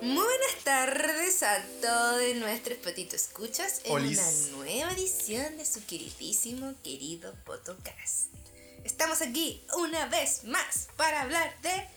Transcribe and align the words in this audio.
Muy 0.00 0.24
buenas 0.24 0.64
tardes 0.64 1.42
a 1.42 1.62
todos 1.80 2.34
nuestros 2.36 2.78
patitos 2.78 3.14
escuchas 3.22 3.80
en 3.84 3.92
Olis. 3.92 4.18
una 4.52 4.56
nueva 4.64 4.92
edición 4.92 5.56
de 5.56 5.64
su 5.64 5.84
queridísimo, 5.84 6.74
querido 6.84 7.34
podcast. 7.44 8.26
Estamos 8.84 9.20
aquí 9.22 9.64
una 9.78 10.06
vez 10.06 10.44
más 10.44 10.88
para 10.96 11.22
hablar 11.22 11.54
de 11.62 11.88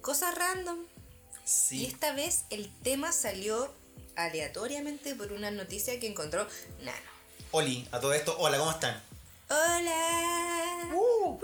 cosas 0.00 0.34
random. 0.34 0.78
Y 0.80 1.48
Sí. 1.48 1.86
esta 1.86 2.12
vez 2.12 2.44
el 2.50 2.70
tema 2.82 3.10
salió 3.12 3.72
aleatoriamente 4.16 5.14
por 5.14 5.32
una 5.32 5.50
noticia 5.50 5.98
que 6.00 6.06
encontró 6.06 6.46
Nano. 6.82 7.10
Oli, 7.52 7.86
a 7.92 8.00
todo 8.00 8.12
esto, 8.12 8.36
hola, 8.38 8.58
¿cómo 8.58 8.70
están? 8.70 9.02
¡Hola! 9.50 10.90
Uh. 10.94 11.38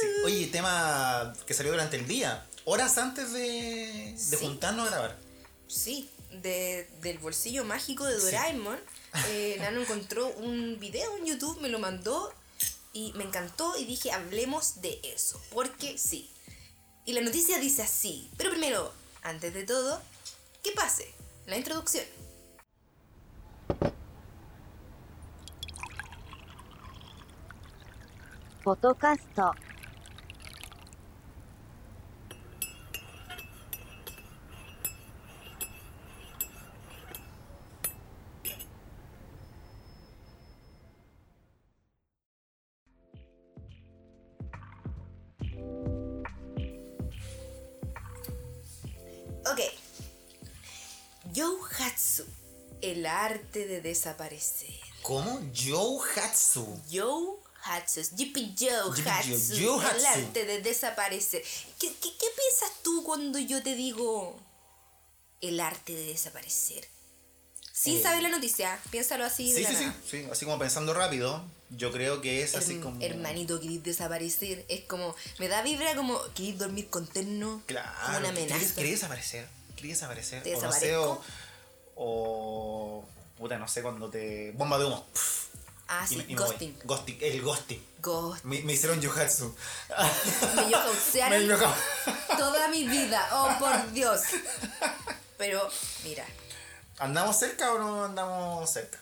Sí, 0.00 0.06
Oye, 0.24 0.46
tema 0.48 1.34
que 1.46 1.54
salió 1.54 1.72
durante 1.72 1.96
el 1.96 2.06
día, 2.06 2.46
horas 2.66 2.98
antes 2.98 3.32
de, 3.32 4.12
de 4.14 4.18
Sí. 4.18 4.36
juntarnos 4.36 4.86
a 4.88 4.90
grabar. 4.90 5.25
Sí, 5.68 6.08
de- 6.42 6.88
del 7.00 7.18
bolsillo 7.18 7.64
mágico 7.64 8.04
de 8.04 8.18
Sí. 8.18 8.26
Doraemon, 8.26 8.78
eh, 9.28 9.56
Nano 9.60 9.80
encontró 9.80 10.28
un 10.28 10.78
video 10.78 11.16
en 11.18 11.26
YouTube, 11.26 11.60
me 11.60 11.68
lo 11.68 11.78
mandó 11.78 12.32
y 12.92 13.12
me 13.14 13.24
encantó 13.24 13.76
y 13.76 13.84
dije, 13.84 14.12
hablemos 14.12 14.80
de 14.80 15.00
eso, 15.02 15.40
porque 15.50 15.98
sí. 15.98 16.30
Y 17.04 17.12
la 17.12 17.20
noticia 17.20 17.58
dice 17.58 17.82
así, 17.82 18.30
pero 18.36 18.50
primero, 18.50 18.92
antes 19.22 19.52
de 19.54 19.64
todo, 19.64 20.00
que 20.62 20.72
pase 20.72 21.12
la 21.46 21.56
introducción. 21.56 22.04
"ポ 28.64 28.76
Hatsu, 51.96 52.24
el 52.82 53.06
arte 53.06 53.66
de 53.66 53.80
desaparecer. 53.80 54.68
¿Cómo? 55.00 55.40
Joe 55.56 55.98
Hatsu. 56.14 56.66
Joe 56.92 57.36
Hatsu, 57.64 58.02
Jippy 58.16 58.54
Joe 58.58 58.92
Hatsu, 59.02 59.56
Joe- 59.58 59.96
el 59.96 60.04
arte 60.06 60.44
de 60.44 60.60
desaparecer. 60.60 61.42
¿Qué, 61.80 61.88
qué, 61.94 62.10
qué 62.18 62.26
piensas 62.36 62.82
tú 62.82 63.02
cuando 63.02 63.38
yo 63.38 63.62
te 63.62 63.74
digo 63.74 64.38
el 65.40 65.58
arte 65.58 65.94
de 65.94 66.04
desaparecer? 66.08 66.86
Sin 67.72 67.96
Eh, 67.98 68.02
saber 68.02 68.22
la 68.22 68.28
noticia, 68.28 68.78
piénsalo 68.90 69.24
así 69.24 69.52
Sí, 69.54 69.64
sí, 69.64 69.74
sí, 69.74 69.90
sí. 70.10 70.26
Así 70.30 70.44
como 70.44 70.58
pensando 70.58 70.92
rápido, 70.92 71.44
yo 71.70 71.92
creo 71.92 72.20
que 72.20 72.42
es 72.42 72.54
así 72.54 72.78
como. 72.78 73.00
Hermanito, 73.02 73.58
querís 73.60 73.82
desaparecer. 73.82 74.66
Es 74.68 74.82
como, 74.84 75.14
me 75.38 75.48
da 75.48 75.62
vibra 75.62 75.94
como, 75.96 76.20
querís 76.34 76.58
dormir 76.58 76.88
con 76.90 77.06
terno. 77.06 77.62
Claro. 77.66 77.90
Como 78.04 78.18
una 78.18 78.28
¿querés- 78.32 78.52
amenaza. 78.52 78.74
¿Querés 78.74 78.90
desaparecer? 78.92 79.48
¿Querés 79.76 79.92
desaparecer? 79.92 80.42
¿Te 80.42 80.54
o 80.56 80.60
no 80.62 80.72
sé, 80.72 80.78
desaparezco? 80.86 81.10
o. 81.12 81.45
o 81.96 83.04
puta, 83.38 83.58
no 83.58 83.66
sé, 83.68 83.82
cuando 83.82 84.08
te. 84.08 84.52
Bomba 84.52 84.78
de 84.78 84.84
humo. 84.84 85.04
Pff, 85.12 85.46
Ah, 85.88 86.04
sí, 86.04 86.24
y 86.26 86.34
ghosting. 86.34 86.76
Ghosting, 86.82 87.16
el 87.20 87.42
ghosting. 87.42 87.80
Ghost. 88.00 88.42
Me, 88.44 88.60
me 88.62 88.72
hicieron 88.72 89.00
Yohatsu. 89.00 89.54
Me 90.56 90.68
yohausearon 90.70 91.46
Me 91.46 91.54
yohau- 91.54 92.36
toda 92.36 92.66
mi 92.68 92.88
vida. 92.88 93.24
Oh, 93.32 93.56
por 93.60 93.92
Dios. 93.92 94.20
Pero, 95.38 95.68
mira, 96.02 96.24
¿Andamos 96.98 97.38
cerca 97.38 97.72
o 97.72 97.78
no 97.78 98.04
andamos 98.06 98.68
cerca? 98.70 98.98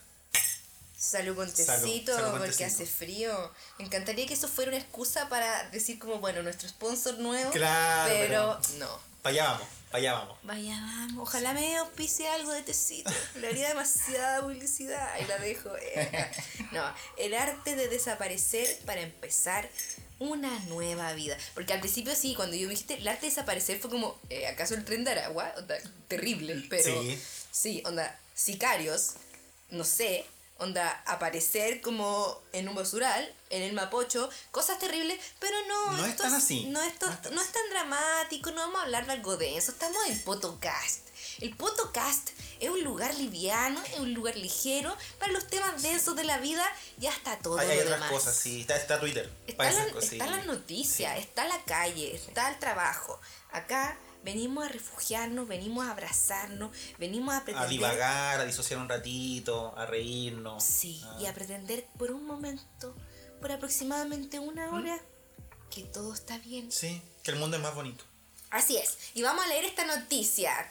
salud 0.97 1.37
con 1.37 1.47
tecito 1.51 1.73
Salud, 1.73 2.05
salud 2.07 2.31
con 2.33 2.39
porque 2.41 2.49
tecito. 2.57 2.67
hace 2.67 2.87
frío. 2.87 3.53
Me 3.79 3.85
encantaría 3.87 4.27
que 4.27 4.35
eso 4.35 4.49
fuera 4.49 4.71
una 4.71 4.79
excusa 4.81 5.29
para 5.29 5.69
decir 5.71 5.99
como, 5.99 6.19
bueno, 6.19 6.43
nuestro 6.43 6.69
sponsor 6.69 7.19
nuevo. 7.19 7.51
Claro, 7.53 8.11
Pero 8.13 8.61
no. 8.79 8.99
Para 9.23 9.33
allá 9.33 9.45
vamos, 9.53 9.69
allá 9.95 10.13
vamos. 10.15 10.39
Vaya, 10.43 10.79
vamos. 10.81 11.23
Ojalá 11.29 11.53
me 11.55 11.77
auspicie 11.79 12.29
algo 12.29 12.53
de 12.53 12.63
tecito. 12.63 13.11
Le 13.41 13.49
haría 13.49 13.69
demasiada 13.69 14.43
publicidad. 14.43 15.13
Ahí 15.13 15.25
la 15.27 15.39
dejo. 15.39 15.71
eh. 15.77 16.31
No, 16.73 16.83
el 17.17 17.35
arte 17.35 17.77
de 17.77 17.89
desaparecer 17.89 18.79
para 18.87 19.01
empezar 19.03 19.69
una 20.19 20.59
nueva 20.67 21.13
vida. 21.13 21.37
Porque 21.55 21.73
al 21.73 21.81
principio 21.81 22.15
sí, 22.15 22.35
cuando 22.35 22.57
yo 22.57 22.67
me 22.67 22.71
dijiste 22.73 22.95
el 22.95 23.07
arte 23.09 23.23
de 23.23 23.29
desaparecer 23.31 23.79
fue 23.79 23.91
como, 23.91 24.19
eh, 24.31 24.47
¿acaso 24.47 24.75
el 24.75 24.85
tren 24.85 25.05
de 25.05 25.13
Aragua? 25.13 25.53
Onda, 25.57 25.77
terrible, 26.09 26.65
pero 26.69 27.03
Sí. 27.03 27.19
sí, 27.51 27.83
onda, 27.85 28.19
sicarios, 28.35 29.15
no 29.71 29.85
sé, 29.85 30.25
onda, 30.59 31.03
aparecer 31.07 31.81
como 31.81 32.41
en 32.53 32.69
un 32.69 32.75
basural, 32.75 33.35
en 33.51 33.63
el 33.63 33.73
Mapocho, 33.73 34.29
cosas 34.51 34.79
terribles, 34.79 35.19
pero 35.41 35.57
no, 35.67 35.93
No 35.93 36.05
es 36.05 36.11
esto 36.11 36.23
tan 36.25 36.35
así. 36.35 36.67
No 36.67 36.83
es, 36.83 36.99
to- 36.99 37.07
No 37.07 37.13
es 37.13 37.23
tan 37.23 37.35
no 37.35 37.43
es 37.43 37.53
tan 37.53 37.71
dramático, 37.71 38.51
no 38.53 38.61
vamos 38.63 38.81
a 38.81 38.83
hablar 38.85 39.07
de 39.07 39.13
algo 39.13 39.37
de 39.37 39.57
eso, 39.57 39.73
estamos 39.73 39.99
en 40.09 40.23
Potocast. 40.23 41.09
El 41.41 41.57
Potocast 41.57 42.31
es 42.61 42.71
un 42.71 42.83
lugar 42.85 43.13
liviano, 43.17 43.83
es 43.93 43.99
un 43.99 44.15
lugar 44.15 44.37
ligero 44.37 44.97
para 45.19 45.33
los 45.33 45.47
temas 45.49 45.83
densos 45.83 46.15
de 46.15 46.23
la 46.25 46.39
vida, 46.39 46.65
ya 46.99 47.11
está 47.11 47.37
todo 47.39 47.59
Hay, 47.59 47.79
otras 47.81 48.09
cosas, 48.11 48.37
sí. 48.37 48.61
Está, 48.61 48.77
está 48.77 49.01
Twitter. 49.01 49.31
Está, 49.47 49.71
la, 49.73 49.89
cosas, 49.91 50.13
está 50.13 50.25
sí. 50.27 50.31
la 50.31 50.43
noticia, 50.45 51.17
está 51.19 51.45
la 51.47 51.61
calle, 51.65 52.15
está 52.15 52.49
el 52.51 52.59
trabajo. 52.61 53.21
Acá 53.51 53.99
venimos 54.25 54.65
a 54.65 54.69
refugiarnos, 54.69 55.47
venimos 55.47 55.87
a 55.87 55.91
abrazarnos, 55.93 56.75
venimos 56.99 57.35
a 57.35 57.39
A 57.39 57.45
pretender... 57.45 57.69
divagar, 57.71 58.41
a 58.41 58.45
disociar 58.45 58.81
un 58.81 58.89
ratito, 58.89 59.75
a 59.77 59.87
reírnos. 59.87 60.65
Sí, 60.65 61.01
Ah. 61.05 61.19
y 61.21 61.27
a 61.27 61.35
pretender 61.35 61.87
por 61.99 62.11
un 62.11 62.27
momento, 62.27 62.95
por 63.41 63.53
aproximadamente 63.53 64.39
una 64.39 64.71
hora, 64.75 64.99
que 65.71 65.83
todo 65.83 66.15
está 66.15 66.39
bien. 66.39 66.71
Sí, 66.73 67.01
que 67.23 67.31
el 67.33 67.37
mundo 67.39 67.57
es 67.57 67.63
más 67.63 67.75
bonito. 67.75 68.05
Así 68.51 68.77
es, 68.77 68.99
y 69.15 69.23
vamos 69.23 69.45
a 69.45 69.49
leer 69.49 69.65
esta 69.65 69.85
noticia. 69.85 70.69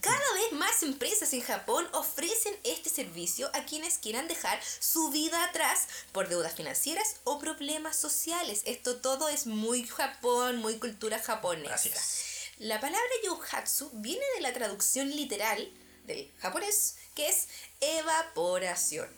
Cada 0.00 0.32
vez 0.34 0.52
más 0.52 0.82
empresas 0.82 1.30
en 1.34 1.42
Japón 1.42 1.86
ofrecen 1.92 2.56
este 2.64 2.88
servicio 2.88 3.50
a 3.52 3.66
quienes 3.66 3.98
quieran 3.98 4.26
dejar 4.26 4.58
su 4.80 5.10
vida 5.10 5.44
atrás 5.44 5.86
por 6.12 6.30
deudas 6.30 6.54
financieras 6.54 7.16
o 7.24 7.38
problemas 7.38 7.94
sociales. 7.94 8.62
Esto 8.64 8.96
todo 9.02 9.28
es 9.28 9.46
muy 9.46 9.86
Japón, 9.86 10.56
muy 10.62 10.78
cultura 10.78 11.18
japonesa. 11.18 11.74
Así 11.74 11.90
es. 11.90 12.24
La 12.58 12.80
palabra 12.80 13.08
yohatsu 13.24 13.88
viene 13.94 14.24
de 14.34 14.40
la 14.40 14.52
traducción 14.52 15.08
literal 15.10 15.72
del 16.06 16.28
japonés, 16.38 16.96
que 17.14 17.28
es 17.28 17.46
evaporación. 17.80 19.08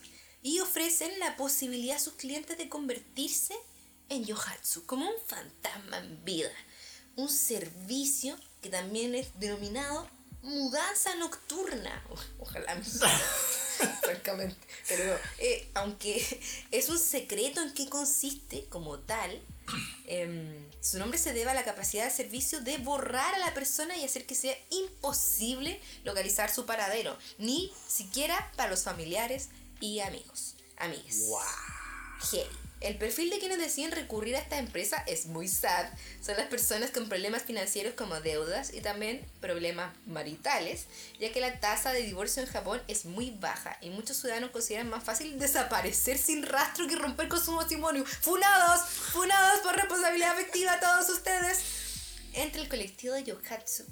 Y 0.42 0.60
ofrecen 0.60 1.18
la 1.18 1.38
posibilidad 1.38 1.96
a 1.96 2.00
sus 2.00 2.14
clientes 2.14 2.58
de 2.58 2.68
convertirse 2.68 3.54
en 4.10 4.26
yohatsu, 4.26 4.84
como 4.84 5.08
un 5.08 5.16
fantasma 5.26 5.98
en 5.98 6.22
vida. 6.22 6.52
Un 7.16 7.30
servicio 7.30 8.36
que 8.60 8.68
también 8.68 9.14
es 9.14 9.28
denominado 9.40 10.06
mudanza 10.42 11.14
nocturna. 11.16 12.02
Ojalá 12.38 12.74
me 12.74 12.84
francamente. 14.02 14.56
Pero 14.88 15.18
eh, 15.38 15.68
aunque 15.74 16.40
es 16.70 16.88
un 16.88 16.98
secreto 16.98 17.62
en 17.62 17.72
qué 17.74 17.88
consiste 17.88 18.66
como 18.68 18.98
tal, 18.98 19.40
em, 20.06 20.70
su 20.80 20.98
nombre 20.98 21.18
se 21.18 21.32
debe 21.32 21.50
a 21.50 21.54
la 21.54 21.64
capacidad 21.64 22.04
del 22.04 22.12
servicio 22.12 22.60
de 22.60 22.78
borrar 22.78 23.34
a 23.34 23.38
la 23.38 23.54
persona 23.54 23.96
y 23.96 24.04
hacer 24.04 24.26
que 24.26 24.34
sea 24.34 24.56
imposible 24.70 25.80
localizar 26.04 26.52
su 26.52 26.66
paradero, 26.66 27.16
ni 27.38 27.72
siquiera 27.88 28.50
para 28.56 28.70
los 28.70 28.82
familiares 28.82 29.48
y 29.80 30.00
amigos. 30.00 30.56
Amigues. 30.76 31.26
¡Wow! 31.28 31.40
Heavy. 32.30 32.59
El 32.80 32.96
perfil 32.96 33.28
de 33.28 33.38
quienes 33.38 33.58
deciden 33.58 33.92
recurrir 33.92 34.36
a 34.36 34.38
esta 34.38 34.58
empresa 34.58 35.04
es 35.06 35.26
muy 35.26 35.48
sad. 35.48 35.86
Son 36.22 36.34
las 36.38 36.46
personas 36.46 36.90
con 36.90 37.10
problemas 37.10 37.42
financieros 37.42 37.92
como 37.92 38.18
deudas 38.22 38.72
y 38.72 38.80
también 38.80 39.20
problemas 39.42 39.94
maritales, 40.06 40.86
ya 41.20 41.30
que 41.30 41.42
la 41.42 41.60
tasa 41.60 41.92
de 41.92 42.00
divorcio 42.00 42.42
en 42.42 42.48
Japón 42.48 42.80
es 42.88 43.04
muy 43.04 43.32
baja 43.32 43.76
y 43.82 43.90
muchos 43.90 44.16
ciudadanos 44.16 44.50
consideran 44.50 44.88
más 44.88 45.04
fácil 45.04 45.38
desaparecer 45.38 46.16
sin 46.16 46.42
rastro 46.42 46.88
que 46.88 46.96
romper 46.96 47.28
con 47.28 47.44
su 47.44 47.52
matrimonio. 47.52 48.06
¡Funados! 48.06 48.88
¡Funados 48.88 49.60
por 49.60 49.76
responsabilidad 49.76 50.32
afectiva 50.32 50.72
a 50.72 50.80
todos 50.80 51.10
ustedes! 51.10 51.58
Entre 52.32 52.62
el 52.62 52.68
colectivo 52.70 53.12
de 53.12 53.24
Yohatsu 53.24 53.84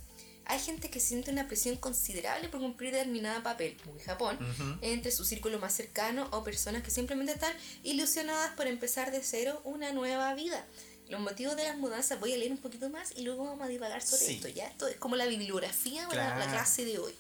hay 0.49 0.59
gente 0.59 0.91
que 0.91 0.99
siente 0.99 1.31
una 1.31 1.47
presión 1.47 1.77
considerable 1.77 2.49
por 2.49 2.61
cumplir 2.61 2.93
determinada 2.93 3.43
papel, 3.43 3.77
muy 3.87 4.01
Japón, 4.01 4.37
Ujú. 4.41 4.79
entre 4.83 5.13
su 5.13 5.25
círculo 5.25 5.59
más 5.59 5.75
cercano 5.75 6.27
o 6.33 6.43
personas 6.43 6.83
que 6.83 6.91
simplemente 6.91 7.33
están 7.33 7.53
ilusionadas 7.85 8.55
por 8.57 8.67
empezar 8.67 9.11
de 9.13 9.23
cero 9.23 9.61
una 9.65 9.93
nueva 9.93 10.35
vida. 10.35 10.65
Los 11.09 11.21
motivos 11.21 11.57
de 11.57 11.65
las 11.65 11.77
mudanzas 11.79 12.19
voy 12.21 12.33
a 12.33 12.37
leer 12.37 12.51
un 12.53 12.59
poquito 12.59 12.91
más 12.91 13.13
y 13.17 13.23
luego 13.23 13.45
vamos 13.45 13.65
a 13.65 13.69
divagar 13.69 14.03
sobre 14.03 14.25
Sí. 14.27 14.35
esto, 14.35 14.49
¿ya? 14.49 14.67
Esto 14.69 14.89
es 14.89 14.97
como 14.97 15.17
la 15.17 15.27
bibliografía 15.27 16.07
para 16.09 16.37
la 16.39 16.47
clase 16.51 16.85
de 16.85 16.99
hoy. 16.99 17.15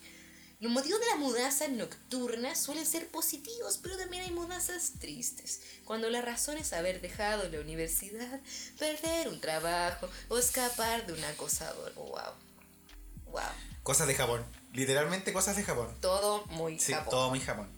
Los 0.61 0.73
motivos 0.73 0.99
de 1.01 1.07
las 1.07 1.19
mudanzas 1.19 1.71
nocturnas 1.71 2.61
suelen 2.61 2.85
ser 2.85 3.07
positivos, 3.09 3.79
pero 3.81 3.97
también 3.97 4.25
hay 4.25 4.31
mudanzas 4.33 4.93
tristes. 4.99 5.61
Cuando 5.85 6.11
la 6.11 6.21
razón 6.21 6.59
es 6.59 6.73
haber 6.73 7.01
dejado 7.01 7.49
la 7.49 7.61
universidad, 7.61 8.41
perder 8.79 9.29
un 9.29 9.41
trabajo 9.41 10.09
o 10.29 10.37
escapar 10.39 11.07
de 11.07 11.13
un 11.13 11.23
acosador. 11.25 11.95
Wow. 11.95 12.48
Wow. 13.31 13.43
Cosas 13.83 14.07
de 14.07 14.15
Japón. 14.15 14.45
Literalmente 14.73 15.33
cosas 15.33 15.57
de 15.57 15.63
Japón. 15.63 15.89
Todo 16.01 16.45
muy 16.47 16.79
Sí, 16.79 16.93
Japón. 16.93 17.11
todo 17.11 17.31
muy 17.31 17.41
Japón. 17.41 17.69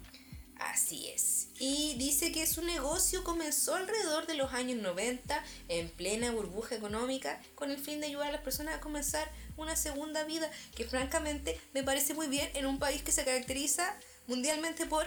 Así 0.58 1.08
es. 1.08 1.48
Y 1.58 1.94
dice 1.98 2.32
que 2.32 2.46
su 2.46 2.62
negocio 2.62 3.22
comenzó 3.24 3.74
alrededor 3.74 4.26
de 4.26 4.34
los 4.34 4.52
años 4.52 4.80
90, 4.80 5.42
en 5.68 5.88
plena 5.90 6.30
burbuja 6.32 6.74
económica, 6.74 7.40
con 7.54 7.70
el 7.70 7.78
fin 7.78 8.00
de 8.00 8.06
ayudar 8.08 8.28
a 8.28 8.32
las 8.32 8.40
personas 8.42 8.74
a 8.76 8.80
comenzar 8.80 9.30
una 9.56 9.76
segunda 9.76 10.24
vida, 10.24 10.50
que 10.74 10.84
francamente 10.84 11.60
me 11.74 11.82
parece 11.82 12.14
muy 12.14 12.28
bien 12.28 12.50
en 12.54 12.66
un 12.66 12.78
país 12.78 13.02
que 13.02 13.12
se 13.12 13.24
caracteriza 13.24 13.94
mundialmente 14.26 14.86
por 14.86 15.06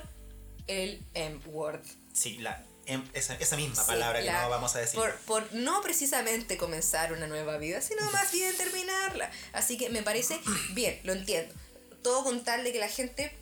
el 0.67 1.03
M-word. 1.13 1.81
Sí, 2.13 2.37
la, 2.37 2.63
em- 2.85 3.07
esa, 3.13 3.35
esa 3.35 3.55
misma 3.55 3.81
Sí, 3.81 3.87
palabra 3.87 4.19
que 4.19 4.25
la- 4.25 4.41
no 4.43 4.49
vamos 4.49 4.75
a 4.75 4.79
decir. 4.79 4.99
Por, 4.99 5.15
por 5.21 5.53
no 5.53 5.81
precisamente 5.81 6.57
comenzar 6.57 7.13
una 7.13 7.27
nueva 7.27 7.57
vida, 7.57 7.81
sino 7.81 8.09
más 8.11 8.31
bien 8.31 8.55
terminarla. 8.57 9.29
Así 9.53 9.77
que 9.77 9.89
me 9.89 10.03
parece 10.03 10.39
bien, 10.71 10.99
lo 11.03 11.13
entiendo. 11.13 11.53
Todo 12.01 12.23
con 12.23 12.43
tal 12.43 12.63
de 12.63 12.71
que 12.73 12.79
la 12.79 12.89
gente, 12.89 13.33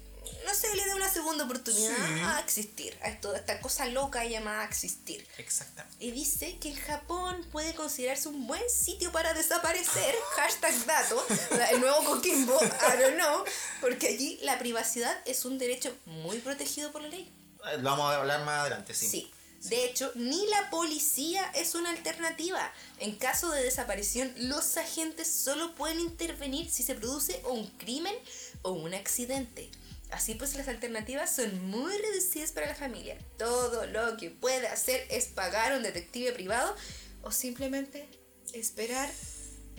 no 0.45 0.53
sé, 0.53 0.73
le 0.75 0.85
dé 0.85 0.93
una 0.93 1.11
segunda 1.11 1.45
oportunidad 1.45 1.95
Sí. 1.95 2.21
a 2.23 2.39
existir, 2.39 2.95
a 3.01 3.09
esto, 3.09 3.31
a 3.31 3.37
esta 3.37 3.59
cosa 3.59 3.87
loca 3.87 4.23
llamada 4.25 4.63
existir. 4.65 5.27
Exactamente. 5.39 5.97
Y 6.05 6.11
dice 6.11 6.57
que 6.59 6.69
en 6.69 6.75
Japón 6.75 7.43
puede 7.51 7.73
considerarse 7.73 8.29
un 8.29 8.45
buen 8.45 8.61
sitio 8.69 9.11
para 9.11 9.33
desaparecer, 9.33 10.15
hashtag 10.35 10.85
dato, 10.85 11.25
el 11.71 11.79
nuevo 11.81 12.03
Coquimbo, 12.05 12.59
I 12.63 13.01
don't 13.01 13.15
know, 13.15 13.43
porque 13.81 14.09
allí 14.09 14.37
la 14.43 14.59
privacidad 14.59 15.17
es 15.25 15.43
un 15.45 15.57
derecho 15.57 15.95
muy 16.05 16.37
protegido 16.37 16.91
por 16.91 17.01
la 17.01 17.07
ley. 17.07 17.31
Eh, 17.71 17.77
Lo 17.77 17.83
vamos 17.91 18.11
a 18.11 18.17
hablar 18.17 18.43
más 18.45 18.61
adelante, 18.61 18.93
sí. 18.93 19.07
Sí. 19.07 19.31
De 19.69 19.85
hecho, 19.85 20.11
ni 20.15 20.47
la 20.47 20.71
policía 20.71 21.43
es 21.53 21.75
una 21.75 21.91
alternativa. 21.91 22.73
En 22.99 23.15
caso 23.15 23.51
de 23.51 23.63
desaparición, 23.63 24.33
los 24.37 24.75
agentes 24.77 25.31
solo 25.31 25.75
pueden 25.75 25.99
intervenir 25.99 26.69
si 26.71 26.81
se 26.81 26.95
produce 26.95 27.41
un 27.47 27.67
crimen 27.77 28.15
o 28.63 28.71
un 28.71 28.95
accidente. 28.95 29.69
Así 30.09 30.33
pues, 30.33 30.55
las 30.55 30.67
alternativas 30.67 31.35
son 31.35 31.69
muy 31.69 31.95
reducidas 31.95 32.51
para 32.51 32.67
la 32.67 32.75
familia. 32.75 33.17
Todo 33.37 33.85
lo 33.85 34.17
que 34.17 34.31
puede 34.31 34.67
hacer 34.67 35.05
es 35.09 35.27
pagar 35.27 35.73
a 35.73 35.77
un 35.77 35.83
detective 35.83 36.31
privado 36.33 36.75
o 37.21 37.31
simplemente 37.31 38.09
esperar 38.53 39.09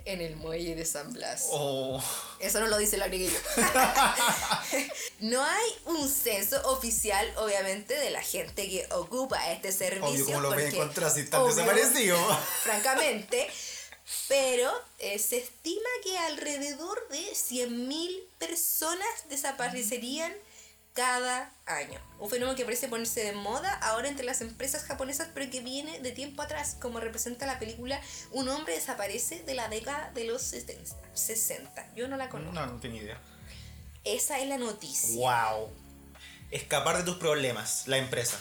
en 0.04 0.20
el 0.20 0.36
muelle 0.36 0.74
de 0.74 0.84
San 0.84 1.12
Blas. 1.12 1.46
Oh, 1.50 2.02
Eso 2.40 2.60
no 2.60 2.68
lo 2.68 2.78
dice 2.78 2.96
la 2.96 3.08
yo. 3.08 3.28
no 5.20 5.42
hay 5.42 5.70
un 5.86 6.08
censo 6.08 6.60
oficial, 6.70 7.30
obviamente, 7.36 7.94
de 7.94 8.10
la 8.10 8.22
gente 8.22 8.68
que 8.68 8.86
ocupa 8.92 9.52
este 9.52 9.72
servicio. 9.72 10.08
obvio, 10.08 10.26
¿cómo 10.26 10.40
lo 10.40 10.48
voy 10.48 10.58
a 10.58 10.64
porque, 10.64 10.76
encontrar 10.76 11.10
si 11.10 11.20
están 11.20 11.42
obvio, 11.42 11.54
desaparecidos? 11.54 12.38
Francamente. 12.62 13.50
Pero 14.28 14.70
eh, 14.98 15.18
se 15.18 15.38
estima 15.38 15.88
que 16.02 16.18
alrededor 16.18 17.08
de 17.08 17.32
100.000 17.32 18.22
personas 18.38 19.08
desaparecerían 19.28 20.32
cada 20.94 21.52
año. 21.66 22.00
Un 22.18 22.28
fenómeno 22.28 22.56
que 22.56 22.64
parece 22.64 22.88
ponerse 22.88 23.24
de 23.24 23.32
moda 23.32 23.72
ahora 23.74 24.08
entre 24.08 24.24
las 24.24 24.40
empresas 24.40 24.84
japonesas, 24.84 25.28
pero 25.34 25.50
que 25.50 25.60
viene 25.60 26.00
de 26.00 26.12
tiempo 26.12 26.42
atrás, 26.42 26.76
como 26.80 27.00
representa 27.00 27.46
la 27.46 27.58
película 27.58 28.00
Un 28.30 28.48
hombre 28.48 28.74
desaparece 28.74 29.42
de 29.42 29.54
la 29.54 29.68
década 29.68 30.10
de 30.14 30.24
los 30.24 30.42
60. 30.42 31.94
Yo 31.94 32.08
no 32.08 32.16
la 32.16 32.28
conozco. 32.28 32.52
No, 32.52 32.66
no 32.66 32.80
tengo 32.80 32.96
idea. 32.96 33.20
Esa 34.04 34.38
es 34.38 34.48
la 34.48 34.58
noticia. 34.58 35.16
Wow. 35.16 35.70
Escapar 36.50 36.98
de 36.98 37.04
tus 37.04 37.16
problemas, 37.16 37.84
la 37.86 37.98
empresa. 37.98 38.38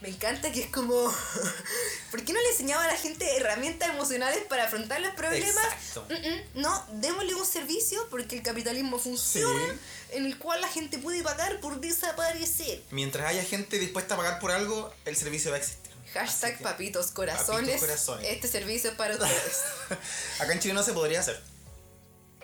Me 0.00 0.08
encanta 0.10 0.52
que 0.52 0.60
es 0.62 0.70
como. 0.70 1.12
¿Por 2.12 2.24
qué 2.24 2.32
no 2.32 2.40
le 2.40 2.50
enseñaba 2.50 2.84
a 2.84 2.86
la 2.86 2.96
gente 2.96 3.36
herramientas 3.36 3.88
emocionales 3.90 4.44
para 4.48 4.64
afrontar 4.64 5.00
los 5.00 5.12
problemas? 5.14 5.56
Exacto. 5.56 6.06
Mm, 6.08 6.14
mm, 6.58 6.62
no, 6.62 6.86
démosle 6.92 7.34
un 7.34 7.44
servicio 7.44 8.06
porque 8.10 8.36
el 8.36 8.42
capitalismo 8.42 8.98
funciona, 8.98 9.74
Sí. 10.10 10.16
en 10.16 10.26
el 10.26 10.38
cual 10.38 10.60
la 10.60 10.68
gente 10.68 10.98
puede 10.98 11.22
pagar 11.24 11.58
por 11.60 11.80
desaparecer. 11.80 12.80
Mientras 12.92 13.26
haya 13.26 13.42
gente 13.42 13.78
dispuesta 13.80 14.14
a 14.14 14.16
pagar 14.18 14.38
por 14.38 14.52
algo, 14.52 14.92
el 15.04 15.16
servicio 15.16 15.50
va 15.50 15.56
a 15.56 15.60
existir. 15.60 15.90
Hashtag 16.14 16.58
que- 16.58 16.64
papitos 16.64 17.08
corazones. 17.10 17.58
Papitos 17.80 17.80
corazones. 17.80 18.28
Este 18.30 18.46
servicio 18.48 18.90
es 18.90 18.96
para 18.96 19.14
ustedes. 19.14 19.62
Acá 20.38 20.52
en 20.52 20.60
Chile 20.60 20.74
no 20.74 20.82
se 20.84 20.92
podría 20.92 21.20
hacer. 21.20 21.42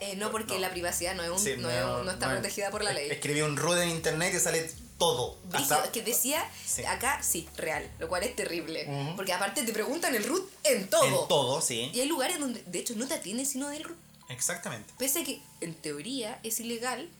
Eh, 0.00 0.16
no, 0.16 0.32
porque 0.32 0.54
No. 0.54 0.60
la 0.60 0.70
privacidad 0.70 1.14
no, 1.14 1.22
es 1.22 1.30
un- 1.30 1.38
Sí, 1.38 1.54
no, 1.56 1.70
es- 1.70 2.04
no 2.04 2.10
está 2.10 2.28
protegida 2.30 2.70
por 2.70 2.82
la 2.82 2.92
ley. 2.92 3.10
Escribí 3.12 3.42
un 3.42 3.56
root 3.56 3.78
en 3.78 3.90
internet 3.90 4.34
y 4.34 4.40
sale 4.40 4.70
todo. 4.98 5.36
Brígido, 5.44 5.76
Hasta- 5.76 5.92
que 5.92 6.02
decía 6.02 6.44
Sí. 6.64 6.84
acá 6.84 7.22
sí, 7.22 7.48
real, 7.56 7.90
lo 7.98 8.08
cual 8.08 8.22
es 8.22 8.34
terrible. 8.36 8.86
Porque 9.16 9.32
aparte 9.32 9.62
te 9.62 9.72
preguntan 9.72 10.14
el 10.14 10.24
root 10.24 10.48
en 10.64 10.88
todo. 10.88 11.04
En 11.22 11.28
todo, 11.28 11.60
sí. 11.60 11.90
Y 11.92 12.00
hay 12.00 12.06
lugares 12.08 12.38
donde 12.38 12.62
de 12.62 12.78
hecho 12.78 12.94
no 12.96 13.06
te 13.06 13.14
atienden 13.14 13.46
sino 13.46 13.68
del 13.68 13.84
root. 13.84 13.98
Exactamente. 14.28 14.92
Pese 14.98 15.20
a 15.20 15.24
que 15.24 15.40
en 15.60 15.74
teoría 15.74 16.38
es 16.42 16.60
ilegal, 16.60 17.10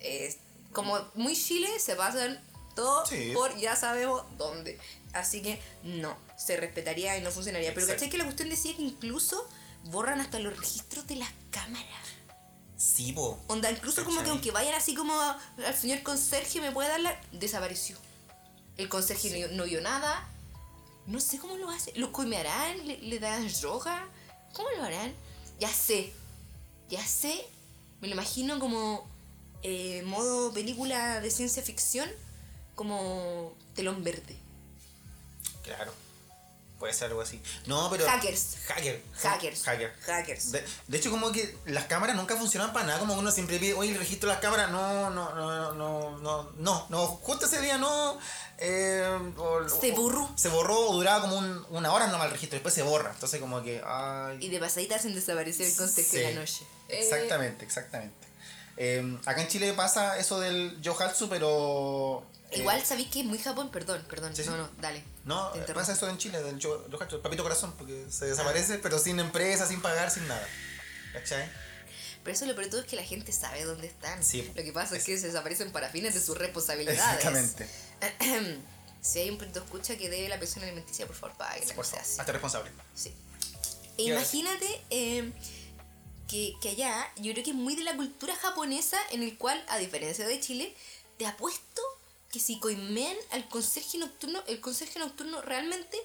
es 0.00 0.38
como 0.72 0.98
muy 1.14 1.34
Chile 1.36 1.68
se 1.80 1.96
pasan 1.96 2.40
todo 2.74 3.04
Sí. 3.06 3.32
por 3.34 3.56
ya 3.58 3.76
sabemos 3.76 4.22
dónde. 4.38 4.78
Así 5.12 5.40
que 5.42 5.60
no, 5.82 6.16
se 6.36 6.56
respetaría 6.58 7.16
y 7.16 7.22
no 7.22 7.30
funcionaría. 7.30 7.70
Pero 7.70 7.80
Exacto. 7.86 8.00
¿cachai 8.00 8.10
que 8.10 8.18
la 8.18 8.24
cuestión 8.24 8.50
decía 8.50 8.76
que 8.76 8.82
incluso 8.82 9.48
borran 9.84 10.20
hasta 10.20 10.38
los 10.38 10.56
registros 10.58 11.06
de 11.06 11.16
las 11.16 11.30
cámaras? 11.50 11.86
Sí, 12.76 13.12
po. 13.12 13.38
Onda, 13.46 13.70
incluso 13.70 14.04
como 14.04 14.22
que 14.22 14.30
aunque 14.30 14.50
vayan 14.50 14.74
así 14.74 14.94
como 14.94 15.18
al 15.20 15.74
señor 15.74 16.02
conserje 16.02 16.60
me 16.60 16.72
puede 16.72 16.88
dar 16.90 17.00
la... 17.00 17.20
Desapareció. 17.32 17.96
El 18.76 18.88
conserje 18.88 19.48
no, 19.48 19.56
no 19.56 19.64
vio 19.64 19.80
nada. 19.80 20.28
No 21.06 21.20
sé 21.20 21.38
cómo 21.38 21.56
lo 21.56 21.70
hace. 21.70 21.92
¿Lo 21.96 22.12
coimearán? 22.12 22.86
¿Le, 22.86 22.98
le 22.98 23.18
darán 23.18 23.50
droga? 23.60 24.06
¿Cómo 24.52 24.68
lo 24.76 24.82
harán? 24.82 25.14
Ya 25.58 25.72
sé. 25.72 26.12
Ya 26.90 27.04
sé. 27.06 27.46
Me 28.00 28.08
lo 28.08 28.14
imagino 28.14 28.58
como 28.58 29.08
eh, 29.62 30.02
modo 30.04 30.52
película 30.52 31.20
de 31.20 31.30
ciencia 31.30 31.62
ficción. 31.62 32.10
Como 32.74 33.54
telón 33.74 34.04
verde. 34.04 34.36
Claro. 35.62 35.92
Puede 36.78 36.92
ser 36.92 37.08
algo 37.08 37.22
así. 37.22 37.40
No, 37.66 37.88
pero. 37.90 38.06
Hackers. 38.06 38.56
Hacker. 38.66 39.02
Hackers. 39.22 39.62
Hacker. 39.64 39.92
Hackers. 40.06 40.52
De, 40.52 40.62
de 40.88 40.98
hecho, 40.98 41.10
como 41.10 41.32
que 41.32 41.56
las 41.64 41.86
cámaras 41.86 42.14
nunca 42.16 42.36
funcionan 42.36 42.72
para 42.74 42.86
nada. 42.86 42.98
Como 42.98 43.14
uno 43.14 43.30
siempre 43.30 43.58
pide, 43.58 43.72
oye, 43.72 43.96
registro 43.96 44.28
de 44.28 44.34
las 44.34 44.42
cámaras. 44.42 44.70
No, 44.70 45.08
no, 45.08 45.34
no, 45.34 45.72
no, 45.72 46.18
no, 46.18 46.50
no, 46.58 46.86
no. 46.90 47.06
Justo 47.06 47.46
ese 47.46 47.62
día 47.62 47.78
no. 47.78 48.18
eh, 48.58 49.32
o- 49.38 49.66
Se 49.68 49.92
borró. 49.92 50.30
Se 50.36 50.48
borró 50.50 50.90
o 50.90 50.92
duraba 50.94 51.22
como 51.22 51.38
un- 51.38 51.66
una 51.70 51.92
hora 51.92 52.08
nomás 52.08 52.26
el 52.26 52.32
registro. 52.32 52.56
Después 52.56 52.74
se 52.74 52.82
borra. 52.82 53.10
Entonces, 53.10 53.40
como 53.40 53.62
que. 53.62 53.82
Ay, 53.84 54.36
Y 54.40 54.48
de 54.50 54.58
pasadita 54.60 54.96
hacen 54.96 55.14
desaparecer 55.14 55.66
el 55.68 55.76
conserje 55.76 56.10
Sí, 56.10 56.16
de 56.18 56.34
la 56.34 56.40
noche. 56.40 56.62
Eh, 56.90 57.00
Exactamente, 57.02 57.64
exactamente. 57.64 58.26
Eh, 58.76 59.18
acá 59.24 59.40
en 59.40 59.48
Chile 59.48 59.72
pasa 59.72 60.18
eso 60.18 60.38
del 60.40 60.78
Yohatsu, 60.82 61.30
pero. 61.30 62.22
Eh, 62.50 62.58
Igual 62.58 62.84
sabéis 62.84 63.08
que 63.08 63.20
es 63.20 63.26
muy 63.26 63.38
Japón, 63.38 63.70
perdón, 63.70 64.04
perdón. 64.08 64.34
Sí, 64.34 64.42
sí. 64.44 64.50
No, 64.50 64.56
no, 64.56 64.70
dale. 64.80 65.02
No, 65.24 65.52
pasa 65.74 65.92
eso 65.92 66.08
en 66.08 66.18
Chile, 66.18 66.42
del 66.42 66.58
yo- 66.58 66.86
el 66.88 67.20
papito 67.20 67.42
corazón, 67.42 67.74
porque 67.76 68.06
se 68.10 68.26
desaparece, 68.26 68.78
pero 68.78 68.98
sin 68.98 69.18
empresa, 69.18 69.66
sin 69.66 69.80
pagar, 69.82 70.10
sin 70.10 70.26
nada. 70.28 70.46
¿Cachai? 71.12 71.50
Pero 72.22 72.34
eso 72.34 72.44
lo 72.46 72.54
peor 72.54 72.64
de 72.64 72.70
todo 72.72 72.80
es 72.80 72.86
que 72.88 72.96
la 72.96 73.04
gente 73.04 73.30
sabe 73.32 73.64
dónde 73.64 73.86
están. 73.86 74.22
Sí. 74.22 74.50
Lo 74.54 74.62
que 74.62 74.72
pasa 74.72 74.96
es 74.96 75.04
que 75.04 75.16
se 75.16 75.28
desaparecen 75.28 75.70
para 75.70 75.88
fines 75.90 76.14
de 76.14 76.20
sus 76.20 76.36
responsabilidades. 76.36 77.00
Exactamente. 77.00 77.68
si 79.00 79.20
hay 79.20 79.30
un 79.30 79.38
perito 79.38 79.60
escucha 79.60 79.96
que 79.96 80.08
debe 80.10 80.28
la 80.28 80.38
pensión 80.38 80.64
alimenticia, 80.64 81.06
por 81.06 81.14
favor, 81.14 81.36
pague. 81.36 81.60
Por 81.74 81.84
favor, 81.84 82.00
hazte 82.00 82.32
responsable. 82.32 82.70
Sí. 82.94 83.14
¿Qué 83.96 84.02
E 84.02 84.06
imagínate 84.06 84.82
eh, 84.90 85.32
que, 86.28 86.54
que 86.60 86.70
allá, 86.70 87.08
yo 87.16 87.32
creo 87.32 87.44
que 87.44 87.50
es 87.50 87.56
muy 87.56 87.76
de 87.76 87.84
la 87.84 87.94
cultura 87.96 88.34
japonesa, 88.34 88.98
en 89.12 89.22
el 89.22 89.38
cual, 89.38 89.64
a 89.68 89.78
diferencia 89.78 90.26
de 90.26 90.40
Chile, 90.40 90.74
te 91.18 91.26
apuesto 91.26 91.64
que 92.36 92.40
si 92.42 92.58
coimean 92.58 93.16
al 93.30 93.48
conserje 93.48 93.96
nocturno, 93.96 94.42
el 94.46 94.60
conserje 94.60 94.98
nocturno 94.98 95.40
realmente, 95.40 95.96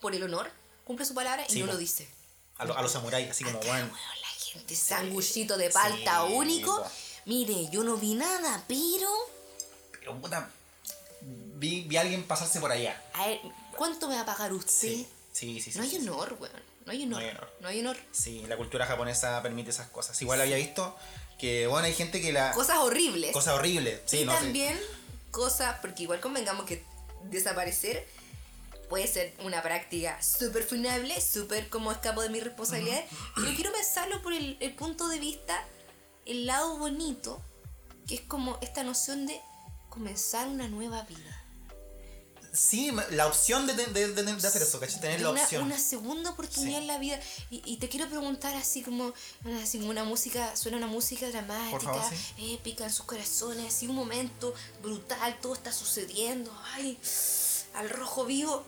por 0.00 0.14
el 0.14 0.22
honor, 0.22 0.48
cumple 0.84 1.04
su 1.04 1.14
palabra 1.14 1.44
y 1.48 1.52
Sí, 1.52 1.58
no 1.60 1.66
po. 1.66 1.72
lo 1.72 1.78
dice. 1.78 2.08
A, 2.58 2.64
lo- 2.64 2.76
a 2.78 2.82
los 2.82 2.92
samuráis, 2.92 3.28
así 3.28 3.42
como, 3.42 3.58
Acá, 3.58 3.66
bueno. 3.68 3.86
la 4.20 4.28
gente, 4.28 4.76
sanguchito 4.76 5.56
de 5.56 5.68
palta 5.70 6.24
Sí, 6.28 6.32
único. 6.34 6.76
po. 6.80 6.88
Mire, 7.26 7.68
yo 7.72 7.82
no 7.82 7.96
vi 7.96 8.14
nada, 8.14 8.62
pero. 8.68 9.10
Pero 9.98 10.16
puta. 10.20 10.48
Vi, 11.22 11.82
vi 11.82 11.96
a 11.96 12.02
alguien 12.02 12.22
pasarse 12.22 12.60
por 12.60 12.70
allá. 12.70 13.02
A 13.14 13.26
ver, 13.26 13.40
¿cuánto 13.76 14.06
me 14.08 14.14
va 14.14 14.20
a 14.22 14.26
pagar 14.26 14.52
usted? 14.52 14.70
Sí, 14.72 15.08
sí, 15.32 15.60
sí. 15.60 15.72
sí, 15.72 15.78
no 15.78 15.82
hay 15.84 15.90
sí, 15.90 15.96
sí. 16.00 16.08
honor, 16.08 16.36
weón. 16.40 16.62
No 16.86 16.92
hay 16.92 17.02
honor. 17.02 17.20
No 17.20 17.26
hay 17.26 17.30
honor. 17.30 17.50
No 17.60 17.68
hay 17.68 17.80
honor. 17.80 17.96
Sí, 18.12 18.44
la 18.48 18.56
cultura 18.56 18.86
japonesa 18.86 19.42
permite 19.42 19.70
esas 19.70 19.88
cosas. 19.88 20.20
Igual 20.22 20.40
había 20.40 20.56
visto 20.56 20.96
que, 21.38 21.66
bueno, 21.66 21.86
hay 21.86 21.94
gente 21.94 22.20
que 22.20 22.32
la. 22.32 22.52
Cosas 22.52 22.78
horribles. 22.78 23.32
Cosa 23.32 23.54
horrible. 23.54 24.00
Sí, 24.06 24.20
y 24.20 24.24
no 24.24 24.32
sé. 24.32 24.38
también 24.38 24.80
cosas, 25.30 25.76
porque 25.80 26.04
igual 26.04 26.20
convengamos 26.20 26.66
que 26.66 26.84
desaparecer 27.24 28.06
puede 28.88 29.06
ser 29.06 29.32
una 29.44 29.62
práctica 29.62 30.20
súper 30.20 30.64
funable, 30.64 31.20
súper 31.20 31.68
como 31.68 31.92
escapo 31.92 32.22
de 32.22 32.28
mis 32.28 32.42
responsabilidades. 32.42 33.04
Pero 33.36 33.54
quiero 33.54 33.72
pensarlo 33.72 34.20
por 34.20 34.32
el, 34.32 34.56
el 34.60 34.74
punto 34.74 35.08
de 35.08 35.20
vista, 35.20 35.64
el 36.26 36.46
lado 36.46 36.76
bonito, 36.76 37.40
que 38.08 38.16
es 38.16 38.20
como 38.22 38.58
esta 38.60 38.82
noción 38.82 39.26
de 39.26 39.40
comenzar 39.88 40.48
una 40.48 40.66
nueva 40.66 41.02
vida. 41.02 41.39
Sí, 42.52 42.90
la 43.10 43.26
opción 43.28 43.66
de, 43.68 43.74
de, 43.74 44.12
de- 44.12 44.32
hacer 44.32 44.62
eso, 44.62 44.80
¿cachai? 44.80 45.00
Tener 45.00 45.20
la 45.20 45.30
una, 45.30 45.42
opción. 45.42 45.62
una 45.64 45.78
segunda 45.78 46.30
oportunidad 46.30 46.72
Sí. 46.78 46.82
en 46.82 46.86
la 46.88 46.98
vida. 46.98 47.20
Y, 47.48 47.62
y 47.64 47.76
te 47.76 47.88
quiero 47.88 48.08
preguntar 48.08 48.56
así 48.56 48.82
como, 48.82 49.12
así 49.62 49.78
como 49.78 49.90
una 49.90 50.02
música, 50.02 50.56
suena 50.56 50.76
una 50.78 50.88
música 50.88 51.28
dramática, 51.28 51.80
favor, 51.94 52.12
épica 52.38 52.84
en 52.84 52.92
sus 52.92 53.06
corazones, 53.06 53.66
así 53.72 53.86
un 53.86 53.94
momento 53.94 54.52
brutal, 54.82 55.38
todo 55.40 55.54
está 55.54 55.72
sucediendo, 55.72 56.52
ay, 56.74 56.98
al 57.74 57.88
rojo 57.88 58.24
vivo. 58.24 58.64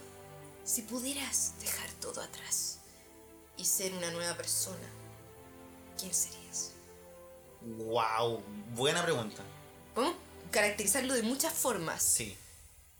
Si 0.64 0.82
pudieras 0.82 1.54
dejar 1.60 1.90
todo 2.00 2.20
atrás 2.22 2.78
y 3.56 3.64
ser 3.64 3.92
una 3.94 4.12
nueva 4.12 4.36
persona, 4.36 4.88
¿quién 5.98 6.14
serías? 6.14 6.70
Wow, 7.62 8.40
buena 8.76 9.02
pregunta. 9.02 9.42
Podemos 9.92 10.16
caracterizarlo 10.52 11.14
de 11.14 11.22
muchas 11.22 11.52
formas. 11.52 12.00
Sí. 12.02 12.38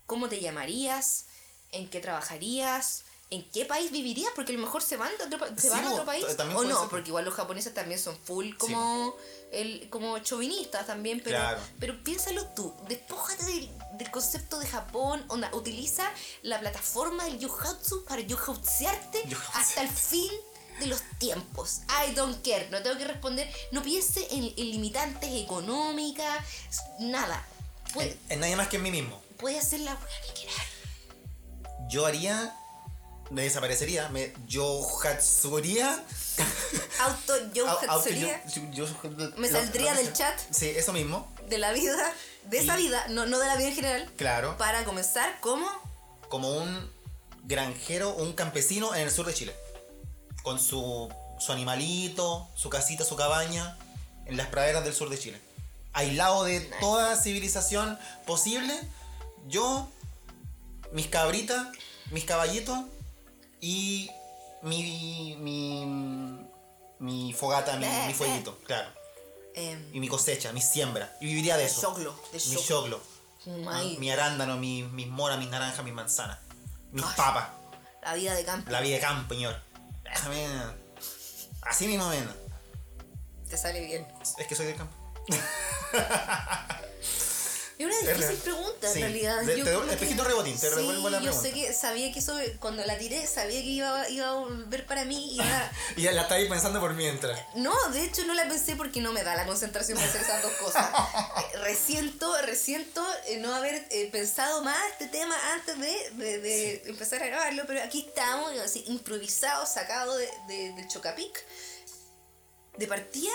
¿Cómo 0.05 0.29
te 0.29 0.39
llamarías? 0.39 1.25
¿En 1.71 1.89
qué 1.89 1.99
trabajarías? 1.99 3.03
¿En 3.29 3.43
qué 3.49 3.65
país 3.65 3.89
vivirías? 3.91 4.31
Porque 4.35 4.51
a 4.51 4.55
lo 4.55 4.61
mejor 4.61 4.83
se 4.83 4.95
van, 4.95 5.09
de 5.17 5.23
otro, 5.35 5.47
se 5.55 5.61
Sí, 5.61 5.69
van 5.69 5.85
a 5.85 5.91
otro 5.91 6.05
país. 6.05 6.23
O 6.55 6.63
no, 6.63 6.79
ser. 6.81 6.89
porque 6.89 7.09
igual 7.09 7.25
los 7.25 7.33
japoneses 7.33 7.73
también 7.73 7.99
son 7.99 8.15
full 8.19 8.53
como, 8.57 9.15
el, 9.51 9.89
como 9.89 10.19
chauvinistas 10.19 10.85
también. 10.85 11.19
Pero, 11.23 11.37
Claro. 11.39 11.59
pero 11.79 12.03
piénsalo 12.03 12.45
tú, 12.49 12.75
despójate 12.87 13.43
del, 13.45 13.71
del 13.93 14.11
concepto 14.11 14.59
de 14.59 14.67
Japón. 14.67 15.25
Onda, 15.29 15.49
utiliza 15.53 16.11
la 16.43 16.59
plataforma 16.59 17.23
del 17.25 17.39
Yuhatsu 17.39 18.05
para 18.05 18.21
yuhatsearte 18.21 19.23
hasta 19.53 19.81
el 19.81 19.89
fin 19.89 20.29
de 20.79 20.85
los 20.87 21.01
tiempos. 21.17 21.79
I 22.07 22.11
don't 22.13 22.39
care, 22.45 22.67
no 22.69 22.83
tengo 22.83 22.97
que 22.99 23.05
responder. 23.05 23.51
No 23.71 23.81
piense 23.81 24.27
en, 24.29 24.43
en 24.43 24.71
limitantes 24.71 25.31
económicas, 25.41 26.37
nada. 26.99 27.43
Puede, 27.95 28.11
En, 28.11 28.33
en 28.33 28.39
nadie 28.41 28.55
más 28.55 28.67
que 28.67 28.75
en 28.75 28.83
mí 28.83 28.91
mismo. 28.91 29.19
Puede 29.43 29.59
hacer 29.59 29.81
la 29.81 29.91
weá 29.93 30.21
que 30.25 30.33
quieras. 30.39 30.55
Yo 31.89 32.05
haría. 32.05 32.55
Me 33.29 33.41
desaparecería. 33.43 34.07
Me, 34.09 34.33
yo 34.47 34.81
hatsuría. 35.03 36.01
Auto 37.01 37.33
yo 37.53 37.65
yo- 38.71 38.87
Me 39.37 39.49
saldría 39.49 39.93
del 39.95 40.13
chat. 40.13 40.39
Sí, 40.51 40.69
eso 40.69 40.93
mismo. 40.93 41.27
de 41.49 41.57
la 41.57 41.73
vida, 41.73 42.13
de 42.45 42.59
esa 42.59 42.79
Y- 42.79 42.83
vida, 42.83 43.05
no, 43.09 43.25
no 43.25 43.37
de 43.39 43.47
la 43.47 43.55
vida 43.57 43.67
en 43.67 43.75
general, 43.75 44.11
Claro. 44.17 44.57
para 44.57 44.85
comenzar 44.85 45.39
como 45.41 45.67
Como 46.29 46.49
un 46.57 46.89
granjero, 47.43 48.13
un 48.15 48.31
campesino 48.33 48.95
en 48.95 49.01
el 49.01 49.11
sur 49.11 49.25
de 49.25 49.33
Chile. 49.33 49.53
Con 50.41 50.59
su, 50.59 51.13
su 51.39 51.51
animalito, 51.51 52.47
su 52.55 52.69
casita, 52.69 53.03
su 53.03 53.15
cabaña. 53.17 53.77
En 54.25 54.37
las 54.37 54.47
praderas 54.47 54.83
del 54.85 54.93
sur 54.93 55.09
de 55.09 55.19
Chile. 55.19 55.41
Aislado 55.91 56.45
de 56.45 56.61
toda 56.79 57.15
civilización 57.17 57.99
posible. 58.25 58.73
Yo, 59.47 59.89
mis 60.91 61.07
cabritas, 61.07 61.67
mis 62.11 62.25
caballitos 62.25 62.79
y 63.59 64.09
mi, 64.61 65.35
mi, 65.39 65.85
mi 66.99 67.33
fogata, 67.33 67.75
mi, 67.77 67.85
Eh, 67.85 68.03
mi 68.07 68.13
fueguito, 68.13 68.57
claro. 68.65 68.89
eh, 69.55 69.89
Y 69.93 69.99
mi 69.99 70.07
cosecha, 70.07 70.51
mi 70.53 70.61
siembra. 70.61 71.15
Y 71.21 71.25
viviría 71.25 71.57
de 71.57 71.65
eso. 71.65 71.81
choclo, 71.81 72.15
de 72.31 72.39
Mi 72.49 72.55
choclo. 72.63 73.01
Ay, 73.67 73.93
Ah, 73.95 73.99
Mi 73.99 74.09
arándano, 74.11 74.55
mi- 74.57 74.83
mis 74.83 75.07
moras, 75.07 75.37
mis 75.37 75.49
naranjas, 75.49 75.83
mis 75.83 75.93
manzanas. 75.93 76.39
Mis 76.91 77.03
Ay. 77.03 77.11
papas. 77.17 77.49
la 78.01 78.13
vida 78.15 78.33
de 78.35 78.43
campo 78.43 78.69
La 78.69 78.81
vida 78.81 78.95
de 78.95 79.01
campo, 79.01 79.33
señor. 79.33 79.59
Déjame. 80.03 80.45
Así 81.61 81.87
mismo, 81.87 82.07
ven. 82.09 82.29
te 83.49 83.57
sale 83.57 83.85
bien. 83.85 84.07
Es 84.37 84.47
que 84.47 84.55
soy 84.55 84.65
del 84.67 84.75
campo. 84.75 84.93
Es 87.77 87.85
una 87.87 87.97
difícil 88.13 88.35
pregunta 88.37 88.87
en 88.87 88.93
Sí. 88.93 88.99
realidad. 89.01 89.41
De- 89.41 89.57
Yo 89.57 89.63
te 89.65 89.71
doy- 89.71 89.87
que- 89.87 89.93
espejito 89.93 90.23
rebotín, 90.23 90.53
te 90.59 90.69
sí, 90.69 90.75
revuelvo 90.75 91.09
la 91.09 91.19
yo 91.21 91.33
sé 91.33 91.49
pregunta. 91.49 91.67
que 91.67 91.73
sabía 91.73 92.13
que 92.13 92.19
eso, 92.19 92.37
cuando 92.59 92.85
la 92.85 92.97
tiré, 92.99 93.25
sabía 93.25 93.61
que 93.61 93.67
iba, 93.67 94.09
iba 94.09 94.29
a 94.29 94.33
volver 94.35 94.85
para 94.85 95.05
mí. 95.05 95.33
Iba, 95.35 95.71
Y 95.97 96.03
ya 96.03 96.11
la 96.11 96.21
está 96.23 96.35
ahí 96.35 96.47
pensando 96.47 96.79
por 96.79 96.93
mientras. 96.93 97.39
No, 97.55 97.73
de 97.89 98.05
hecho 98.05 98.23
no 98.25 98.33
la 98.35 98.47
pensé 98.47 98.75
porque 98.75 99.01
no 99.01 99.11
me 99.11 99.23
da 99.23 99.35
la 99.35 99.45
concentración 99.45 99.97
para 99.97 100.07
hacer 100.09 100.21
esas 100.21 100.41
dos 100.43 100.51
cosas. 100.53 100.85
Eh, 101.53 101.57
resiento, 101.59 102.35
resiento 102.43 103.05
eh, 103.27 103.37
no 103.37 103.53
haber 103.55 103.87
eh, 103.89 104.09
pensado 104.11 104.61
más 104.63 104.77
este 104.91 105.07
tema 105.07 105.35
antes 105.53 105.77
de, 105.79 106.09
de- 106.23 106.39
de 106.39 106.83
empezar 106.85 107.23
a 107.23 107.27
grabarlo, 107.27 107.63
pero 107.67 107.81
aquí 107.83 108.05
estamos, 108.07 108.51
así, 108.59 108.83
improvisados, 108.87 109.69
sacados 109.69 110.17
de, 110.17 110.29
de- 110.47 110.73
del 110.73 110.87
Chocapic. 110.87 111.43
De 112.77 112.87
partida, 112.87 113.31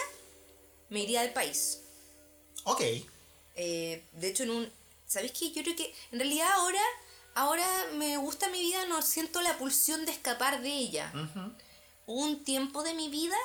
me 0.90 1.00
iría 1.00 1.22
del 1.22 1.32
país. 1.32 1.78
Ok. 2.64 2.82
Eh, 3.58 4.02
de 4.12 4.28
hecho, 4.28 4.44
en 4.44 4.50
un. 4.50 4.72
¿Sabéis 5.06 5.32
qué? 5.32 5.50
Yo 5.52 5.62
creo 5.62 5.76
que 5.76 5.92
en 6.12 6.18
realidad 6.18 6.48
ahora, 6.54 6.80
ahora 7.34 7.66
me 7.96 8.16
gusta 8.16 8.48
mi 8.48 8.60
vida, 8.60 8.84
no 8.86 9.02
siento 9.02 9.40
la 9.42 9.58
pulsión 9.58 10.04
de 10.06 10.12
escapar 10.12 10.62
de 10.62 10.68
ella. 10.70 11.12
Hubo 12.06 12.20
un 12.24 12.44
tiempo 12.44 12.82
de 12.82 12.94
mi 12.94 13.08
vida 13.08 13.36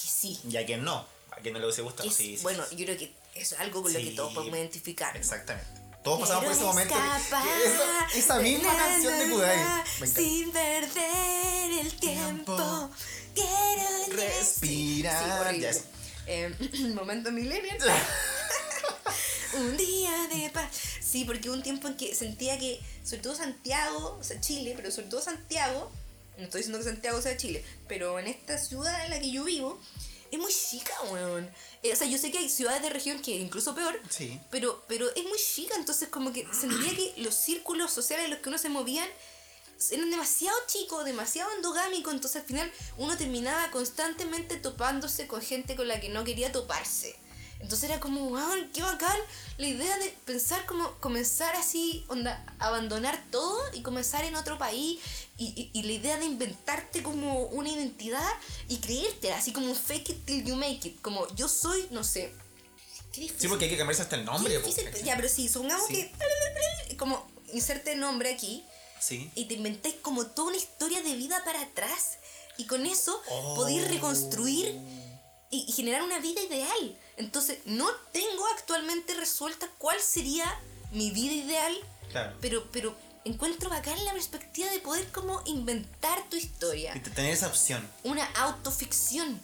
que 0.00 0.06
sí. 0.06 0.38
Y 0.48 0.56
a 0.56 0.64
quien 0.64 0.84
no. 0.84 1.06
A 1.30 1.36
quien 1.42 1.52
no 1.54 1.58
le 1.60 1.66
hubiese 1.66 1.82
gustado. 1.82 2.08
que 2.08 2.14
Sí, 2.14 2.34
es- 2.34 2.40
sí, 2.40 2.42
bueno, 2.42 2.64
sí. 2.68 2.76
yo 2.76 2.84
creo 2.86 2.96
que 2.98 3.12
eso 3.34 3.54
es 3.56 3.60
algo 3.60 3.82
con 3.82 3.92
lo 3.92 3.98
que 3.98 4.10
todos 4.12 4.32
podemos 4.34 4.58
identificar. 4.58 5.16
Exactamente. 5.16 5.68
Todos 6.04 6.20
pasamos 6.20 6.44
por 6.44 6.52
ese 6.52 6.64
momento. 6.64 6.94
esa, 6.94 8.08
esa 8.14 8.38
misma 8.40 8.72
la 8.72 8.78
canción 8.78 9.18
de 9.18 9.28
Kudai. 9.30 9.84
Sin 10.06 10.50
perder 10.50 11.70
el 11.80 11.92
tiempo. 11.98 12.56
Tiempo. 12.56 12.90
Quiero 13.34 14.16
Respirar. 14.16 15.54
Sí, 15.54 15.62
sé. 15.62 15.84
Eh, 16.26 16.54
momento 16.94 17.30
millennial. 17.32 17.78
un 19.54 19.76
día 19.76 20.28
de 20.32 20.50
paz. 20.50 20.68
Sí, 21.00 21.24
porque 21.24 21.48
hubo 21.48 21.56
un 21.56 21.62
tiempo 21.62 21.88
en 21.88 21.96
que 21.96 22.14
sentía 22.14 22.58
que, 22.58 22.80
sobre 23.04 23.22
todo 23.22 23.34
Santiago, 23.34 24.16
o 24.20 24.24
sea, 24.24 24.40
Chile, 24.40 24.74
pero 24.76 24.90
sobre 24.90 25.08
todo 25.08 25.20
Santiago, 25.20 25.90
no 26.38 26.44
estoy 26.44 26.60
diciendo 26.60 26.78
que 26.78 26.84
Santiago 26.84 27.20
sea 27.20 27.36
Chile, 27.36 27.64
pero 27.88 28.18
en 28.18 28.26
esta 28.26 28.58
ciudad 28.58 29.04
en 29.04 29.10
la 29.10 29.20
que 29.20 29.30
yo 29.30 29.44
vivo, 29.44 29.80
es 30.30 30.38
muy 30.38 30.52
chica, 30.52 30.92
weón. 31.10 31.50
Eh, 31.82 31.92
o 31.92 31.96
sea, 31.96 32.06
yo 32.06 32.16
sé 32.16 32.30
que 32.30 32.38
hay 32.38 32.48
ciudades 32.48 32.82
de 32.82 32.90
región 32.90 33.20
que 33.20 33.36
es 33.36 33.42
incluso 33.42 33.74
peor, 33.74 34.00
Sí. 34.10 34.40
pero, 34.50 34.84
pero 34.86 35.08
es 35.14 35.24
muy 35.24 35.38
chica, 35.38 35.74
entonces 35.76 36.08
como 36.08 36.32
que 36.32 36.46
sentía 36.52 36.94
que 36.94 37.14
los 37.18 37.34
círculos 37.34 37.90
sociales 37.92 38.26
en 38.26 38.30
los 38.30 38.40
que 38.40 38.48
uno 38.48 38.58
se 38.58 38.68
movían 38.68 39.08
eran 39.90 40.10
demasiado 40.10 40.56
chicos, 40.66 41.04
demasiado 41.06 41.50
endogámicos, 41.56 42.12
entonces 42.12 42.42
al 42.42 42.46
final 42.46 42.70
uno 42.98 43.16
terminaba 43.16 43.70
constantemente 43.70 44.56
topándose 44.56 45.26
con 45.26 45.40
gente 45.40 45.74
con 45.74 45.88
la 45.88 46.00
que 46.00 46.10
no 46.10 46.22
quería 46.22 46.52
toparse. 46.52 47.16
Entonces 47.60 47.90
era 47.90 48.00
como, 48.00 48.30
wow, 48.30 48.54
qué 48.72 48.82
bacán 48.82 49.16
la 49.58 49.66
idea 49.68 49.98
de 49.98 50.08
pensar 50.24 50.64
como 50.66 50.90
comenzar 51.00 51.54
así, 51.56 52.04
onda, 52.08 52.44
abandonar 52.58 53.22
todo 53.30 53.58
y 53.74 53.82
comenzar 53.82 54.24
en 54.24 54.34
otro 54.34 54.58
país 54.58 54.98
y, 55.36 55.46
y- 55.48 55.70
y 55.78 55.82
la 55.82 55.92
idea 55.92 56.18
de 56.18 56.24
inventarte 56.26 57.02
como 57.02 57.44
una 57.44 57.68
identidad 57.68 58.28
y 58.68 58.78
creerte, 58.78 59.32
así 59.32 59.52
como 59.52 59.74
fake 59.74 60.08
it 60.10 60.24
till 60.24 60.44
you 60.44 60.56
make 60.56 60.80
it, 60.88 61.00
como 61.02 61.26
yo 61.34 61.48
soy, 61.48 61.86
no 61.90 62.02
sé. 62.02 62.32
Qué 63.12 63.22
difícil. 63.22 63.40
Sí, 63.42 63.48
porque 63.48 63.64
hay 63.66 63.70
que 63.72 63.76
cambiarse 63.78 64.02
hasta 64.02 64.16
el 64.16 64.24
nombre. 64.24 64.56
Difícil, 64.58 64.88
ya, 65.04 65.16
pero 65.16 65.28
sí, 65.28 65.48
supongamos 65.48 65.86
Sí. 65.88 65.94
que 66.88 66.96
como 66.96 67.28
inserte 67.52 67.94
nombre 67.96 68.32
aquí 68.32 68.64
Sí. 69.00 69.30
y 69.34 69.44
te 69.46 69.54
inventáis 69.54 69.96
como 70.02 70.26
toda 70.26 70.48
una 70.48 70.56
historia 70.56 71.02
de 71.02 71.14
vida 71.14 71.42
para 71.44 71.60
atrás 71.62 72.18
y 72.56 72.64
con 72.66 72.86
eso 72.86 73.20
Oh. 73.30 73.54
podéis 73.56 73.88
reconstruir 73.88 74.74
y, 75.50 75.64
y 75.68 75.72
generar 75.72 76.02
una 76.02 76.18
vida 76.20 76.40
ideal. 76.42 76.98
Entonces, 77.16 77.58
no 77.64 77.88
tengo 78.12 78.46
actualmente 78.56 79.14
resuelta 79.14 79.68
cuál 79.78 80.00
sería 80.00 80.44
mi 80.92 81.10
vida 81.10 81.32
ideal, 81.34 81.76
Claro. 82.10 82.36
pero, 82.40 82.66
pero 82.72 82.96
encuentro 83.24 83.68
bacán 83.70 84.02
la 84.04 84.12
perspectiva 84.12 84.70
de 84.70 84.78
poder 84.80 85.06
como 85.12 85.42
inventar 85.44 86.22
tu 86.30 86.36
historia. 86.36 86.96
Y 86.96 87.00
te- 87.00 87.10
tener 87.10 87.32
esa 87.32 87.46
opción. 87.48 87.86
Una 88.04 88.24
autoficción. 88.42 89.40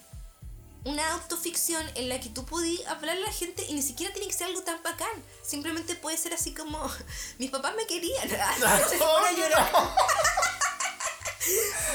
Una 0.85 1.15
autoficción 1.15 1.85
en 1.97 2.09
la 2.09 2.21
que 2.21 2.29
tú 2.29 2.45
podías 2.47 2.87
hablarle 2.87 3.25
a 3.25 3.27
la 3.27 3.33
gente 3.33 3.65
y 3.69 3.75
ni 3.75 3.83
siquiera 3.83 4.13
tiene 4.15 4.29
que 4.29 4.35
ser 4.35 4.47
algo 4.47 4.63
tan 4.63 4.81
bacán. 4.85 5.11
Simplemente 5.45 5.97
puede 5.97 6.17
ser 6.17 6.33
así 6.33 6.55
como, 6.55 6.79
mis 7.39 7.51
papás 7.51 7.75
me 7.75 7.87
querían. 7.87 8.29
Se 8.29 8.37
a 8.41 9.33
llorar. 9.33 9.73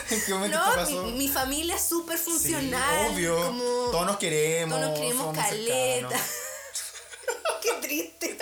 ¿En 0.10 0.22
qué 0.26 0.34
momento 0.34 0.58
te 0.60 0.64
No, 0.70 0.76
pasó? 0.76 1.04
mi, 1.04 1.12
mi 1.14 1.28
familia 1.28 1.76
es 1.76 1.84
súper 1.84 2.18
Sí, 2.18 2.24
funcional. 2.26 3.12
obvio. 3.12 3.36
Como, 3.46 3.64
Todos 3.92 4.06
nos 4.06 4.18
queremos. 4.18 4.78
todos 4.78 4.90
nos 4.92 5.00
queremos 5.00 5.36
caleta. 5.38 6.20
Qué 7.62 7.72
triste. 7.82 8.38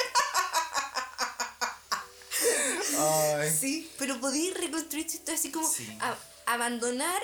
Ay. 2.97 3.49
Sí, 3.59 3.91
pero 3.97 4.19
podías 4.19 4.57
reconstruir 4.57 5.05
historia 5.05 5.35
así 5.37 5.51
como 5.51 5.67
Sí. 5.69 5.87
a- 6.01 6.17
abandonar 6.47 7.21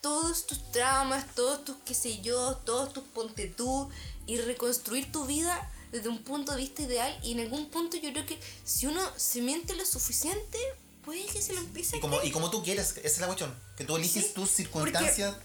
todos 0.00 0.46
tus 0.46 0.70
traumas, 0.72 1.24
todos 1.34 1.64
tus 1.64 1.76
qué 1.84 1.94
sé 1.94 2.20
yo, 2.22 2.56
todos 2.64 2.92
tus 2.92 3.04
ponte 3.04 3.46
tú 3.46 3.88
y 4.26 4.38
reconstruir 4.38 5.10
tu 5.12 5.26
vida 5.26 5.70
desde 5.92 6.08
un 6.08 6.22
punto 6.24 6.52
de 6.52 6.58
vista 6.58 6.82
ideal 6.82 7.16
y 7.22 7.32
en 7.32 7.40
algún 7.40 7.70
punto 7.70 7.96
yo 7.96 8.10
creo 8.12 8.26
que 8.26 8.38
si 8.64 8.86
uno 8.86 9.00
se 9.16 9.40
miente 9.42 9.74
lo 9.74 9.84
suficiente 9.84 10.58
puede 11.04 11.24
que 11.26 11.40
se 11.42 11.52
lo 11.52 11.60
empiece 11.60 11.96
a 11.96 11.98
Y 11.98 12.00
como, 12.00 12.22
y 12.22 12.30
como 12.30 12.50
tú 12.50 12.62
quieres, 12.62 12.90
esa 12.98 13.06
es 13.06 13.18
la 13.18 13.26
cuestión. 13.26 13.54
Que 13.76 13.84
tú 13.84 13.96
eliges 13.96 14.26
Sí, 14.28 14.32
tus 14.34 14.50
circunstancias. 14.50 15.36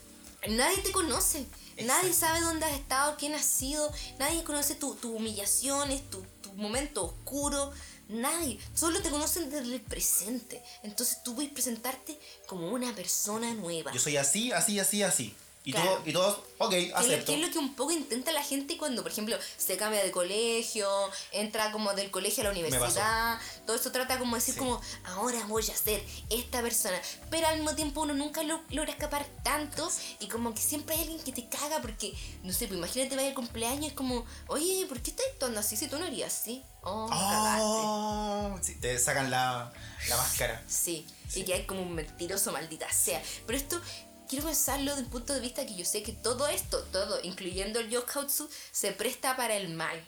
Nadie 0.49 0.77
te 0.79 0.91
conoce. 0.91 1.45
Nadie 1.83 2.09
Exacto. 2.09 2.13
sabe 2.19 2.41
dónde 2.41 2.65
has 2.65 2.73
estado, 2.73 3.15
quién 3.17 3.35
has 3.35 3.45
sido. 3.45 3.91
Nadie 4.19 4.43
conoce 4.43 4.75
tu- 4.75 4.95
tus 4.95 5.11
humillaciones, 5.15 6.09
tu, 6.09 6.23
tu 6.41 6.53
momento 6.53 7.05
oscuro. 7.05 7.71
Nadie. 8.09 8.57
Solo 8.73 9.01
te 9.01 9.09
conocen 9.09 9.49
desde 9.49 9.73
el 9.75 9.81
presente. 9.81 10.63
Entonces 10.83 11.21
tú 11.23 11.35
puedes 11.35 11.51
presentarte 11.51 12.17
como 12.47 12.69
una 12.71 12.93
persona 12.95 13.53
nueva. 13.53 13.91
Yo 13.91 13.99
soy 13.99 14.17
así, 14.17 14.51
así, 14.51 14.79
así, 14.79 15.03
así. 15.03 15.35
Y, 15.67 15.74
Claro. 15.74 15.95
todo, 15.95 16.01
y 16.05 16.13
todos, 16.13 16.39
ok, 16.59 16.69
¿Qué 16.71 16.79
es, 16.86 16.89
lo, 16.91 16.97
acepto. 16.97 17.25
qué 17.25 17.33
es 17.41 17.45
lo 17.45 17.51
que 17.51 17.59
un 17.59 17.74
poco 17.75 17.91
intenta 17.91 18.31
la 18.31 18.41
gente 18.41 18.77
cuando, 18.77 19.03
por 19.03 19.12
ejemplo, 19.12 19.38
se 19.57 19.75
cambia 19.75 20.01
de 20.01 20.12
colegio, 20.12 20.88
entra 21.33 21.74
como 21.74 21.93
del 21.93 22.09
colegio 22.09 22.39
a 22.41 22.45
la 22.45 22.51
universidad? 22.51 23.38
Todo 23.65 23.75
esto 23.75 23.91
trata 23.91 24.17
como 24.17 24.36
de 24.36 24.39
decir 24.39 24.53
Sí. 24.53 24.59
como, 24.62 24.79
ahora 25.03 25.43
voy 25.47 25.63
a 25.69 25.75
ser 25.75 26.01
esta 26.29 26.62
persona. 26.62 26.97
Pero 27.29 27.47
al 27.47 27.57
mismo 27.57 27.75
tiempo 27.75 28.00
uno 28.00 28.13
nunca 28.13 28.43
lo, 28.43 28.62
logra 28.69 28.91
escapar 28.93 29.25
tanto 29.43 29.91
y 30.21 30.27
como 30.29 30.53
que 30.53 30.62
siempre 30.62 30.95
hay 30.95 31.01
alguien 31.01 31.19
que 31.19 31.33
te 31.33 31.50
caga 31.50 31.81
porque, 31.81 32.13
no 32.43 32.53
sé, 32.53 32.67
pues 32.67 32.77
imagínate 32.77 33.17
vaya 33.17 33.27
al 33.27 33.36
cumpleaños 33.36 33.88
es 33.88 33.93
como, 33.93 34.25
oye, 34.47 34.86
¿por 34.88 35.01
qué 35.01 35.09
estás 35.12 35.25
actuando 35.33 35.59
así 35.59 35.75
si 35.75 35.88
tú 35.89 36.00
no 36.00 36.05
harías 36.05 36.33
así? 36.33 36.63
Oh. 36.83 37.09
Oh, 37.12 38.57
sí, 38.62 38.75
te 38.75 38.97
sacan 38.97 39.29
la, 39.29 39.74
la 40.07 40.17
máscara. 40.17 40.63
Sí, 40.67 41.05
Sí. 41.27 41.41
y 41.41 41.43
que 41.43 41.53
hay 41.55 41.65
como 41.65 41.81
un 41.81 41.93
mentiroso, 41.93 42.53
maldita 42.53 42.89
sea. 42.93 43.21
Pero 43.45 43.57
esto, 43.57 43.81
quiero 44.27 44.46
pensarlo 44.46 44.91
desde 44.91 45.03
un 45.05 45.10
punto 45.10 45.34
de 45.34 45.39
vista 45.39 45.65
que 45.65 45.75
yo 45.75 45.86
sé 45.86 46.03
que 46.03 46.13
todo 46.13 46.48
esto, 46.48 46.81
todo, 46.91 47.19
incluyendo 47.24 47.79
el 47.79 47.89
Yokautsu, 47.89 48.50
se 48.72 48.91
presta 48.91 49.36
para 49.38 49.55
el 49.55 49.69
mal. 49.74 50.03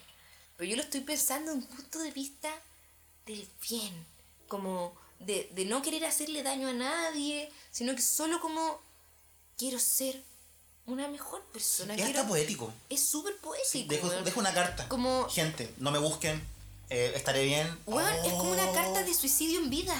Pero 0.57 0.69
yo 0.69 0.75
lo 0.77 0.83
estoy 0.83 1.01
pensando 1.01 1.53
desde 1.53 1.65
un 1.67 1.75
punto 1.75 1.99
de 1.99 2.11
vista 2.11 2.49
del 3.25 3.47
bien. 3.69 4.05
Como 4.47 4.93
de, 5.19 5.49
de 5.53 5.65
no 5.65 5.81
querer 5.81 6.05
hacerle 6.05 6.43
daño 6.43 6.67
a 6.69 6.73
nadie, 6.73 7.51
sino 7.71 7.95
que 7.95 8.01
solo 8.01 8.39
como 8.41 8.79
quiero 9.57 9.79
ser 9.79 10.21
una 10.85 11.07
mejor 11.07 11.43
persona. 11.53 11.93
Es 11.93 12.01
quiero- 12.01 12.19
hasta 12.19 12.27
poético. 12.29 12.73
es 12.89 12.99
súper 13.05 13.37
poético. 13.37 13.87
Dejo, 13.93 14.07
weón. 14.07 14.23
dejo 14.25 14.39
una 14.39 14.53
carta. 14.53 14.87
Como- 14.89 15.29
Gente, 15.29 15.73
no 15.77 15.91
me 15.91 15.99
busquen. 15.99 16.41
eh, 16.91 17.11
estaré 17.15 17.45
bien. 17.45 17.79
Weón, 17.85 18.11
es 18.25 18.33
como 18.33 18.51
una 18.51 18.67
Oh, 18.67 18.73
carta 18.73 19.03
de 19.03 19.13
suicidio 19.13 19.59
en 19.59 19.69
vida. 19.69 19.93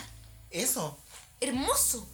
Eso. 0.49 0.97
hermoso, 1.39 2.07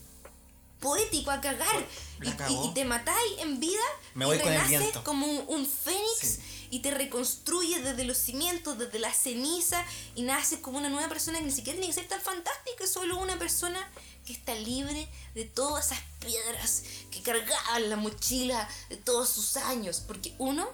poético 0.80 1.32
a 1.32 1.42
cagar. 1.42 1.86
Y, 2.22 2.28
y- 2.30 2.66
y 2.70 2.74
te 2.74 2.86
matáis 2.86 3.40
en 3.40 3.60
vida 3.60 3.82
Me 4.14 4.26
y 4.26 4.28
voy 4.28 4.38
el 4.38 4.44
renaces 4.44 4.98
como 5.04 5.26
un, 5.28 5.46
un 5.48 5.66
fénix 5.68 6.20
Sí. 6.22 6.68
y 6.72 6.80
te 6.80 6.92
reconstruye 6.92 7.82
desde 7.82 8.04
los 8.06 8.18
cimientos, 8.18 8.78
desde 8.78 9.00
la 9.00 9.14
ceniza 9.14 9.84
y 10.16 10.22
naces 10.24 10.60
como 10.60 10.78
una 10.78 10.90
nueva 10.90 11.10
persona 11.10 11.40
que 11.40 11.46
ni 11.46 11.52
siquiera 11.52 11.78
tiene 11.80 11.94
que 11.94 12.00
ser 12.02 12.08
tan 12.08 12.22
fantástica, 12.22 12.84
es 12.86 12.92
solo 12.92 13.18
una 13.18 13.38
persona 13.38 13.80
que 14.26 14.34
está 14.34 14.56
libre 14.56 15.08
de 15.36 15.46
todas 15.46 15.88
esas 15.88 16.00
piedras 16.20 16.84
que 17.12 17.22
cargaba 17.22 17.78
en 17.78 17.90
la 17.90 17.96
mochila 17.98 18.68
de 18.90 18.98
todos 18.98 19.30
sus 19.30 19.58
años, 19.58 20.02
porque 20.08 20.34
uno 20.40 20.68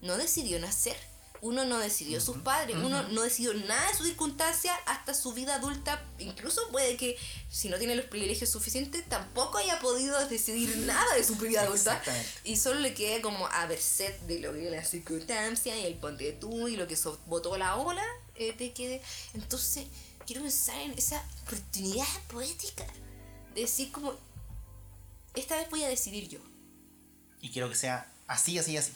no 0.00 0.16
decidió 0.16 0.58
nacer. 0.58 0.96
Uno 1.46 1.64
no 1.64 1.78
decidió 1.78 2.20
sus 2.20 2.38
padres, 2.38 2.76
uno 2.76 3.02
no 3.10 3.22
decidió 3.22 3.54
nada 3.54 3.88
de 3.90 3.96
sus 3.96 4.06
circunstancias 4.06 4.76
hasta 4.86 5.14
su 5.14 5.32
vida 5.32 5.54
adulta. 5.54 6.04
Incluso 6.18 6.60
puede 6.72 6.96
que, 6.96 7.16
si 7.48 7.68
no 7.68 7.78
tiene 7.78 7.94
los 7.94 8.06
privilegios 8.06 8.50
suficientes, 8.50 9.08
tampoco 9.08 9.58
haya 9.58 9.78
podido 9.78 10.18
decidir 10.28 10.76
nada 10.78 11.14
de 11.14 11.22
su 11.22 11.36
vida 11.36 11.62
adulta. 11.62 12.02
Y 12.44 12.56
solo 12.56 12.80
le 12.80 12.94
quede 12.94 13.20
como 13.20 13.46
a 13.46 13.66
merced 13.66 14.12
de 14.22 14.40
lo 14.40 14.52
que 14.52 14.70
la 14.70 14.84
circunstancia 14.84 15.78
y 15.78 15.86
el 15.86 15.94
ponte 15.94 16.32
tú 16.32 16.66
y 16.68 16.76
lo 16.76 16.88
que 16.88 16.96
so- 16.96 17.20
botó 17.26 17.56
la 17.56 17.76
ola 17.76 18.02
eh, 18.34 18.52
te 18.52 18.72
quede. 18.72 19.00
Entonces, 19.34 19.86
quiero 20.26 20.42
pensar 20.42 20.80
en 20.80 20.92
esa 20.92 21.22
oportunidad 21.44 22.06
poética 22.28 22.84
de 23.54 23.60
decir 23.60 23.92
como, 23.92 24.14
esta 25.34 25.56
vez 25.56 25.70
voy 25.70 25.84
a 25.84 25.88
decidir 25.88 26.28
yo. 26.28 26.40
Y 27.40 27.50
quiero 27.50 27.68
que 27.68 27.76
sea 27.76 28.10
así, 28.26 28.58
así, 28.58 28.76
así. 28.76 28.92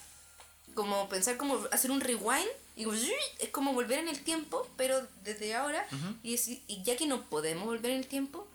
Como 0.80 1.08
pensar 1.08 1.36
como 1.36 1.60
hacer 1.72 1.90
un 1.90 2.00
rewind 2.00 2.46
y 2.76 2.84
como, 2.84 2.96
es 3.38 3.48
como 3.50 3.72
volver 3.74 3.98
en 3.98 4.08
el 4.08 4.22
tiempo 4.24 4.66
pero 4.76 5.06
desde 5.22 5.54
ahora 5.54 5.86
y, 6.22 6.32
decir- 6.36 6.62
y 6.66 6.82
ya 6.82 6.96
que 6.96 7.06
no 7.06 7.28
podemos 7.28 7.64
volver 7.66 7.90
en 7.92 7.98
el 7.98 8.06
tiempo 8.06 8.46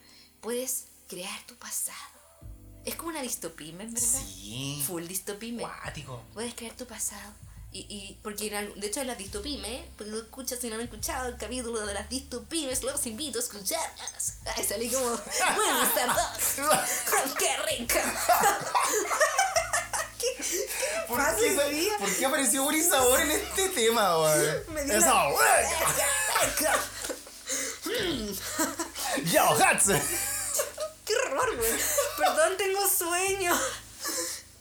puedes 0.41 0.86
crear 1.08 1.39
tu 1.46 1.55
pasado. 1.55 1.98
Es 2.86 2.96
como 2.96 3.10
una 3.10 3.22
distopía 3.22 3.70
¿es 3.84 3.94
verdad? 3.94 4.22
Sí. 4.27 4.84
full 4.86 5.05
distopía. 5.08 5.60
Cuático. 5.82 6.22
puedes 6.34 6.53
crear 6.55 6.75
tu 6.75 6.86
pasado. 6.86 7.32
Y, 7.72 7.79
y 7.89 8.17
porque 8.24 8.48
en 8.48 8.79
de 8.79 8.88
hecho 8.88 9.01
en 9.01 9.08
las 9.08 9.17
distopimes 9.17 9.84
porque 9.98 10.12
tú 10.12 10.17
escuchas 10.20 10.60
si 10.62 10.70
no 10.70 10.75
han 10.75 10.82
escuchado 10.82 11.27
el 11.27 11.36
capítulo 11.38 11.85
de 11.85 11.94
las 11.94 12.07
distopimes 12.09 12.81
los 12.83 13.05
invito 13.05 13.38
a 13.38 13.42
escucharlas. 13.42 14.38
Ay 14.55 14.64
salí 14.64 14.90
como 14.90 15.09
bueno 15.09 15.83
está 15.83 16.07
dos 16.07 17.33
qué 17.38 17.57
rica 17.77 18.01
¿Qué, 20.38 20.44
qué 20.44 20.68
¿Por 21.07 21.18
pasa 21.18 21.35
qué, 21.38 21.57
hoy 21.57 21.74
día? 21.75 21.98
¿Por 22.00 22.09
qué 22.16 22.25
apareció 22.25 22.64
Uri 22.64 22.83
Sabor 22.83 23.20
en 23.22 23.31
este 23.31 23.70
tema, 23.70 24.18
weón? 24.20 24.64
Eso, 24.90 25.05
una- 25.05 25.27
weón. 25.29 25.35
Yo, 29.25 29.44
Hats. 29.64 29.85
¡Qué 31.05 31.14
horror, 31.16 31.55
güey! 31.57 31.72
Perdón, 32.18 32.57
tengo 32.57 32.88
sueño. 32.90 33.53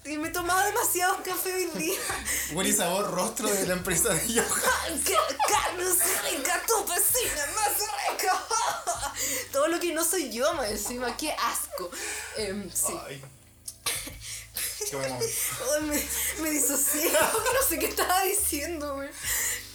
Y 0.05 0.19
me 0.19 0.29
he 0.29 0.31
tomado 0.31 0.63
demasiado 0.67 1.17
café 1.23 1.55
hoy 1.55 1.67
día. 1.81 1.99
Uri 2.53 2.73
Sabor, 2.75 3.11
rostro 3.11 3.49
de 3.49 3.67
la 3.67 3.73
empresa 3.73 4.11
de 4.11 4.33
Yo 4.35 4.43
¡Ay, 4.83 5.03
¡Qué 5.07 5.17
carne 5.49 5.83
es 5.85 6.31
rica! 6.31 6.63
¡Tu 6.67 6.85
vecina 6.87 7.47
más 7.57 7.73
rica! 8.11 8.47
Todo 9.51 9.69
lo 9.69 9.81
que 9.81 9.93
no 9.95 10.05
soy 10.05 10.31
yo, 10.31 10.53
más 10.55 10.71
encima. 10.71 11.17
¡Qué 11.17 11.33
asco! 11.33 11.91
Em, 12.37 12.71
sí. 12.71 12.93
Ay. 13.07 13.23
Qué 14.91 14.97
buen 14.97 15.13
momento. 15.13 15.35
Ay, 15.75 15.83
me, 15.83 16.43
me 16.43 16.51
disocié. 16.51 17.11
No 17.55 17.69
sé 17.69 17.79
qué 17.79 17.87
estaba 17.87 18.23
diciendo, 18.23 18.95
güey. 18.97 19.09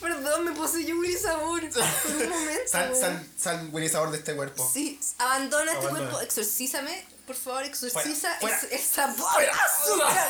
Perdón, 0.01 0.45
me 0.45 0.51
poseyó 0.53 0.95
Willy 0.97 1.17
Sabor 1.17 1.61
por 1.69 1.81
un 2.15 2.29
momento. 2.29 2.71
Sal, 2.71 2.89
güey. 2.89 3.01
sal, 3.01 3.27
sal, 3.37 3.69
Uri 3.73 3.89
Sabor 3.89 4.11
de 4.11 4.17
este 4.17 4.35
cuerpo. 4.35 4.69
Sí, 4.73 4.99
abandona 5.17 5.73
este 5.73 5.85
Abandona. 5.85 6.09
cuerpo, 6.11 6.21
exorcízame, 6.25 7.05
por 7.27 7.35
favor, 7.35 7.63
exorciza 7.63 8.37
Fuera, 8.39 8.57
fuera. 8.59 8.75
esa 8.75 9.07
boca 9.07 9.33
Fuera. 9.33 9.53
azúcar. 9.53 10.27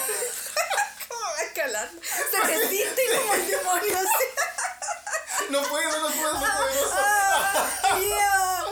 ¿Cómo 1.07 1.21
va 1.21 1.37
a 1.37 1.43
escalar? 1.43 1.91
Se 2.31 2.39
resiste 2.47 3.01
como 3.17 3.33
el 3.35 3.47
demonio 3.47 3.97
así. 3.97 5.51
No 5.51 5.61
puedo, 5.63 6.01
no 6.01 6.15
puedo, 6.15 6.33
no 6.33 6.39
puedo. 6.39 6.91
¡Ah! 6.93 7.69
¡Ya! 8.09 8.63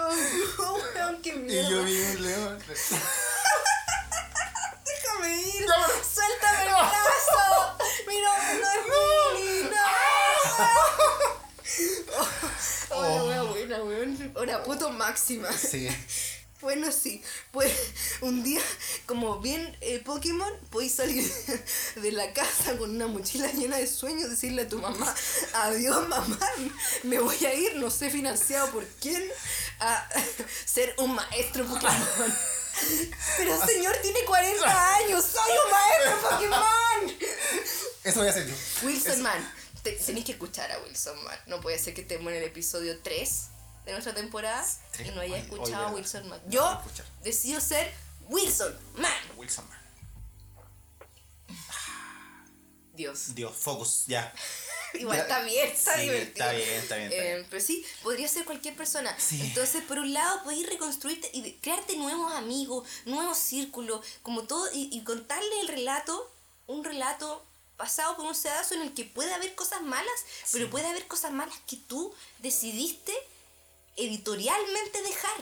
¡Oh, 0.00 0.80
weón, 0.94 1.22
qué 1.22 1.30
Y 1.30 1.32
mierda! 1.38 1.68
yo 1.70 1.82
vi 1.84 2.00
un 2.00 2.22
león. 2.22 2.64
¡Suéltame 5.66 6.62
el 6.62 6.70
brazo! 6.70 7.42
¡Mi 8.06 8.16
nombre 8.20 8.52
no 8.60 8.68
es 8.70 8.80
Willy! 9.36 9.70
¡No! 9.70 9.86
Oh, 12.90 13.02
la 13.04 13.22
wea 13.24 13.42
buena, 13.42 13.82
weón. 13.82 14.32
Hora 14.34 14.62
puto 14.62 14.90
máxima. 14.90 15.52
Sí. 15.52 15.88
Bueno, 16.60 16.90
sí, 16.90 17.22
pues 17.52 17.72
un 18.20 18.42
día, 18.42 18.60
como 19.06 19.38
bien 19.38 19.76
eh, 19.80 20.00
Pokémon, 20.04 20.52
podéis 20.70 20.94
salir 20.96 21.24
de 21.96 22.12
la 22.12 22.32
casa 22.32 22.76
con 22.76 22.90
una 22.90 23.06
mochila 23.06 23.46
llena 23.52 23.76
de 23.76 23.86
sueños, 23.86 24.28
decirle 24.28 24.62
a 24.62 24.68
tu 24.68 24.78
mamá, 24.80 25.14
adiós 25.54 26.08
mamá, 26.08 26.38
me 27.04 27.20
voy 27.20 27.44
a 27.46 27.54
ir, 27.54 27.76
no 27.76 27.90
sé 27.90 28.10
financiado 28.10 28.70
por 28.72 28.84
quién, 29.00 29.22
a 29.78 30.08
ser 30.66 30.94
un 30.98 31.14
maestro 31.14 31.64
Pokémon. 31.64 32.34
Pero 33.36 33.66
señor, 33.66 33.96
tiene 34.02 34.24
40 34.24 34.94
años, 34.96 35.24
soy 35.24 35.52
un 35.64 35.70
maestro 35.70 36.30
Pokémon. 36.30 37.18
Eso 38.04 38.18
voy 38.18 38.28
a 38.28 38.30
hacer 38.30 38.46
yo. 38.48 38.54
Wilson 38.82 39.22
Man, 39.22 39.52
te- 39.82 39.92
tenéis 39.92 40.24
que 40.26 40.32
escuchar 40.32 40.70
a 40.72 40.78
Wilson 40.80 41.22
Man, 41.24 41.38
no 41.46 41.60
puede 41.60 41.78
ser 41.78 41.94
que 41.94 42.00
estemos 42.02 42.32
en 42.32 42.38
el 42.38 42.44
episodio 42.44 42.98
3 43.00 43.30
de 43.84 43.92
nuestra 43.92 44.14
temporada 44.14 44.64
Tres. 44.92 45.08
y 45.08 45.10
no 45.12 45.20
haya 45.20 45.38
escuchado 45.38 45.86
a. 45.88 45.90
Wilson 45.92 46.28
Man. 46.28 46.40
Yo 46.48 46.82
decido 47.22 47.60
ser 47.60 47.92
Wilson 48.28 48.76
Man. 48.96 49.12
Wilson 49.36 49.66
Man. 49.68 49.78
Dios. 52.94 53.34
Dios, 53.34 53.54
focus, 53.56 54.04
ya. 54.06 54.32
Igual 54.94 55.16
Ya. 55.18 55.22
está 55.22 55.42
bien, 55.42 55.68
está 55.68 55.94
Sí, 55.96 56.00
divertido. 56.02 56.30
está 56.32 56.52
bien, 56.52 56.68
está 56.70 56.96
bien, 56.96 57.12
está 57.12 57.22
Eh, 57.24 57.34
bien. 57.34 57.46
pero 57.50 57.62
sí, 57.62 57.84
podría 58.02 58.26
ser 58.26 58.44
cualquier 58.44 58.74
persona. 58.74 59.14
Sí. 59.18 59.40
Entonces, 59.42 59.82
por 59.84 59.98
un 59.98 60.12
lado, 60.12 60.42
podéis 60.44 60.66
reconstruirte 60.68 61.30
y 61.32 61.52
crearte 61.60 61.96
nuevos 61.96 62.32
amigos, 62.32 62.88
nuevos 63.04 63.38
círculos, 63.38 64.04
como 64.22 64.44
todo, 64.44 64.68
y, 64.72 64.88
y 64.92 65.04
contarle 65.04 65.60
el 65.60 65.68
relato, 65.68 66.32
un 66.66 66.84
relato 66.84 67.44
pasado 67.76 68.16
por 68.16 68.24
un 68.26 68.34
sedazo 68.34 68.74
en 68.74 68.82
el 68.82 68.94
que 68.94 69.04
puede 69.04 69.32
haber 69.32 69.54
cosas 69.54 69.82
malas, 69.82 70.10
pero 70.50 70.68
puede 70.68 70.86
haber 70.86 71.06
cosas 71.06 71.30
malas 71.32 71.54
que 71.68 71.76
tú 71.76 72.12
decidiste 72.40 73.12
editorialmente 73.98 75.02
dejar. 75.02 75.36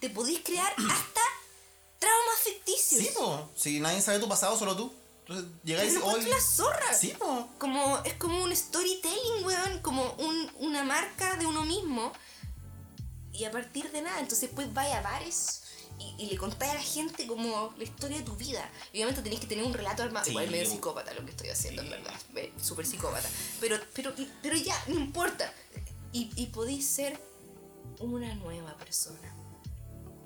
Te 0.00 0.10
podéis 0.10 0.40
crear 0.40 0.72
hasta 0.90 1.20
traumas 1.98 2.38
ficticios. 2.44 3.02
Sí, 3.02 3.10
po. 3.16 3.50
Si 3.56 3.80
nadie 3.80 4.00
sabe 4.00 4.18
tu 4.18 4.28
pasado, 4.28 4.58
solo 4.58 4.76
tú. 4.76 4.92
Entonces 5.26 5.46
llegáis 5.62 5.92
Pero 5.94 6.06
hoy. 6.06 6.22
la 6.24 6.40
zorra. 6.40 6.92
Sí, 6.94 7.14
po. 7.18 7.48
Como, 7.58 7.98
es 8.04 8.14
como 8.14 8.42
un 8.42 8.54
storytelling, 8.54 9.44
weón, 9.44 9.78
como 9.80 10.12
un, 10.14 10.50
una 10.58 10.82
marca 10.82 11.36
de 11.36 11.46
uno 11.46 11.64
mismo. 11.64 12.12
Y 13.32 13.44
a 13.44 13.50
partir 13.50 13.90
de 13.92 14.02
nada, 14.02 14.20
entonces 14.20 14.50
pues 14.54 14.72
vaya 14.74 14.98
a 14.98 15.02
bares 15.02 15.62
y, 15.98 16.24
y 16.24 16.26
le 16.26 16.36
contáis 16.36 16.72
a 16.72 16.74
la 16.74 16.82
gente 16.82 17.26
como 17.26 17.72
la 17.78 17.84
historia 17.84 18.18
de 18.18 18.24
tu 18.24 18.34
vida. 18.36 18.68
Y 18.92 18.96
obviamente 18.98 19.22
tenéis 19.22 19.40
que 19.40 19.46
tener 19.46 19.64
un 19.64 19.72
relato 19.72 20.02
armado. 20.02 20.24
Sí. 20.24 20.32
Igual 20.32 20.50
medio 20.50 20.68
psicópata 20.68 21.14
lo 21.14 21.24
que 21.24 21.30
estoy 21.30 21.48
haciendo, 21.48 21.82
Sí. 21.82 21.88
en 21.88 21.92
verdad. 22.02 22.14
Súper 22.60 22.84
psicópata. 22.84 23.28
Pero, 23.60 23.78
pero, 23.94 24.12
pero 24.42 24.56
ya, 24.56 24.76
no 24.88 24.96
importa. 24.96 25.50
y, 26.12 26.30
y 26.36 26.46
podéis 26.46 26.86
ser 26.86 27.18
una 28.00 28.34
nueva 28.34 28.76
persona. 28.76 29.34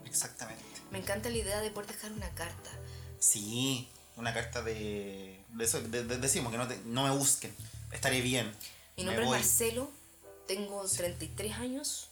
Exactamente. 0.05 0.64
Me 0.90 0.99
encanta 0.99 1.29
la 1.31 1.37
idea 1.37 1.61
de 1.61 1.71
poder 1.71 1.90
dejar 1.90 2.12
una 2.12 2.31
carta. 2.31 2.71
Sí, 3.19 3.88
una 4.16 4.33
carta 4.33 4.62
de. 4.62 5.40
de 5.49 5.64
eso, 5.64 5.81
de- 5.81 6.05
de- 6.05 6.19
decimos 6.19 6.53
que 6.53 6.59
no, 6.59 6.69
te- 6.69 6.81
no 6.85 7.05
me 7.05 7.11
busquen. 7.16 7.55
Estaré 7.92 8.21
bien. 8.21 8.53
Mi 8.97 9.05
nombre 9.05 9.25
es. 9.25 9.31
Marcelo, 9.31 9.90
tengo 10.47 10.83
33 10.87 11.53
años. 11.55 12.09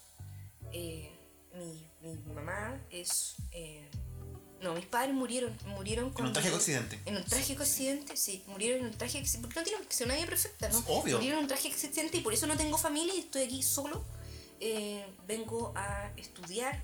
eh, 0.72 1.10
mi, 1.54 1.86
mi 2.02 2.16
mamá 2.34 2.78
es. 2.90 3.36
eh, 3.52 3.88
no, 4.60 4.74
mis 4.74 4.86
padres 4.86 5.14
murieron. 5.14 5.56
Murieron 5.66 6.06
En 6.06 6.12
con. 6.12 6.26
un 6.26 6.32
trágico 6.32 6.56
accidente. 6.56 6.98
En 7.06 7.16
un 7.16 7.24
trágico 7.24 7.62
accidente, 7.62 8.16
sí. 8.16 8.42
Murieron 8.48 8.80
en 8.80 8.86
un 8.86 8.98
trágico 8.98 9.22
accidente. 9.22 9.46
Porque 9.48 9.60
no 9.60 9.64
tienen 9.64 9.86
que 9.88 9.94
ser 9.94 10.06
una 10.06 10.16
vida 10.16 10.26
perfecta, 10.26 10.68
¿no? 10.70 10.78
Es 10.78 10.84
obvio. 10.88 11.16
Murieron 11.18 11.38
en 11.38 11.44
un 11.44 11.48
trágico 11.48 11.74
accidente 11.74 12.16
y 12.16 12.20
por 12.20 12.32
eso 12.34 12.46
no 12.46 12.56
tengo 12.56 12.76
familia 12.76 13.14
y 13.14 13.20
estoy 13.20 13.42
aquí 13.44 13.62
solo. 13.62 14.04
Eh, 14.66 15.04
vengo 15.26 15.74
a 15.76 16.10
estudiar 16.16 16.82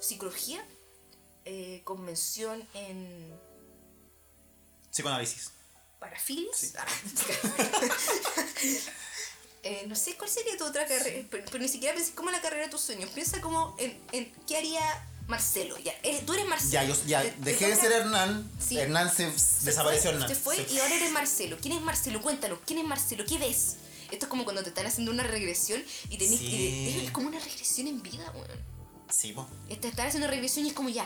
psicología, 0.00 0.60
eh, 1.44 1.80
con 1.84 2.04
mención 2.04 2.66
en 2.74 3.32
Psicoanálisis. 4.90 5.52
parafilias. 6.00 6.56
Sí. 6.56 6.72
Ah. 6.76 6.86
Eh, 9.62 9.84
no 9.86 9.94
sé 9.94 10.16
cuál 10.16 10.30
sería 10.30 10.56
tu 10.56 10.64
otra 10.64 10.86
carrera, 10.86 11.22
pero, 11.30 11.44
pero 11.44 11.58
ni 11.58 11.68
siquiera 11.68 11.94
pensé 11.94 12.14
como 12.14 12.30
la 12.30 12.40
carrera 12.40 12.64
de 12.64 12.70
tus 12.70 12.80
sueños. 12.80 13.10
Piensa 13.10 13.42
como 13.42 13.76
en, 13.78 14.00
en 14.12 14.32
qué 14.46 14.56
haría 14.56 14.80
Marcelo. 15.26 15.76
Ya, 15.76 15.92
eh, 16.02 16.22
tú 16.24 16.32
eres 16.32 16.46
Marcelo. 16.46 16.72
Ya, 16.72 16.84
yo 16.84 16.94
dejé 17.40 17.68
de 17.68 17.76
ser 17.76 17.92
Hernán. 17.92 18.50
Sí. 18.58 18.78
Hernán 18.78 19.14
se, 19.14 19.30
se 19.38 19.66
desapareció 19.66 20.04
fue, 20.04 20.10
Hernán. 20.12 20.28
Se 20.30 20.34
fue 20.34 20.66
y 20.70 20.78
ahora 20.78 20.94
eres 20.94 21.12
Marcelo. 21.12 21.58
¿Quién 21.60 21.76
es 21.76 21.82
Marcelo? 21.82 22.22
Cuéntanos, 22.22 22.58
¿quién 22.66 22.78
es 22.78 22.86
Marcelo? 22.86 23.22
¿Qué 23.28 23.36
ves? 23.36 23.76
Esto 24.10 24.26
es 24.26 24.30
como 24.30 24.44
cuando 24.44 24.62
te 24.62 24.70
están 24.70 24.86
haciendo 24.86 25.12
una 25.12 25.22
regresión 25.22 25.82
y 26.08 26.18
tenés 26.18 26.38
Sí. 26.38 26.50
de- 26.50 27.04
es 27.06 27.10
como 27.10 27.28
una 27.28 27.38
regresión 27.38 27.86
en 27.86 28.02
vida, 28.02 28.30
weón. 28.34 28.70
Sí, 29.12 29.32
po. 29.32 29.44
Te 29.80 29.88
están 29.88 30.06
haciendo 30.06 30.26
una 30.28 30.34
regresión 30.34 30.64
y 30.64 30.68
es 30.68 30.74
como 30.74 30.88
ya, 30.88 31.04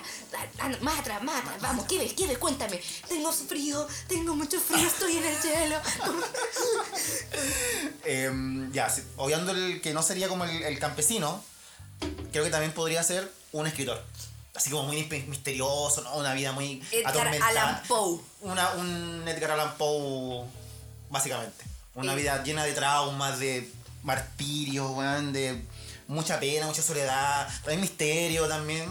más 0.82 0.98
atrás, 0.98 1.22
más 1.22 1.40
atrás, 1.40 1.58
vamos, 1.62 1.86
¿qué 1.86 1.96
ves? 1.98 2.12
¿Qué 2.12 2.26
ves? 2.26 2.36
Cuéntame. 2.36 2.78
Tengo 3.08 3.32
frío, 3.32 3.88
tengo 4.08 4.36
mucho 4.36 4.60
frío, 4.60 4.86
estoy 4.86 5.16
en 5.16 5.24
el 5.24 5.40
hielo. 5.40 5.80
Em, 8.04 8.70
ya, 8.72 8.88
sí, 8.90 9.02
obviando 9.16 9.52
el 9.52 9.80
que 9.80 9.94
no 9.94 10.02
sería 10.02 10.28
como 10.28 10.44
el, 10.44 10.62
el 10.64 10.78
campesino, 10.78 11.42
creo 12.32 12.44
que 12.44 12.50
también 12.50 12.72
podría 12.72 13.02
ser 13.02 13.30
un 13.52 13.66
escritor. 13.66 14.02
Así 14.54 14.70
como 14.70 14.84
muy 14.84 15.02
mis- 15.04 15.26
misterioso, 15.26 16.02
¿no? 16.02 16.14
Una 16.16 16.34
vida 16.34 16.52
muy 16.52 16.82
Edgar 16.92 17.10
atormentada. 17.16 17.48
Allan 17.48 17.82
Poe. 17.88 18.20
Una, 18.42 18.70
un 18.74 19.24
Edgar 19.26 19.52
Allan 19.52 19.76
Poe, 19.78 20.44
básicamente. 21.10 21.64
Una 21.94 22.14
vida 22.14 22.42
llena 22.42 22.64
de 22.64 22.72
traumas, 22.72 23.38
de 23.38 23.70
martirio, 24.02 24.90
weón, 24.90 25.32
de 25.32 25.62
mucha 26.08 26.38
pena, 26.40 26.66
mucha 26.66 26.82
soledad, 26.82 27.48
también 27.62 27.80
misterio 27.80 28.46
también. 28.48 28.88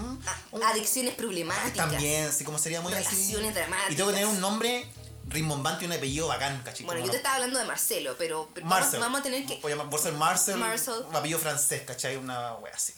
Un- 0.51 0.63
A- 0.63 0.69
Adicciones 0.69 1.13
problemáticas. 1.15 1.73
también, 1.75 2.25
así 2.27 2.43
como 2.43 2.57
sería 2.57 2.81
muy 2.81 2.93
así. 2.93 3.03
Relaciones 3.15 3.53
dramáticas. 3.55 3.91
Y 3.91 3.95
tengo 3.95 4.09
que 4.09 4.15
tener 4.15 4.27
un 4.29 4.39
nombre 4.41 4.87
rimbombante 5.27 5.85
y 5.85 5.87
un 5.87 5.93
apellido 5.93 6.27
bacán, 6.27 6.61
¿cachai? 6.63 6.85
Bueno, 6.85 7.03
yo 7.05 7.11
te 7.11 7.17
estaba 7.17 7.35
hablando 7.35 7.59
de 7.59 7.65
Marcelo, 7.65 8.15
pero, 8.17 8.49
pero 8.53 8.65
vamos, 8.67 8.81
Marcel. 8.83 8.99
vamos 8.99 9.19
a 9.19 9.23
tener 9.23 9.45
que. 9.45 9.59
Voy 9.61 9.71
a 9.73 9.97
ser 10.01 10.13
Marcel, 10.13 10.57
Marcel. 10.57 10.95
un 11.09 11.15
apellido 11.15 11.39
francés, 11.39 11.81
¿cachai? 11.85 12.15
Una 12.17 12.55
wea 12.55 12.73
así. 12.73 12.93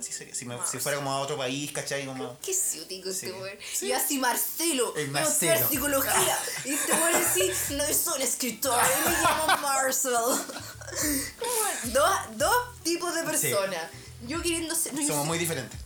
Así 0.00 0.12
sería. 0.12 0.34
Si, 0.34 0.44
me- 0.46 0.54
si 0.54 0.58
Marcel. 0.60 0.80
fuera 0.80 0.98
como 0.98 1.12
a 1.12 1.20
otro 1.20 1.36
país, 1.36 1.70
¿cachai? 1.72 2.06
Como... 2.06 2.38
Qué 2.40 2.52
ciútico 2.54 3.10
este 3.10 3.26
Sí. 3.26 3.32
weón. 3.32 3.58
Sí. 3.74 3.86
Y 3.86 3.92
así 3.92 4.18
Marcelo. 4.18 4.96
El 4.96 5.06
yo 5.06 5.12
Marcelo. 5.12 5.52
estudio 5.52 5.68
psicología. 5.70 6.38
y 6.64 6.70
este 6.74 6.92
weón 6.92 7.14
así, 7.14 7.50
no 7.74 7.84
soy 7.94 8.16
un 8.16 8.22
escritor, 8.22 8.80
me 9.04 9.12
llamo 9.12 9.46
Marcel. 9.62 10.12
Como 10.12 11.58
dos, 11.92 12.10
dos 12.36 12.82
tipos 12.82 13.14
de 13.14 13.22
personas. 13.22 13.90
Yo 14.26 14.42
queriendo 14.42 14.74
ser. 14.74 14.92
no, 14.94 15.00
yo 15.00 15.08
Somos 15.08 15.22
sé- 15.24 15.28
muy 15.28 15.38
diferentes. 15.38 15.78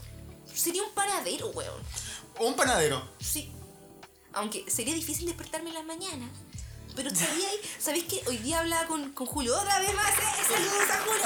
Sería 0.54 0.82
un 0.82 0.92
paradero, 0.94 1.48
weón. 1.48 1.82
Un 2.38 2.54
panadero. 2.54 3.06
Sí. 3.20 3.50
Aunque 4.32 4.64
sería 4.70 4.94
difícil 4.94 5.26
despertarme 5.26 5.68
en 5.70 5.74
las 5.74 5.84
mañanas. 5.84 6.30
Pero 6.96 7.10
sabía, 7.10 7.48
¿sabéis 7.78 8.04
que 8.04 8.22
hoy 8.28 8.38
día 8.38 8.60
hablaba 8.60 8.86
con, 8.86 9.12
con 9.12 9.26
Julio? 9.26 9.56
Otra 9.58 9.80
vez 9.80 9.92
más, 9.94 10.10
¡eh! 10.10 10.44
¡Saludos 10.48 10.90
a 10.90 10.98
Julio! 11.02 11.22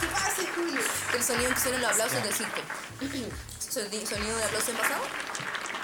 ¿Qué 0.00 0.06
pasa, 0.06 0.42
Julio? 0.54 0.80
El 1.14 1.22
sonido 1.22 1.54
que 1.54 1.60
suenan 1.60 1.80
los 1.82 1.90
aplausos 1.90 2.22
del 2.22 2.32
circo. 2.34 2.60
Soni- 3.60 4.06
¿Sonido 4.06 4.36
de 4.36 4.44
aplauso 4.44 4.70
en 4.70 4.76
pasado? 4.76 5.02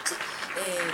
Sí. 0.08 0.14
Eh, 0.58 0.90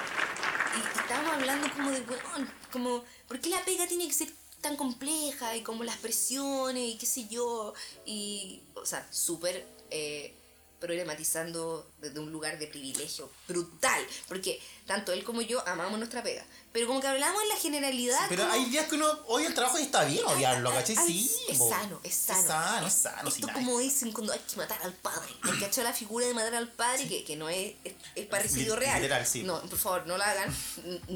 y, 0.76 0.98
estábamos 1.00 1.34
hablando 1.34 1.70
como 1.72 1.90
de, 1.90 2.00
weón, 2.00 2.50
como, 2.72 3.04
¿por 3.28 3.38
qué 3.40 3.50
la 3.50 3.62
pega 3.64 3.86
tiene 3.86 4.06
que 4.08 4.14
ser 4.14 4.28
tan 4.62 4.76
compleja? 4.76 5.54
Y 5.56 5.62
como 5.62 5.84
las 5.84 5.96
presiones 5.98 6.82
y 6.82 6.98
qué 6.98 7.06
sé 7.06 7.28
yo. 7.28 7.74
Y, 8.06 8.62
o 8.74 8.86
sea, 8.86 9.06
súper 9.10 9.66
eh, 9.90 10.34
problematizando 10.80 11.91
desde 12.02 12.20
un 12.20 12.30
lugar 12.30 12.58
de 12.58 12.66
privilegio 12.66 13.30
brutal. 13.48 14.06
Porque 14.28 14.60
tanto 14.86 15.12
él 15.12 15.24
como 15.24 15.40
yo 15.40 15.66
amamos 15.66 15.98
nuestra 15.98 16.22
pega. 16.22 16.44
Pero 16.72 16.86
como 16.86 17.00
que 17.00 17.06
hablamos 17.06 17.40
en 17.42 17.48
la 17.50 17.56
generalidad. 17.56 18.26
Pero 18.28 18.42
como- 18.42 18.54
hay 18.54 18.64
días 18.66 18.86
que 18.88 18.94
uno 18.96 19.06
odia 19.28 19.46
el 19.48 19.54
trabajo 19.54 19.78
y 19.78 19.82
está 19.82 20.04
bien 20.04 20.24
odiarlo, 20.26 20.70
¿cachai? 20.72 20.96
Sí. 20.96 21.30
Es 21.48 21.58
sano, 21.58 22.00
es 22.02 22.14
sano. 22.14 22.40
Es 22.40 22.46
sano, 22.46 22.86
es 22.86 22.92
sano. 22.94 23.28
Esto 23.28 23.46
sí, 23.46 23.52
como 23.52 23.78
dicen 23.78 24.10
cuando 24.12 24.32
hay 24.32 24.38
que 24.40 24.56
matar 24.56 24.82
al 24.82 24.92
padre. 24.94 25.32
El 25.44 25.58
que 25.58 25.64
ha 25.66 25.68
hecho 25.68 25.82
la 25.82 25.92
figura 25.92 26.26
de 26.26 26.34
matar 26.34 26.54
al 26.54 26.68
padre, 26.72 27.06
que, 27.06 27.24
que 27.24 27.36
no 27.36 27.48
es, 27.48 27.74
es, 27.84 27.94
es 28.14 28.26
parecido 28.26 28.74
real. 28.76 28.96
literal, 29.00 29.26
sí. 29.26 29.42
No, 29.42 29.60
por 29.62 29.78
favor, 29.78 30.06
no 30.06 30.16
lo 30.18 30.24
hagan. 30.24 30.54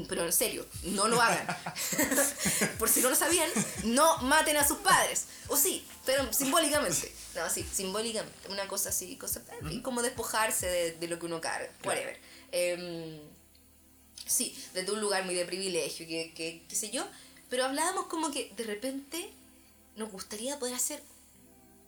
Pero 0.07 0.23
en 0.25 0.33
serio, 0.33 0.65
no 0.83 1.07
lo 1.07 1.21
hagan. 1.21 1.45
por 2.79 2.89
si 2.89 3.01
no 3.01 3.09
lo 3.09 3.15
sabían, 3.15 3.49
no 3.83 4.17
maten 4.19 4.57
a 4.57 4.67
sus 4.67 4.77
padres. 4.77 5.25
O 5.47 5.57
sí, 5.57 5.85
pero 6.05 6.31
simbólicamente. 6.31 7.11
No, 7.35 7.49
sí, 7.49 7.67
simbólicamente. 7.73 8.37
Una 8.49 8.67
cosa 8.67 8.89
así, 8.89 9.15
cosa, 9.17 9.41
como 9.83 10.01
despojarse 10.01 10.67
de, 10.67 10.76
de 10.99 11.07
lo 11.07 11.19
que 11.19 11.25
uno 11.25 11.41
carga. 11.41 11.67
Claro. 11.81 11.99
Whatever. 11.99 12.19
Em, 12.51 13.19
sí, 14.25 14.57
desde 14.73 14.91
un 14.91 15.01
lugar 15.01 15.25
muy 15.25 15.35
de 15.35 15.45
privilegio, 15.45 16.07
que, 16.07 16.33
que, 16.33 16.63
qué 16.67 16.75
sé 16.75 16.89
yo. 16.89 17.07
Pero 17.49 17.65
hablábamos 17.65 18.07
como 18.07 18.31
que 18.31 18.51
de 18.55 18.63
repente 18.63 19.31
nos 19.95 20.11
gustaría 20.11 20.59
poder 20.59 20.75
hacer 20.75 21.01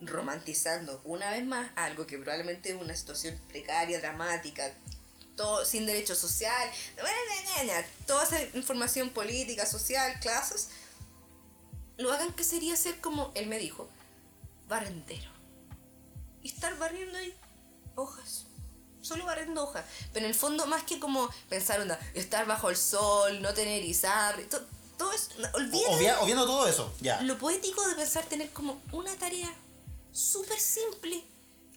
romantizando 0.02 1.02
una 1.04 1.32
vez 1.32 1.46
más 1.46 1.72
algo 1.76 2.08
que 2.08 2.18
probablemente 2.18 2.70
es 2.70 2.82
una 2.82 2.96
situación 2.96 3.40
precaria, 3.50 4.00
dramática, 4.00 4.74
todo 5.36 5.66
sin 5.66 5.86
derecho 5.86 6.16
social, 6.16 6.70
toda 8.06 8.24
esa 8.24 8.42
información 8.58 9.10
política, 9.10 9.66
social, 9.66 10.20
clases, 10.20 10.70
lo 11.98 12.12
hagan 12.12 12.34
que 12.34 12.44
sería 12.44 12.76
ser 12.76 13.00
como 13.00 13.32
él 13.36 13.48
me 13.48 13.60
dijo, 13.60 13.90
barrendero. 14.68 15.32
Y 16.42 16.50
estar 16.50 16.78
barriendo 16.78 17.18
ahí 17.18 17.34
hojas. 17.96 18.46
Solo 19.02 19.26
barriendo 19.26 19.64
hojas. 19.64 19.86
Pero 20.14 20.26
en 20.26 20.32
el 20.32 20.38
fondo, 20.38 20.66
más 20.68 20.84
que 20.84 21.00
como 21.00 21.30
pensar, 21.50 21.80
onda, 21.80 22.00
estar 22.14 22.46
bajo 22.46 22.70
el 22.70 22.78
sol, 22.78 23.42
no 23.42 23.54
tener 23.54 23.84
izar, 23.84 24.40
to- 24.50 24.62
todo 24.98 25.14
eso, 25.14 25.30
Obvia- 25.90 26.20
obviando 26.20 26.46
todo 26.46 26.68
eso, 26.68 26.92
ya. 27.00 27.22
lo 27.22 27.38
poético 27.38 27.88
de 27.88 27.96
pensar 27.96 28.26
tener 28.26 28.50
como 28.52 28.82
una 28.92 29.16
tarea 29.16 29.50
súper 30.12 30.60
simple, 30.60 31.24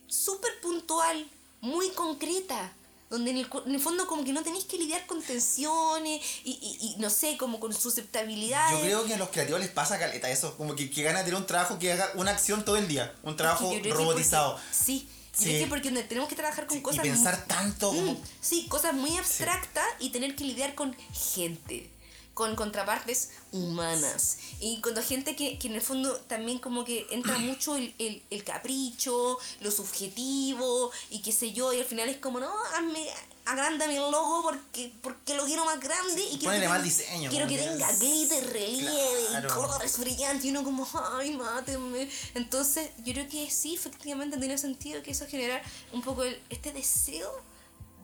súper 0.08 0.60
puntual, 0.60 1.28
muy 1.60 1.90
concreta, 1.90 2.72
donde 3.08 3.30
en 3.30 3.36
el, 3.36 3.48
en 3.66 3.74
el 3.74 3.80
fondo 3.80 4.06
como 4.08 4.24
que 4.24 4.32
no 4.32 4.42
tenéis 4.42 4.64
que 4.64 4.76
lidiar 4.78 5.06
con 5.06 5.22
tensiones 5.22 6.20
y, 6.44 6.50
y- 6.50 6.78
y 6.80 6.96
no 6.98 7.10
sé, 7.10 7.36
como 7.36 7.60
con 7.60 7.72
susceptibilidades. 7.72 8.72
Yo 8.72 8.80
creo 8.80 9.04
que 9.04 9.14
a 9.14 9.18
los 9.18 9.28
creativos 9.28 9.60
les 9.60 9.70
pasa 9.70 9.98
caleta 9.98 10.28
eso, 10.30 10.56
como 10.56 10.74
que, 10.74 10.90
que 10.90 11.02
ganan 11.02 11.20
de 11.22 11.26
tener 11.26 11.38
un 11.40 11.46
trabajo 11.46 11.78
que 11.78 11.92
haga 11.92 12.10
una 12.16 12.32
acción 12.32 12.64
todo 12.64 12.76
el 12.76 12.88
día, 12.88 13.14
un 13.22 13.36
trabajo 13.36 13.68
creo 13.68 13.82
que 13.82 13.92
robotizado. 13.92 14.54
porque- 14.54 14.74
sí, 14.74 15.08
yo 15.32 15.38
Sí. 15.38 15.44
creo 15.44 15.58
que 15.60 15.66
porque 15.66 15.90
tenemos 16.02 16.28
que 16.28 16.36
trabajar 16.36 16.66
con 16.66 16.78
y 16.78 16.82
cosas 16.82 17.02
pensar 17.02 17.46
tanto 17.46 17.88
como... 17.88 18.12
Mm, 18.12 18.16
sí, 18.40 18.66
cosas 18.68 18.92
muy 18.94 19.16
abstractas 19.16 19.86
y 19.98 20.10
tener 20.10 20.36
que 20.36 20.44
lidiar 20.44 20.74
con 20.74 20.94
gente, 21.12 21.90
con 22.34 22.54
contrapartes 22.54 23.30
humanas. 23.50 24.38
Y 24.60 24.80
con 24.80 24.94
gente 25.02 25.34
que, 25.34 25.58
que 25.58 25.68
en 25.68 25.74
el 25.76 25.80
fondo 25.82 26.14
también 26.28 26.58
como 26.58 26.84
que 26.84 27.06
entra 27.10 27.38
mucho 27.38 27.76
el, 27.76 27.94
el, 27.98 28.22
el 28.30 28.44
capricho, 28.44 29.38
lo 29.60 29.70
subjetivo 29.70 30.90
y 31.10 31.22
qué 31.22 31.32
sé 31.32 31.52
yo, 31.52 31.72
y 31.72 31.78
al 31.80 31.86
final 31.86 32.08
es 32.08 32.18
como, 32.18 32.38
no, 32.38 32.50
hazme, 32.76 33.06
agrándame 33.44 33.96
el 33.96 34.10
logo 34.10 34.42
porque, 34.42 34.92
porque 35.02 35.34
lo 35.34 35.44
quiero 35.44 35.64
más 35.64 35.80
grande 35.80 36.22
y 36.30 36.38
quiero 36.38 36.52
que 36.76 36.82
diseño, 36.82 37.30
Quiero 37.30 37.48
que 37.48 37.58
tenga 37.58 37.92
glitter, 37.92 38.52
relieve 38.52 39.26
Claro. 39.30 39.54
colores 39.54 39.98
brillantes 39.98 40.44
y 40.44 40.50
uno 40.50 40.62
como, 40.64 40.88
ay, 41.14 41.32
mátenme. 41.36 42.08
Entonces, 42.34 42.90
yo 43.04 43.12
creo 43.12 43.28
que 43.28 43.50
sí, 43.50 43.74
efectivamente 43.74 44.36
tiene 44.38 44.56
sentido 44.58 45.02
que 45.02 45.10
eso 45.10 45.26
genera 45.28 45.60
un 45.92 46.02
poco 46.02 46.24
el- 46.24 46.40
este 46.50 46.72
deseo 46.72 47.30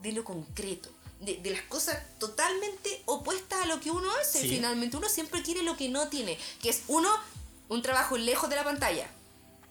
de 0.01 0.11
lo 0.11 0.23
concreto. 0.23 0.89
De, 1.21 1.35
de 1.35 1.49
las 1.51 1.61
cosas 1.63 1.97
totalmente 2.17 3.01
opuestas 3.05 3.61
a 3.63 3.65
lo 3.65 3.81
que 3.81 3.91
uno 3.91 4.09
hace. 4.21 4.39
Sí. 4.41 4.49
Finalmente, 4.49 4.95
uno 4.95 5.09
siempre 5.09 5.41
quiere 5.43 5.63
lo 5.63 5.75
que 5.75 5.89
no 5.89 6.07
tiene. 6.07 6.37
Que 6.61 6.69
es, 6.69 6.83
uno, 6.87 7.09
un 7.67 7.81
trabajo 7.81 8.17
lejos 8.17 8.49
de 8.49 8.55
la 8.55 8.63
pantalla. 8.63 9.09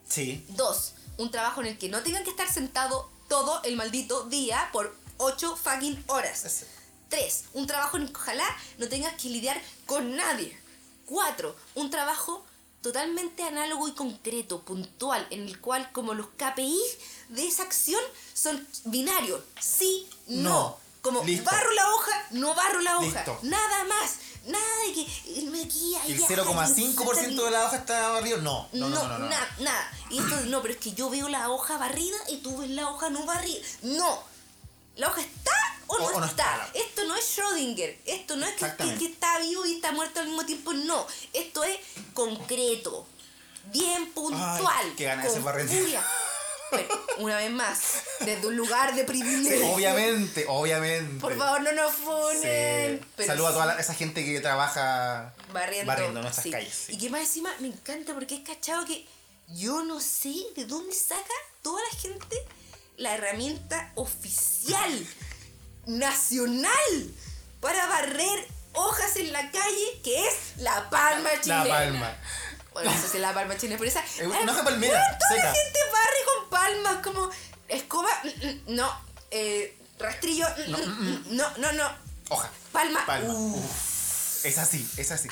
Sí. 0.07 0.45
Dos, 0.49 0.93
un 1.17 1.31
trabajo 1.31 1.63
en 1.63 1.69
el 1.69 1.79
que 1.79 1.89
no 1.89 2.03
tengan 2.03 2.23
que 2.25 2.31
estar 2.31 2.53
sentado 2.53 3.11
todo 3.29 3.63
el 3.65 3.77
maldito 3.77 4.25
día 4.25 4.69
por 4.75 4.95
ocho 5.19 5.57
fucking 5.57 6.03
horas. 6.09 6.45
Ese. 6.45 6.67
Tres, 7.09 7.45
un 7.55 7.67
trabajo 7.67 7.97
en 7.97 8.05
el 8.05 8.13
que 8.13 8.19
ojalá 8.19 8.57
no 8.79 8.89
tengas 8.89 9.15
que 9.15 9.29
lidiar 9.29 9.61
con 9.87 10.17
nadie. 10.17 10.59
Cuatro, 11.07 11.57
un 11.75 11.91
trabajo 11.91 12.45
totalmente 12.83 13.43
análogo 13.43 13.89
y 13.89 13.93
concreto, 13.93 14.61
puntual, 14.63 15.27
en 15.31 15.47
el 15.47 15.61
cual 15.61 15.91
como 15.93 16.15
los 16.15 16.27
KPI 16.37 16.79
de 17.31 17.47
esa 17.47 17.63
acción 17.63 18.01
son 18.35 18.67
binarios, 18.85 19.41
sí, 19.61 20.09
no. 20.27 20.43
No. 20.43 20.89
Como 21.01 21.23
Listo. 21.25 21.49
barro 21.49 21.71
la 21.73 21.95
hoja, 21.95 22.27
no 22.33 22.55
barro 22.55 22.81
la 22.81 22.97
hoja, 22.99 23.07
Listo. 23.07 23.39
nada 23.43 23.85
más, 23.85 24.17
nada 24.47 24.65
de 24.85 24.93
que 24.93 25.43
me 25.43 25.63
guía 25.65 26.01
El 26.07 26.19
ya, 26.19 26.27
0,5% 26.27 27.45
de 27.45 27.51
la 27.51 27.65
hoja 27.65 27.77
está 27.77 28.09
barrido. 28.11 28.39
No, 28.39 28.69
no, 28.73 28.89
no, 28.89 28.97
no. 28.97 29.09
no, 29.09 29.19
no. 29.21 29.29
nada, 29.29 29.49
nada. 29.61 29.93
Y 30.11 30.19
esto, 30.19 30.41
no, 30.47 30.61
pero 30.61 30.75
es 30.75 30.81
que 30.81 30.93
yo 30.93 31.09
veo 31.09 31.29
la 31.29 31.51
hoja 31.51 31.79
barrida 31.79 32.17
y 32.29 32.39
tú 32.39 32.59
ves 32.59 32.71
la 32.71 32.91
hoja 32.91 33.11
no 33.11 33.25
barrida. 33.25 33.61
No. 33.83 34.23
¿La 34.99 35.09
hoja 35.09 35.21
está 35.23 35.53
o 35.87 35.99
no, 35.99 36.05
O- 36.07 36.21
no 36.21 36.27
está? 36.27 36.67
está. 36.67 36.79
Esto 36.79 37.05
no 37.07 37.17
es 37.17 37.25
Schrödinger. 37.37 37.97
Esto 38.05 38.37
no 38.37 38.47
es 38.47 38.55
que, 38.55 38.67
que- 38.77 38.99
que 38.99 39.07
está 39.07 39.39
vivo 39.39 39.65
y 39.65 39.77
está 39.77 39.93
muerto 39.93 40.21
al 40.21 40.27
mismo 40.27 40.45
tiempo. 40.45 40.73
No. 40.75 41.07
Esto 41.33 41.65
es 41.65 41.79
concreto. 42.15 43.07
Bien 43.73 44.11
puntual. 44.13 44.95
Ser 44.97 45.41
barrendero. 45.43 45.83
furia. 45.83 46.03
Pero, 46.71 46.87
una 47.19 47.37
vez 47.39 47.51
más, 47.51 47.81
desde 48.21 48.47
un 48.47 48.55
lugar 48.57 48.95
de 48.95 49.05
privilegio. 49.05 49.69
Obviamente, 49.73 50.45
obviamente. 50.49 51.19
Por 51.19 51.35
favor, 51.39 51.63
no 51.63 51.73
nos 51.73 51.95
funen. 51.95 52.99
Sí. 53.01 53.07
Pero 53.17 53.27
Saludo 53.27 53.47
a 53.47 53.51
sí. 53.51 53.55
toda 53.55 53.67
la- 53.67 53.81
esa 53.81 53.95
gente 53.95 54.23
que 54.23 54.41
trabaja 54.41 55.33
barriendo, 55.51 56.21
nuestras 56.21 56.43
sí. 56.43 56.51
calles. 56.51 56.75
sí. 56.87 56.93
Y 56.93 56.99
que 56.99 57.09
más 57.09 57.23
encima 57.23 57.51
me 57.61 57.69
encanta 57.69 58.13
porque 58.13 58.35
es 58.35 58.41
cachado 58.43 58.85
que 58.85 59.07
yo 59.49 59.83
no 59.83 59.99
sé 60.01 60.35
de 60.57 60.67
dónde 60.67 60.95
saca 60.95 61.33
toda 61.63 61.81
la 61.91 61.99
gente 61.99 62.37
la 62.99 63.15
herramienta 63.15 63.91
oficial, 63.95 65.07
nacional, 65.87 67.15
para 67.61 67.87
barrer 67.87 68.47
hojas 68.75 69.17
en 69.17 69.33
la 69.33 69.51
calle, 69.51 70.01
que 70.05 70.29
es 70.29 70.35
la 70.59 70.91
palma 70.91 71.31
chilena. 71.41 71.65
La 71.65 71.75
palma. 71.75 72.17
Bueno, 72.73 72.91
no 72.91 73.01
sé 73.01 73.09
si 73.09 73.17
es 73.17 73.23
la 73.23 73.33
palma 73.33 73.57
chilena, 73.57 73.79
pero 73.79 73.91
esa... 73.91 74.05
Es 74.05 74.27
una 74.27 74.53
hoja 74.53 74.65
palmera, 74.65 75.19
toda 75.19 75.31
seca. 75.31 75.49
la 75.49 75.55
gente 75.55 75.79
barre 75.93 76.25
con 76.27 76.51
palmas, 76.51 76.97
como 77.03 77.31
escoba, 77.69 78.11
mm, 78.25 78.47
mm, 78.47 78.77
no, 78.77 79.01
eh, 79.31 79.77
rastrillo, 79.99 80.47
mm, 80.69 80.73
mm, 80.73 81.37
no, 81.37 81.57
no, 81.59 81.73
no, 81.73 81.91
Hoja. 82.29 82.51
palma. 82.73 83.07
Palma. 83.07 83.33
Uf. 83.33 84.45
Es 84.45 84.59
así, 84.59 84.89
es 84.97 85.11
así. 85.11 85.29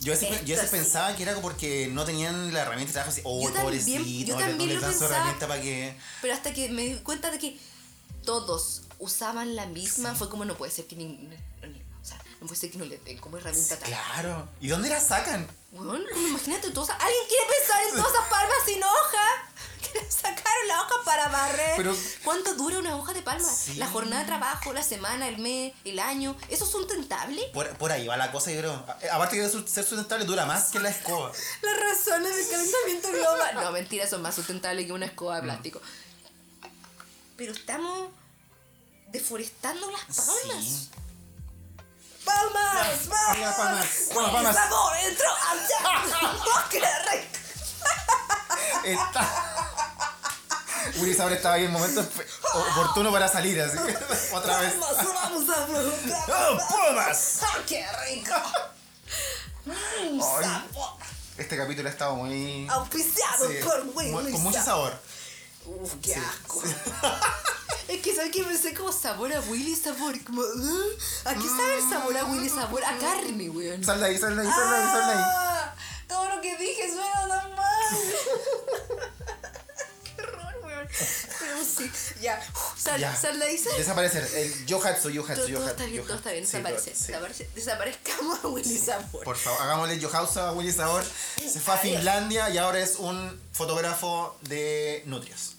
Yo 0.00 0.14
yo 0.44 0.56
sí. 0.56 0.66
pensaba 0.70 1.14
que 1.16 1.24
era 1.24 1.34
porque 1.40 1.88
no 1.92 2.04
tenían 2.04 2.52
la 2.52 2.62
herramienta 2.62 2.90
de 2.90 2.92
trabajo 2.92 3.10
así. 3.10 3.20
Oh, 3.24 3.40
Yo 3.42 3.52
también- 3.52 3.64
pobrecito, 3.64 4.28
yo 4.28 4.34
no 4.34 4.40
le- 4.40 4.46
no 4.46 4.50
también 4.50 4.70
les 4.70 4.80
dan 4.80 4.98
su 4.98 5.04
herramienta 5.04 5.48
para 5.48 5.60
que. 5.60 5.96
Pero 6.22 6.34
hasta 6.34 6.52
que 6.52 6.68
me 6.68 6.82
di 6.82 6.94
cuenta 6.96 7.30
de 7.30 7.38
que 7.38 7.58
todos 8.24 8.82
usaban 9.00 9.56
la 9.56 9.66
misma, 9.66 10.14
fue 10.14 10.28
como 10.28 10.44
no 10.44 10.56
puede 10.56 10.70
ser 10.72 10.86
que 10.86 10.96
ni, 10.96 11.28
no 12.40 12.46
puede 12.46 12.60
ser 12.60 12.70
que 12.70 12.78
no 12.78 12.84
le 12.84 12.98
den 12.98 13.18
como 13.18 13.36
herramienta 13.38 13.76
tal. 13.78 13.88
Claro. 13.88 14.48
¿Y 14.60 14.68
dónde 14.68 14.88
la 14.88 15.00
sacan? 15.00 15.46
Bueno, 15.72 16.04
imagínate 16.28 16.70
todas 16.70 16.90
esas- 16.90 17.02
alguien 17.02 17.22
quiere 17.28 17.44
pensar 17.58 17.82
en 17.84 17.90
todas 17.96 18.12
esas 18.12 18.28
palmas 18.28 18.58
sin 18.66 18.82
hoja. 18.82 19.24
Que 19.92 20.00
le 20.00 20.10
sacaron 20.10 20.66
la 20.68 20.82
hoja 20.82 20.94
para 21.04 21.28
barrer. 21.28 21.74
Pero- 21.76 21.96
¿Cuánto 22.24 22.54
dura 22.54 22.78
una 22.78 22.96
hoja 22.96 23.12
de 23.14 23.22
palma? 23.22 23.48
Sí. 23.48 23.74
La 23.74 23.86
jornada 23.88 24.22
de 24.22 24.26
trabajo, 24.26 24.72
la 24.72 24.82
semana, 24.82 25.28
el 25.28 25.38
mes, 25.38 25.72
el 25.84 25.98
año. 26.00 26.36
¿Eso 26.48 26.64
es 26.64 26.70
sustentable? 26.70 27.40
Por, 27.54 27.68
por 27.78 27.92
ahí 27.92 28.06
va 28.06 28.16
la 28.16 28.30
cosa, 28.32 28.50
yo 28.50 28.58
creo. 28.58 28.72
A- 28.72 28.98
Aparte 29.14 29.36
de 29.40 29.48
ser 29.48 29.84
sustentable, 29.84 30.24
dura 30.24 30.46
más 30.46 30.70
que 30.70 30.80
la 30.80 30.90
escoba. 30.90 31.30
Las 31.62 31.80
razones 31.80 32.36
del 32.36 32.48
calentamiento 32.50 33.08
global. 33.12 33.54
No, 33.54 33.70
mentira, 33.72 34.06
son 34.08 34.20
más 34.20 34.34
sustentables 34.34 34.84
que 34.84 34.92
una 34.92 35.06
escoba 35.06 35.36
de 35.36 35.42
plástico. 35.42 35.80
Pero 37.36 37.52
estamos 37.52 38.10
deforestando 39.12 39.90
las 39.90 40.04
palmas. 40.16 40.64
Sí. 40.64 40.90
¡Palmas! 42.28 43.08
¡Vamos! 43.08 43.38
ya, 43.38 43.56
palmas. 43.56 43.86
Palmas. 44.14 44.54
¡Sabor! 44.54 44.96
¡Entró! 44.96 45.28
¡Allá! 45.50 46.02
¡Oh, 46.44 46.62
qué 46.70 46.80
rico! 46.80 47.38
Está. 48.84 49.22
Willy 50.96 51.14
Sabor 51.14 51.32
estaba 51.38 51.54
ahí 51.54 51.64
en 51.64 51.72
momento 51.72 52.06
oportuno 52.54 53.10
para 53.12 53.28
salir, 53.28 53.60
así. 53.60 53.78
Otra 54.32 54.60
vez. 54.60 54.74
¡Palmas! 54.74 55.06
¡Vamos 55.14 55.48
a 55.48 55.66
probar! 55.66 56.52
¡Oh, 56.52 56.58
palmas! 56.68 57.40
¡Ah, 57.42 57.58
qué 57.66 57.86
rico! 58.08 58.34
Ay. 59.66 60.64
Este 61.38 61.56
capítulo 61.56 61.88
ha 61.88 61.92
estado 61.92 62.16
muy. 62.16 62.66
Auspiciado 62.68 63.48
sí, 63.48 63.54
por 63.62 63.86
Willy 63.94 64.32
Con 64.32 64.42
mucho 64.42 64.62
Sabor. 64.62 64.92
Sabor. 65.68 65.82
Uf, 65.82 65.94
qué 66.02 66.14
asco. 66.14 66.62
es 67.88 68.02
que 68.02 68.14
sabes 68.14 68.32
que 68.32 68.42
pensé 68.44 68.74
como 68.74 68.92
sabor 68.92 69.32
a 69.32 69.40
Willy 69.40 69.74
sabor. 69.76 70.14
Como, 70.24 70.42
"Uh, 70.42 70.90
¿A 71.24 71.34
qué 71.34 71.48
sabe 71.48 71.78
el 71.78 71.88
sabor 71.90 72.16
a 72.16 72.24
Willy 72.24 72.48
sabor? 72.48 72.84
A 72.84 72.96
carne, 72.98 73.50
weón. 73.50 73.84
Sal 73.84 74.00
de 74.00 74.06
ahí, 74.06 74.18
sal 74.18 74.36
de 74.36 74.42
ahí, 74.42 74.48
sal 74.48 74.70
de 74.70 74.76
ahí, 74.76 74.86
sal 74.92 75.10
ahí. 75.10 75.16
Ah, 75.24 75.74
Todo 76.08 76.36
lo 76.36 76.40
que 76.40 76.56
dije 76.56 76.88
suena 76.88 77.28
tan 77.28 77.54
mal. 77.54 77.98
qué 80.16 80.22
horror, 80.22 80.54
weón. 80.64 80.88
Pero 81.38 81.64
sí, 81.64 81.90
ya. 82.20 82.42
Uf, 82.54 82.80
Sal, 82.80 83.00
Ya. 83.00 83.14
sal 83.14 83.40
ahí, 83.42 83.58
sal. 83.58 83.72
Desaparecer. 83.76 84.28
El 84.34 84.66
Yohatsu, 84.66 85.02
Todo, 85.02 85.10
Yohatsu, 85.10 85.40
todo 85.42 85.48
Yohatsu. 85.48 85.70
está 85.70 85.84
bien, 85.84 86.04
todo 86.06 86.16
está 86.16 86.32
bien. 86.32 86.46
Sí, 86.46 86.56
Desaparece. 86.56 86.90
todo- 86.90 87.00
sí. 87.00 87.12
desaparece- 87.12 87.48
Desaparezcamos 87.54 88.44
a 88.44 88.48
Willy 88.48 88.78
sabor. 88.78 89.24
Por 89.24 89.36
favor, 89.36 89.62
hagámosle 89.62 89.98
Yohatsu 89.98 90.40
a 90.40 90.52
Willy 90.52 90.72
Sabor. 90.72 91.04
Se 91.36 91.60
fue 91.60 91.74
a. 91.74 91.78
Finlandia 91.78 92.48
y 92.50 92.58
ahora 92.58 92.78
es 92.80 92.96
un 92.96 93.40
fotógrafo 93.52 94.36
de 94.42 95.02
nutrias. 95.06 95.54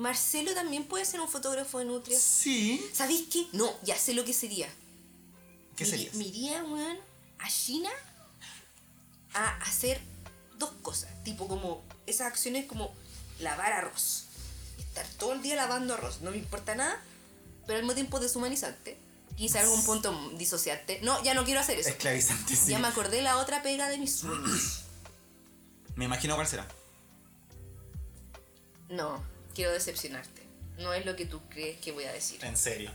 Marcelo 0.00 0.54
también 0.54 0.84
puede 0.84 1.04
ser 1.04 1.20
un 1.20 1.28
fotógrafo 1.28 1.78
de 1.78 1.84
nutrias. 1.84 2.20
Sí. 2.22 2.84
¿Sabéis 2.92 3.28
qué? 3.30 3.46
No, 3.52 3.70
ya 3.82 3.96
sé 3.96 4.14
lo 4.14 4.24
que 4.24 4.32
sería. 4.32 4.68
¿Qué 5.76 5.84
sería? 5.84 6.10
Me 6.14 6.24
iría, 6.24 6.64
weón, 6.64 6.98
a 7.38 7.48
China 7.48 7.90
a 9.34 9.56
hacer 9.58 10.00
dos 10.56 10.70
cosas. 10.82 11.10
Tipo 11.22 11.48
como 11.48 11.84
esas 12.06 12.26
acciones 12.26 12.66
como 12.66 12.94
lavar 13.40 13.72
arroz. 13.72 14.26
Estar 14.78 15.06
todo 15.18 15.32
el 15.34 15.42
día 15.42 15.56
lavando 15.56 15.94
arroz. 15.94 16.20
No 16.22 16.30
me 16.30 16.38
importa 16.38 16.74
nada, 16.74 17.00
pero 17.66 17.78
al 17.78 17.82
mismo 17.82 17.94
tiempo 17.94 18.20
deshumanizante. 18.20 18.98
Quizá 19.36 19.60
algún 19.60 19.84
punto 19.84 20.32
disociarte. 20.36 21.00
No, 21.02 21.22
ya 21.22 21.34
no 21.34 21.44
quiero 21.44 21.60
hacer 21.60 21.78
eso. 21.78 21.88
Esclavizante, 21.90 22.56
sí. 22.56 22.70
Ya 22.72 22.78
me 22.78 22.88
acordé 22.88 23.22
la 23.22 23.36
otra 23.38 23.62
pega 23.62 23.88
de 23.88 23.98
mis 23.98 24.14
sueños. 24.16 24.82
Me 25.94 26.04
imagino 26.06 26.34
cuál 26.34 26.46
será. 26.46 26.66
No, 28.88 29.22
quiero 29.54 29.72
decepcionarte. 29.72 30.46
No 30.78 30.92
es 30.94 31.04
lo 31.04 31.14
que 31.16 31.26
tú 31.26 31.42
crees 31.50 31.78
que 31.80 31.92
voy 31.92 32.04
a 32.04 32.12
decir. 32.12 32.42
En 32.44 32.56
serio. 32.56 32.90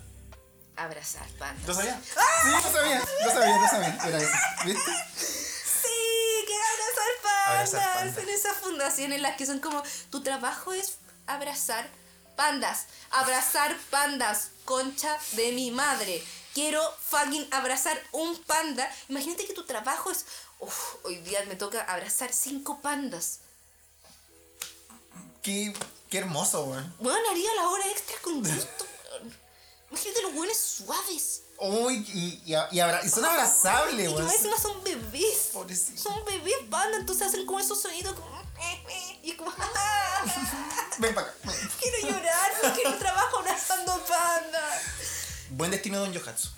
Abrazar 0.75 1.27
pandas. 1.39 1.67
¿Lo 1.67 1.73
sabía? 1.73 1.99
Sí, 2.43 2.49
lo 2.51 2.61
sabía, 2.61 2.99
lo 2.99 3.31
sabía, 3.31 3.57
lo 3.61 3.67
sabía. 3.67 3.97
Era 4.05 4.17
eso. 4.17 4.31
¿Viste? 4.65 4.91
Sí, 5.17 6.45
que 6.47 6.53
abrazar 6.55 7.11
pandas. 7.23 7.47
Abrazar 7.75 7.93
pandas. 7.95 8.17
En 8.23 8.29
esas 8.29 8.57
fundaciones 8.57 9.15
en 9.15 9.21
las 9.21 9.35
que 9.37 9.45
son 9.45 9.59
como, 9.59 9.81
tu 10.09 10.21
trabajo 10.23 10.73
es 10.73 10.97
abrazar 11.27 11.87
pandas. 12.35 12.85
Abrazar 13.11 13.75
pandas, 13.89 14.49
concha 14.65 15.17
de 15.33 15.51
mi 15.53 15.71
madre. 15.71 16.21
Quiero 16.53 16.81
fucking 17.09 17.47
abrazar 17.51 18.01
un 18.11 18.41
panda. 18.43 18.89
Imagínate 19.09 19.45
que 19.45 19.53
tu 19.53 19.65
trabajo 19.65 20.11
es, 20.11 20.25
"Uf, 20.59 20.95
hoy 21.03 21.17
día 21.17 21.43
me 21.47 21.55
toca 21.55 21.81
abrazar 21.81 22.31
cinco 22.33 22.79
pandas. 22.81 23.39
Qué, 25.41 25.73
qué 26.15 26.19
hermoso, 26.19 26.63
weón. 26.65 26.95
Bueno, 26.99 27.29
haría 27.29 27.53
la 27.55 27.67
hora 27.69 27.83
extra 27.91 28.15
con 28.21 28.39
gusto. 28.39 28.85
weón. 29.21 29.33
Imagínate 29.91 30.21
los 30.23 30.33
buenos 30.33 30.57
suaves. 30.57 31.41
Uy, 31.57 32.05
y, 32.13 32.41
y, 32.45 32.55
y 32.71 32.79
abra- 32.79 33.01
y 33.05 33.09
son 33.09 33.23
abrazables, 33.25 34.05
Y 34.09 34.13
weón. 34.13 34.25
más 34.25 34.35
encima 34.35 34.57
son 34.59 34.81
bebés. 34.83 35.49
Pobrecito. 35.53 36.01
Son 36.01 36.23
bebés 36.25 36.55
panda, 36.69 36.97
entonces 36.97 37.27
hacen 37.27 37.45
como 37.45 37.59
esos 37.59 37.81
sonidos 37.81 38.13
como... 38.17 38.43
Y 39.23 39.33
como... 39.35 39.51
Ven 40.99 41.13
para 41.15 41.27
acá. 41.27 41.35
Quiero 41.81 42.09
llorar 42.09 42.51
porque 42.61 42.83
no 42.85 42.95
trabajo 42.95 43.39
abrazando 43.39 44.01
panda. 44.05 44.81
Buen 45.49 45.71
destino 45.71 45.99
de 45.99 46.05
Don 46.05 46.13
Yohatsu. 46.13 46.49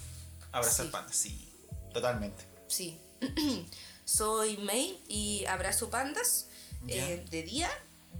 Abrazar 0.51 0.85
Sí. 0.85 0.91
pandas, 0.91 1.15
sí. 1.15 1.53
Totalmente. 1.93 2.45
Sí. 2.67 2.99
Soy 4.05 4.57
May 4.57 5.01
y 5.07 5.45
abrazo 5.45 5.89
pandas 5.89 6.45
Ya. 6.85 6.95
eh, 7.09 7.25
de 7.29 7.43
día. 7.43 7.69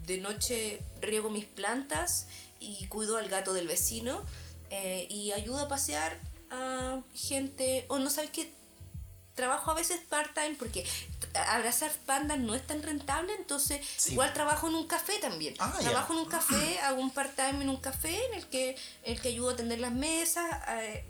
De 0.06 0.18
noche 0.20 0.82
riego 1.02 1.30
mis 1.30 1.46
plantas 1.46 2.28
y 2.60 2.86
cuido 2.88 3.18
al 3.18 3.28
gato 3.30 3.54
del 3.54 3.68
vecino. 3.68 4.24
eh, 4.70 5.08
y 5.10 5.32
ayudo 5.32 5.60
a 5.60 5.68
pasear 5.70 6.20
a 6.52 7.00
gente. 7.16 7.86
O 7.88 8.00
no 8.00 8.10
sabes 8.10 8.32
qué. 8.32 8.52
Trabajo 9.34 9.72
a 9.72 9.76
veces 9.76 10.02
part-time 10.10 10.56
porque 10.60 10.84
abrazar 11.48 11.90
pandas 12.06 12.38
no 12.40 12.54
es 12.56 12.66
tan 12.68 12.82
rentable, 12.84 13.34
entonces 13.36 13.80
Sí. 13.96 14.12
igual 14.14 14.34
trabajo 14.34 14.68
en 14.68 14.76
un 14.76 14.86
café 14.88 15.20
también. 15.20 15.54
Ah, 15.60 15.74
trabajo 15.80 16.12
en 16.14 16.20
un 16.20 16.26
café, 16.26 16.80
hago 16.80 17.00
un 17.00 17.12
part-time 17.12 17.62
en 17.62 17.70
un 17.70 17.78
café 17.78 18.26
en 18.26 18.34
el 18.34 18.48
que, 18.48 18.72
en 19.04 19.14
el 19.16 19.22
que 19.22 19.30
ayudo 19.30 19.52
a 19.52 19.54
atender 19.54 19.80
las 19.80 19.94
mesas, 19.94 20.44
eh, 20.68 21.06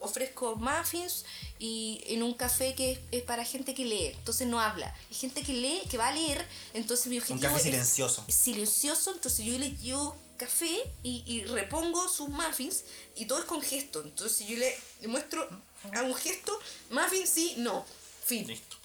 ofrezco 0.00 0.56
muffins 0.56 1.24
y 1.64 2.02
en 2.08 2.24
un 2.24 2.34
café 2.34 2.74
que 2.74 2.92
es, 2.92 2.98
es 3.12 3.22
para 3.22 3.44
gente 3.44 3.72
que 3.72 3.84
lee, 3.84 4.06
entonces 4.18 4.48
no 4.48 4.58
habla. 4.60 4.92
Hay 5.10 5.14
gente 5.16 5.42
que 5.42 5.52
lee, 5.52 5.80
que 5.88 5.96
va 5.96 6.08
a 6.08 6.12
leer, 6.12 6.44
entonces 6.74 7.06
mi 7.06 7.18
objetivo 7.18 7.40
café 7.40 7.56
es- 7.58 7.62
silencioso. 7.62 8.24
es 8.26 8.34
silencioso, 8.34 9.12
entonces 9.12 9.44
yo 9.46 9.56
le 9.58 9.70
llevo 9.76 10.16
café 10.36 10.76
y, 11.04 11.22
y 11.24 11.44
repongo 11.44 12.08
sus 12.08 12.28
muffins 12.28 12.82
y 13.14 13.26
todo 13.26 13.38
es 13.38 13.44
con 13.44 13.62
gesto. 13.62 14.02
Entonces 14.02 14.44
yo 14.48 14.56
le, 14.58 14.76
le 15.02 15.06
muestro, 15.06 15.48
hago 15.92 16.08
un 16.08 16.14
gesto, 16.16 16.58
muffin 16.90 17.26
sí, 17.28 17.54
no, 17.58 17.86
fin. 18.26 18.44
Listo. 18.48 18.76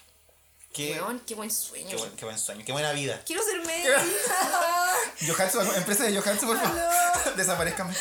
Qué, 0.77 0.91
Weón, 0.93 1.19
qué 1.21 1.33
buen 1.33 1.49
sueño. 1.51 1.89
qué, 1.89 1.95
buen, 1.95 2.11
qué 2.11 2.25
buen 2.25 2.37
sueño, 2.37 2.63
qué 2.63 2.71
buena 2.71 2.91
vida. 2.91 3.19
Quiero 3.25 3.41
ser 3.43 3.59
médica. 3.65 4.03
Johansu, 5.27 5.59
empresa 5.75 6.03
de 6.03 6.15
Johansu, 6.21 6.45
por 6.45 6.59
favor. 6.59 6.79
Desaparezcan. 7.35 7.87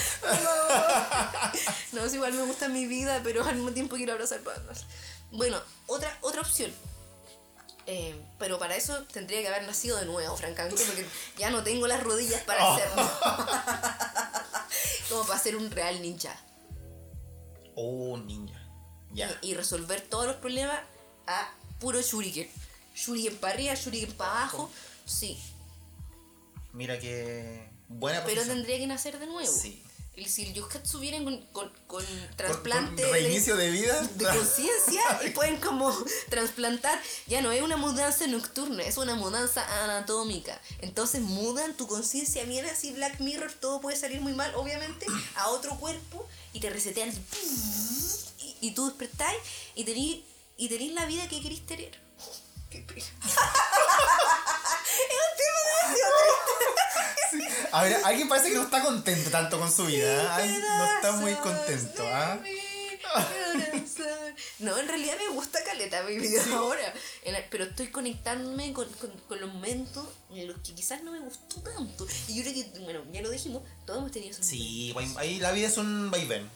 no, 1.93 2.05
es 2.05 2.15
igual 2.15 2.33
me 2.35 2.43
gusta 2.43 2.69
mi 2.69 2.87
vida, 2.87 3.21
pero 3.25 3.43
al 3.45 3.55
mismo 3.57 3.73
tiempo 3.73 3.97
quiero 3.97 4.13
abrazar 4.13 4.43
bandas. 4.43 4.85
Bueno, 5.31 5.59
otra, 5.87 6.17
otra 6.21 6.43
opción. 6.43 6.71
Eh, 7.87 8.21
pero 8.39 8.59
para 8.59 8.77
eso 8.77 9.05
tendría 9.05 9.41
que 9.41 9.49
haber 9.49 9.63
nacido 9.63 9.97
de 9.99 10.05
nuevo, 10.07 10.37
francamente, 10.37 10.83
porque 10.85 11.07
ya 11.39 11.51
no 11.51 11.63
tengo 11.63 11.87
las 11.87 12.03
rodillas 12.03 12.43
para 12.43 12.63
Oh. 12.67 12.75
hacerlo. 12.75 13.11
Como 15.09 15.27
para 15.27 15.41
ser 15.41 15.57
un 15.57 15.71
real 15.71 16.03
ninja. 16.03 16.37
Oh, 17.75 18.19
ninja. 18.19 18.61
Ya. 19.13 19.31
Y, 19.41 19.53
y 19.53 19.55
resolver 19.55 20.01
todos 20.03 20.27
los 20.27 20.37
problemas 20.37 20.79
a 21.27 21.51
puro 21.79 22.01
shuriken. 22.03 22.51
Shuriken 22.97 23.37
para 23.37 23.55
arriba, 23.55 23.75
shuriken 23.75 24.13
para 24.15 24.31
abajo. 24.33 24.71
Sí, 25.05 25.39
Mira 26.77 26.99
que. 26.99 27.71
Buena 27.89 28.23
pero 28.25 28.43
tendría 28.43 28.79
que 28.79 28.87
nacer 28.87 29.19
de 29.19 29.27
nuevo. 29.27 29.51
Sí. 29.51 29.83
Y 30.15 30.25
si 30.27 30.47
el 30.47 30.55
Yukatsu 30.55 30.99
vienen 30.99 31.25
con, 31.53 31.71
con, 31.87 32.05
trasplante 32.37 33.03
con 33.03 33.13
reinicio 33.13 33.55
de 33.57 33.71
vida. 33.71 34.01
de 34.03 34.25
conciencia 34.25 35.03
y 35.27 35.31
pueden 35.31 35.57
como 35.59 35.95
trasplantar. 36.29 37.01
Ya 37.27 37.41
no 37.43 37.53
es 37.53 37.63
una 37.63 37.77
mudanza 37.77 38.27
nocturna, 38.27 38.83
es 38.83 38.97
una 38.97 39.15
mudanza 39.15 39.65
anatómica. 39.85 40.61
Entonces 40.81 41.21
mudan 41.21 41.77
tu 41.77 41.87
conciencia 41.87 42.45
bien 42.45 42.67
así 42.67 42.93
Black 42.93 43.21
Mirror, 43.21 43.53
todo 43.53 43.81
puede 43.81 43.97
salir 43.97 44.21
muy 44.21 44.33
mal, 44.33 44.55
obviamente, 44.55 45.07
a 45.37 45.49
otro 45.49 45.79
cuerpo 45.79 46.27
y 46.53 46.61
te 46.61 46.71
resetean 46.71 47.13
y, 48.43 48.57
y 48.69 48.71
tú 48.73 48.87
despertáis 48.87 49.39
y 49.75 49.85
tenés 49.85 50.21
y 50.59 50.69
tenés 50.69 50.93
la 50.93 51.07
vida 51.07 51.29
que 51.29 51.43
querís 51.43 51.65
tener. 51.67 52.06
Es 52.97 53.09
un 55.23 55.33
tema 55.37 55.61
demasiado 55.69 56.17
A 57.73 57.83
ver, 57.83 58.01
alguien 58.05 58.29
parece 58.29 58.49
que 58.51 58.55
no 58.57 58.63
está 58.63 58.83
contento 58.83 59.31
tanto 59.31 59.59
con 59.59 59.71
su 59.73 59.87
vida. 59.87 60.35
Ay, 60.37 60.59
no 60.59 60.85
está 60.95 61.13
muy 61.13 61.35
contento, 61.35 62.07
¿ah? 62.07 62.39
No, 64.59 64.77
en 64.79 64.89
realidad 64.89 65.15
me 65.19 65.35
gusta 65.35 65.63
caleta 65.65 66.03
mi 66.05 66.19
vida 66.19 66.43
ahora. 66.55 66.93
Pero 67.51 67.65
estoy 67.65 67.89
conectándome 67.89 68.73
con, 68.73 68.89
con, 68.95 69.11
con 69.29 69.41
los 69.41 69.53
momentos 69.53 70.07
en 70.31 70.49
los 70.49 70.59
que 70.61 70.75
quizás 70.75 71.03
no 71.03 71.13
me 71.13 71.21
gustó 71.21 71.61
tanto. 71.61 72.07
Y 72.29 72.37
yo 72.37 72.43
creo 72.43 72.55
que, 72.73 72.79
bueno, 72.81 73.03
ya 73.13 73.21
lo 73.23 73.31
dijimos, 73.31 73.63
todos 73.85 73.99
hemos 74.01 74.13
tenido 74.13 74.33
esos 74.33 74.47
Sí, 74.47 74.95
ahí 75.17 75.39
la 75.41 75.53
vida 75.53 75.69
es 75.69 75.77
un 75.77 76.11
vaivén. 76.11 76.51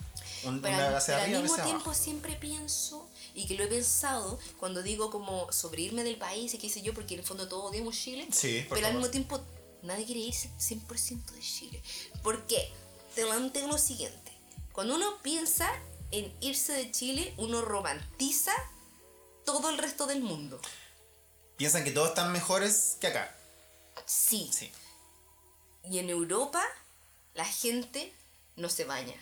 Un, 0.45 0.63
pero, 0.63 0.75
una 0.75 0.89
al- 0.89 0.95
hacia 0.97 1.15
pero 1.15 1.19
al 1.19 1.23
arriba, 1.25 1.41
mismo 1.43 1.55
hacia 1.55 1.65
tiempo 1.65 1.91
abajo. 1.91 2.03
siempre 2.03 2.35
pienso 2.37 3.10
y 3.35 3.47
que 3.47 3.55
lo 3.55 3.65
he 3.65 3.69
pensado 3.69 4.39
cuando 4.59 4.83
digo 4.83 5.11
como 5.11 5.51
sobre 5.53 5.83
irme 5.83 6.05
del 6.05 6.17
país 6.17 6.53
y 6.55 6.59
qué 6.59 6.69
sé 6.69 6.83
yo, 6.83 6.95
porque 6.95 7.15
en 7.15 7.21
el 7.21 7.27
fondo 7.27 7.49
todos 7.49 7.71
odiamos 7.71 7.97
Chile, 7.97 8.29
Sí, 8.33 8.65
por 8.69 8.77
pero 8.77 8.89
al 8.89 8.95
mismo 8.95 9.11
tiempo 9.11 9.41
nadie 9.83 10.05
quiere 10.05 10.21
irse 10.21 10.51
100% 10.59 11.31
de 11.33 11.41
Chile. 11.41 11.83
¿Por 12.23 12.47
qué? 12.47 12.71
Te 13.15 13.25
plantea 13.25 13.67
lo 13.67 13.79
siguiente, 13.79 14.33
cuando 14.73 14.95
uno 14.95 15.21
piensa 15.23 15.71
en 16.11 16.33
irse 16.41 16.73
de 16.73 16.91
Chile, 16.91 17.35
uno 17.37 17.61
romantiza 17.63 18.53
todo 19.45 19.71
el 19.71 19.79
resto 19.79 20.07
del 20.07 20.23
mundo. 20.23 20.61
Piensan 21.57 21.85
que 21.85 21.91
todos 21.91 22.11
están 22.11 22.33
mejores 22.33 22.97
que 23.01 23.09
acá. 23.09 23.37
Sí. 24.07 24.49
Sí. 24.53 24.71
Y 25.85 25.99
en 25.99 26.09
Europa 26.11 26.63
la 27.35 27.45
gente 27.45 28.13
no 28.57 28.69
se 28.69 28.85
baña. 28.85 29.15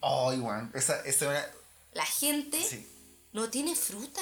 Oh, 0.00 0.32
igual. 0.32 0.70
Esa, 0.74 1.00
esa. 1.04 1.50
La 1.92 2.06
gente 2.06 2.62
Sí. 2.62 2.86
No 3.32 3.48
tiene 3.50 3.74
fruta. 3.76 4.20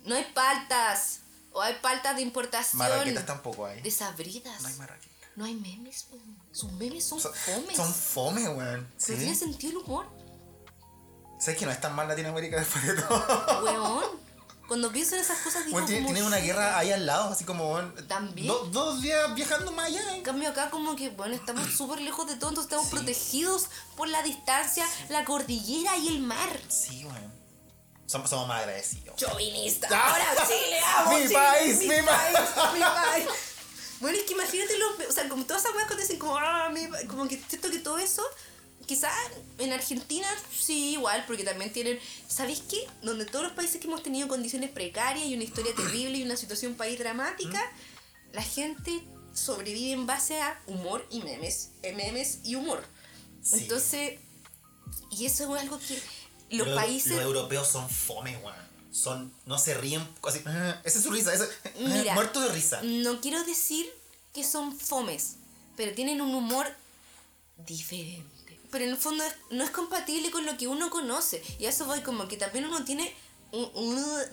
No 0.00 0.14
hay 0.14 0.24
paltas. 0.34 1.20
O 1.52 1.60
hay 1.60 1.74
paltas 1.82 2.16
de 2.16 2.22
importación. 2.22 2.78
Marraquetas 2.78 3.26
tampoco 3.26 3.66
hay. 3.66 3.80
Desabridas. 3.82 4.62
No 4.62 4.68
hay 4.68 4.74
marraquetas. 4.74 5.12
No 5.36 5.44
hay 5.44 5.54
memes, 5.54 6.06
weón. 6.10 6.36
Sus 6.52 6.72
memes 6.72 7.04
son, 7.04 7.20
Son, 7.20 7.32
fomes. 7.34 7.76
son 7.76 7.92
fome, 7.94 8.48
weón. 8.48 8.80
No 8.82 9.06
tiene 9.06 9.34
Sí. 9.34 9.34
sentido 9.36 9.70
el 9.80 9.84
humor. 9.86 10.06
¿Sabes 11.38 11.58
que 11.58 11.66
no 11.66 11.72
es 11.72 11.80
tan 11.80 11.94
mal 11.94 12.06
Latinoamérica 12.08 12.58
después 12.58 12.86
de 12.86 12.94
todo? 13.02 13.62
Weón. 13.64 14.22
Cuando 14.68 14.90
pienso 14.92 15.16
en 15.16 15.20
esas 15.22 15.38
cosas 15.40 15.66
digo 15.66 15.76
Weón, 15.76 15.86
tiene, 15.88 16.02
como, 16.04 16.14
tiene 16.14 16.26
una 16.28 16.36
guerra 16.38 16.78
ahí 16.78 16.90
al 16.92 17.04
lado, 17.04 17.30
así 17.32 17.44
como, 17.44 17.78
También. 18.08 18.46
do- 18.46 18.64
dos 18.72 19.02
días 19.02 19.34
viajando 19.34 19.70
más 19.72 19.86
allá. 19.88 20.14
En 20.16 20.22
cambio 20.22 20.48
acá 20.48 20.70
como 20.70 20.96
que, 20.96 21.10
bueno, 21.10 21.34
estamos 21.34 21.66
súper 21.76 22.00
lejos 22.00 22.26
de 22.26 22.36
todo, 22.36 22.50
entonces 22.50 22.70
estamos 22.70 22.86
Sí. 22.88 22.96
protegidos 22.96 23.66
por 23.96 24.08
la 24.08 24.22
distancia, 24.22 24.86
la 25.10 25.24
cordillera 25.24 25.96
y 25.98 26.08
el 26.08 26.20
mar. 26.20 26.58
Sí, 26.68 27.04
weón. 27.04 27.41
Somos, 28.12 28.28
somos 28.28 28.46
más 28.46 28.60
agradecidos. 28.60 29.16
Chauvinista. 29.16 29.88
Ah. 29.90 30.10
Ahora 30.10 30.46
Chile, 30.46 30.78
amo 30.98 31.12
Mi 31.18 31.22
Chile, 31.22 31.34
país, 31.34 31.78
mi, 31.78 31.88
mi 31.88 32.02
país, 32.02 32.38
mi 32.74 32.80
país. 32.80 33.26
Bueno, 34.00 34.18
es 34.18 34.24
que 34.24 34.34
imagínate 34.34 34.78
los, 34.78 35.08
o 35.08 35.12
sea, 35.12 35.28
como 35.30 35.46
todas 35.46 35.62
esas 35.62 35.74
weas 35.74 35.86
cuando 35.86 36.02
dicen 36.02 36.18
como, 36.18 36.36
ah, 36.36 36.68
mi 36.70 36.88
pa-", 36.88 37.06
como 37.08 37.26
que 37.26 37.40
siento 37.48 37.70
que 37.70 37.78
todo 37.78 37.96
eso, 37.98 38.22
quizás 38.84 39.14
en 39.56 39.72
Argentina 39.72 40.28
sí, 40.54 40.90
igual, 40.90 41.24
porque 41.26 41.42
también 41.42 41.72
tienen, 41.72 41.98
¿sabéis 42.28 42.62
qué? 42.68 42.86
Donde 43.00 43.24
todos 43.24 43.46
los 43.46 43.54
países 43.54 43.80
que 43.80 43.86
hemos 43.86 44.02
tenido 44.02 44.28
condiciones 44.28 44.68
precarias 44.68 45.24
y 45.24 45.34
una 45.34 45.44
historia 45.44 45.74
terrible 45.74 46.18
y 46.18 46.22
una 46.22 46.36
situación 46.36 46.74
país 46.74 46.98
dramática, 46.98 47.62
la 48.34 48.42
gente 48.42 49.02
sobrevive 49.32 49.92
en 49.92 50.04
base 50.06 50.38
a 50.38 50.60
humor 50.66 51.06
y 51.08 51.22
memes, 51.22 51.70
eh, 51.82 51.94
memes 51.94 52.40
y 52.44 52.56
humor. 52.56 52.84
Sí. 53.42 53.60
Entonces, 53.60 54.18
y 55.10 55.24
eso 55.24 55.56
es 55.56 55.62
algo 55.62 55.78
que 55.78 55.98
los 56.52 56.68
países... 56.68 57.12
Los 57.12 57.22
europeos 57.22 57.68
son 57.68 57.88
fome, 57.88 58.36
weón. 58.38 58.72
Son, 58.92 59.32
no 59.46 59.58
se 59.58 59.74
ríen, 59.74 60.06
así, 60.22 60.38
esa 60.84 60.98
es 60.98 61.02
su 61.02 61.10
risa, 61.10 61.32
Mira, 61.80 62.14
muerto 62.14 62.40
de 62.40 62.52
risa. 62.52 62.80
No 62.82 63.20
quiero 63.20 63.42
decir 63.44 63.90
que 64.34 64.44
son 64.44 64.78
fomes, 64.78 65.36
pero 65.76 65.94
tienen 65.94 66.20
un 66.20 66.34
humor 66.34 66.66
diferente. 67.66 68.60
Pero 68.70 68.84
en 68.84 68.90
el 68.90 68.96
fondo 68.96 69.24
no 69.50 69.64
es 69.64 69.70
compatible 69.70 70.30
con 70.30 70.46
lo 70.46 70.56
que 70.56 70.66
uno 70.66 70.90
conoce. 70.90 71.42
Y 71.58 71.66
a 71.66 71.70
eso 71.70 71.86
voy 71.86 72.00
como 72.00 72.28
que 72.28 72.36
también 72.36 72.66
uno 72.66 72.84
tiene 72.84 73.14
uno 73.52 74.16
de, 74.16 74.26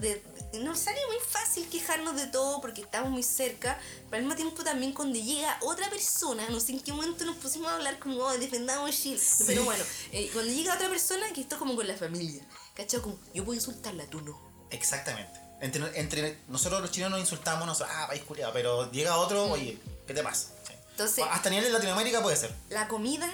de- 0.54 0.60
no 0.62 0.76
sale 0.76 0.98
muy 1.08 1.18
fácil 1.28 1.68
quejarnos 1.70 2.16
de 2.16 2.28
todo 2.28 2.62
porque 2.62 2.82
estamos 2.82 3.12
muy 3.12 3.22
cerca, 3.24 3.78
pero 4.10 4.18
al 4.18 4.24
mismo 4.24 4.36
tiempo 4.36 4.64
también 4.64 4.94
cuando 4.94 5.20
llega 5.20 5.58
otra 5.62 5.90
persona, 5.90 6.48
no 6.50 6.60
sé 6.60 6.72
en 6.72 6.80
qué 6.80 6.92
momento 6.94 7.26
nos 7.26 7.36
pusimos 7.36 7.68
a 7.70 7.76
hablar 7.76 8.00
como 8.00 8.18
oh, 8.20 8.38
defendamos 8.38 8.92
Chile, 8.92 9.20
pero 9.46 9.64
bueno, 9.66 9.84
eh, 10.12 10.30
cuando 10.34 10.52
llega 10.52 10.74
otra 10.74 10.90
persona 10.90 11.28
que 11.34 11.42
esto 11.42 11.56
es 11.56 11.60
como 11.60 11.76
con 11.76 11.88
la 11.88 11.96
familia, 11.98 12.42
¿cachai? 12.74 13.02
Como 13.02 13.20
yo 13.34 13.44
puedo 13.46 13.56
insultarla, 13.56 14.06
tú 14.08 14.22
no. 14.22 14.40
Exactamente. 14.72 15.40
Entre, 15.62 16.00
entre 16.00 16.40
nosotros 16.48 16.80
los 16.82 16.90
chilenos 16.92 17.12
nos 17.12 17.20
insultamos, 17.20 17.68
nosotros, 17.68 17.94
ah, 17.98 18.08
país 18.08 18.24
culiado, 18.24 18.54
pero 18.54 18.90
llega 18.92 19.18
otro, 19.18 19.52
oye, 19.52 19.78
¿qué 20.08 20.14
te 20.14 20.24
pasa? 20.24 20.48
Sí. 20.66 20.72
Mm. 20.74 20.92
Entonces- 20.92 21.26
Hasta 21.30 21.50
nivel 21.50 21.66
de 21.66 21.72
Latinoamérica 21.72 22.22
puede 22.24 22.38
ser. 22.38 22.54
La 22.70 22.88
comida, 22.88 23.30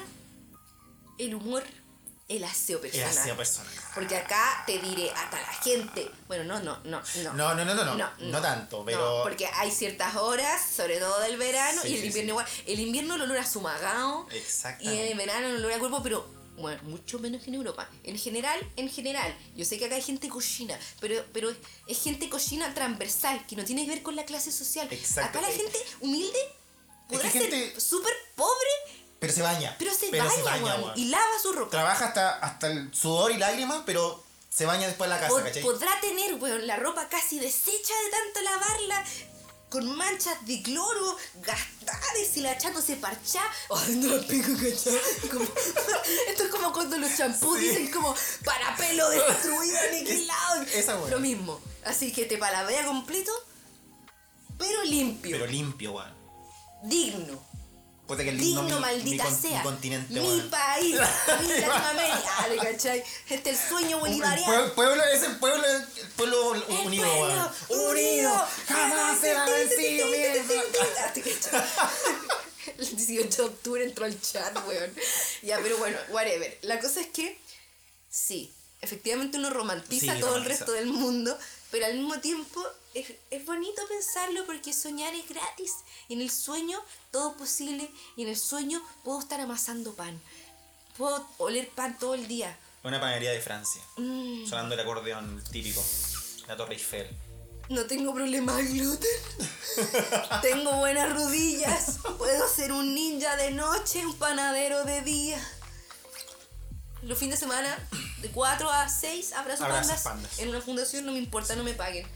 el 1.20 1.36
humor, 1.36 1.64
el 2.28 2.44
aseo 2.44 2.78
El 2.78 2.90
personal. 2.90 3.10
aseo 3.18 3.38
personal. 3.38 3.74
Porque 3.94 4.16
acá 4.18 4.64
te 4.66 4.80
diré, 4.80 5.12
hasta 5.12 5.40
la 5.40 5.54
gente. 5.54 6.10
Bueno, 6.28 6.44
no, 6.44 6.60
no, 6.64 6.80
no, 6.84 7.02
no. 7.24 7.34
No, 7.34 7.54
no, 7.56 7.66
no, 7.66 7.76
no, 7.76 7.96
no, 7.96 8.12
no 8.18 8.42
tanto, 8.42 8.84
pero- 8.84 9.18
No, 9.20 9.24
porque 9.24 9.46
hay 9.48 9.70
ciertas 9.72 10.16
horas, 10.16 10.62
sobre 10.76 10.98
todo 10.98 11.20
del 11.22 11.38
verano, 11.38 11.82
Sí, 11.84 11.90
y 11.90 11.94
el 11.96 12.02
sí, 12.02 12.08
invierno 12.08 12.30
sí. 12.30 12.32
igual. 12.32 12.48
El 12.66 12.80
invierno 12.80 13.18
lo 13.18 13.26
olor 13.26 13.38
a 13.38 13.46
sumagado. 13.46 14.28
Y 14.32 14.38
Exactamente. 14.38 15.06
en 15.06 15.12
el 15.12 15.18
verano 15.18 15.48
el 15.48 15.56
olor 15.58 15.72
a 15.74 15.80
cuerpo, 15.80 16.02
pero 16.02 16.36
bueno, 16.58 16.82
mucho 16.84 17.20
menos 17.20 17.44
que 17.44 17.50
en 17.50 17.56
Europa. 17.56 17.88
En 18.04 18.18
general, 18.18 18.60
en 18.76 18.90
general, 18.90 19.38
yo 19.56 19.64
sé 19.66 19.78
que 19.78 19.86
acá 19.86 19.96
hay 19.96 20.02
gente 20.02 20.28
cochina, 20.30 20.80
pero, 21.02 21.24
pero 21.34 21.54
es- 21.86 22.02
gente 22.02 22.28
cochina 22.30 22.74
transversal, 22.74 23.46
que 23.46 23.56
no 23.56 23.64
tiene 23.66 23.84
que 23.86 23.92
ver 23.92 24.02
con 24.04 24.16
la 24.16 24.26
clase 24.26 24.52
social. 24.52 24.88
Exacto. 24.92 25.38
Acá 25.38 25.48
la 25.48 25.54
gente 25.54 25.78
humilde 26.00 26.40
podrá 27.10 27.30
que 27.32 27.40
ser 27.40 27.52
gente- 27.52 27.80
súper 27.80 28.14
pobre, 28.36 28.70
Pero 29.20 29.34
se 29.34 29.42
baña. 29.42 29.76
pero 29.80 29.94
se 29.94 30.10
baña, 30.12 30.64
weón, 30.64 30.84
weón. 30.84 30.94
y 31.00 31.06
lava 31.06 31.24
su 31.42 31.52
ropa. 31.54 31.72
Trabaja 31.72 32.06
hasta, 32.08 32.36
hasta 32.36 32.68
el 32.68 32.94
sudor 32.94 33.32
y 33.32 33.38
lágrimas, 33.38 33.82
pero 33.86 34.24
se 34.50 34.66
baña 34.66 34.88
después 34.88 35.08
en 35.10 35.16
la 35.16 35.20
casa, 35.20 35.34
Pod- 35.34 35.44
¿cachai? 35.44 35.64
podrá 35.64 36.00
tener, 36.02 36.36
weón, 36.36 36.68
la 36.68 36.76
ropa 36.78 37.08
casi 37.10 37.40
deshecha 37.40 37.94
de 38.06 38.10
tanto 38.12 38.42
lavarla, 38.42 39.04
con 39.70 39.96
manchas 39.96 40.46
de 40.46 40.62
cloro, 40.62 41.18
gastada, 41.42 42.00
deshilachándose 42.16 42.96
parchá. 42.98 43.42
Ay, 43.76 43.96
no 43.96 44.16
la 44.16 44.22
pico, 44.28 44.52
¿cachai? 44.54 45.30
Como- 45.30 45.46
Esto 46.30 46.44
es 46.44 46.50
como 46.52 46.72
cuando 46.72 46.98
los 46.98 47.18
champús 47.18 47.58
Sí. 47.60 47.68
dicen 47.70 47.92
como 47.92 48.16
para 48.44 48.76
pelo 48.78 49.10
destruido, 49.10 49.78
aniquilado. 49.90 50.62
Esa 50.74 50.96
weón. 50.98 51.12
Lo 51.12 51.20
mismo. 51.20 51.60
Así 51.86 52.12
que 52.14 52.26
te 52.26 52.38
palavea 52.38 52.86
completo, 52.86 53.32
pero 54.58 54.84
limpio, 54.84 55.32
Pero 55.38 55.48
limpio, 55.52 55.92
weón. 55.94 56.14
digno. 56.84 57.44
Puta 58.08 58.24
que 58.24 58.32
lindo 58.34 58.62
Digno, 58.62 58.76
mi, 58.76 58.82
maldita 58.82 59.28
mi, 59.30 59.36
sea. 59.36 59.58
mi 59.58 59.64
continente, 59.64 60.14
Mi 60.20 60.42
país, 60.42 60.96
mi 61.42 61.48
Latinoamérica. 61.48 62.36
Dale, 62.42 62.58
¿cachai? 62.58 63.04
Este 63.30 63.50
es 63.50 63.60
el 63.62 63.68
sueño 63.70 63.96
El 63.98 64.02
bolivariano. 64.02 64.46
pueblo, 64.54 64.76
pueblo, 64.76 65.04
es 65.12 65.24
el 65.24 65.36
pueblo, 65.38 65.64
el 65.66 66.08
pueblo 66.16 66.54
El 66.56 66.62
unido, 66.86 67.08
pueblo 67.08 67.52
weón. 67.70 67.90
Unido, 67.90 68.48
jamás 68.68 69.20
será 69.20 69.46
vencido. 69.46 70.06
El 72.78 72.96
18 72.96 73.42
de 73.42 73.48
octubre 73.48 73.84
entró 73.84 74.06
al 74.06 74.22
chat, 74.22 74.56
weón. 74.68 74.94
Ya, 75.42 75.58
pero 75.62 75.78
bueno, 75.78 75.98
whatever. 76.10 76.58
La 76.62 76.80
cosa 76.80 77.02
es 77.02 77.08
que, 77.08 77.40
sí, 78.10 78.54
efectivamente 78.82 79.38
uno 79.38 79.50
romantiza 79.50 80.14
Sí, 80.14 80.20
todo 80.20 80.38
el 80.38 80.46
resto 80.46 80.72
del 80.74 80.88
mundo, 80.88 81.38
Pero 81.72 81.86
al 81.88 81.96
mismo 81.96 82.20
tiempo 82.20 82.64
es, 82.96 83.12
es 83.30 83.46
bonito 83.46 83.82
pensarlo 83.88 84.46
porque 84.46 84.74
soñar 84.74 85.14
es 85.14 85.28
gratis. 85.30 85.72
Y 86.08 86.14
en 86.16 86.22
el 86.22 86.32
sueño 86.32 86.80
todo 87.12 87.32
es 87.32 87.38
posible. 87.38 87.90
Y 88.16 88.24
en 88.24 88.30
el 88.30 88.38
sueño 88.38 88.82
puedo 89.04 89.20
estar 89.20 89.40
amasando 89.42 89.94
pan. 89.94 90.20
Puedo 90.98 91.28
oler 91.38 91.70
pan 91.70 91.98
todo 92.00 92.14
el 92.16 92.28
día. 92.28 92.58
Una 92.84 93.00
panadería 93.00 93.32
de 93.32 93.42
Francia. 93.42 93.82
Mm, 93.98 94.46
Sonando 94.48 94.76
el 94.76 94.80
acordeón 94.82 95.44
típico. 95.52 95.84
La 96.48 96.56
Torre 96.56 96.74
Eiffel. 96.76 97.10
no 97.70 97.86
tengo 97.86 98.14
problema 98.14 98.56
de 98.56 98.64
gluten. 98.66 99.10
tengo 100.42 100.72
buenas 100.78 101.12
rodillas. 101.14 101.98
Puedo 102.18 102.48
ser 102.48 102.72
un 102.72 102.94
ninja 102.94 103.36
de 103.38 103.52
noche, 103.52 104.06
un 104.06 104.14
panadero 104.16 104.84
de 104.86 105.02
día. 105.02 105.52
Los 107.02 107.18
fines 107.20 107.40
de 107.40 107.46
semana, 107.46 107.78
de 108.22 108.30
4 108.32 108.70
a 108.70 108.90
6, 108.90 109.34
abrazo 109.34 109.64
Abrazas 109.66 110.02
pandas. 110.02 110.04
pandas. 110.04 110.40
En 110.40 110.50
una 110.50 110.62
fundación 110.62 111.06
no 111.06 111.12
me 111.12 111.18
importa, 111.20 111.56
no 111.56 111.64
me 111.64 111.74
paguen. 111.74 112.08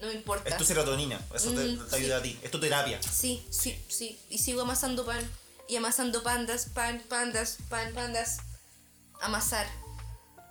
No 0.00 0.06
me 0.06 0.14
importa. 0.14 0.48
Es 0.48 0.56
tu 0.56 0.64
serotonina. 0.64 1.20
Eso 1.34 1.50
te, 1.52 1.64
Mm, 1.64 1.86
te 1.88 1.96
ayuda 1.96 2.16
a 2.18 2.22
ti. 2.22 2.38
Es 2.42 2.50
tu 2.50 2.58
terapia. 2.58 3.00
Sí, 3.02 3.46
sí, 3.50 3.78
sí. 3.88 4.18
Y 4.30 4.38
sigo 4.38 4.62
amasando 4.62 5.04
pan. 5.04 5.28
Y 5.68 5.76
amasando 5.76 6.22
pandas, 6.22 6.66
pan, 6.66 7.02
pandas, 7.08 7.58
pan, 7.68 7.92
pandas. 7.94 8.38
Amasar. 9.20 9.66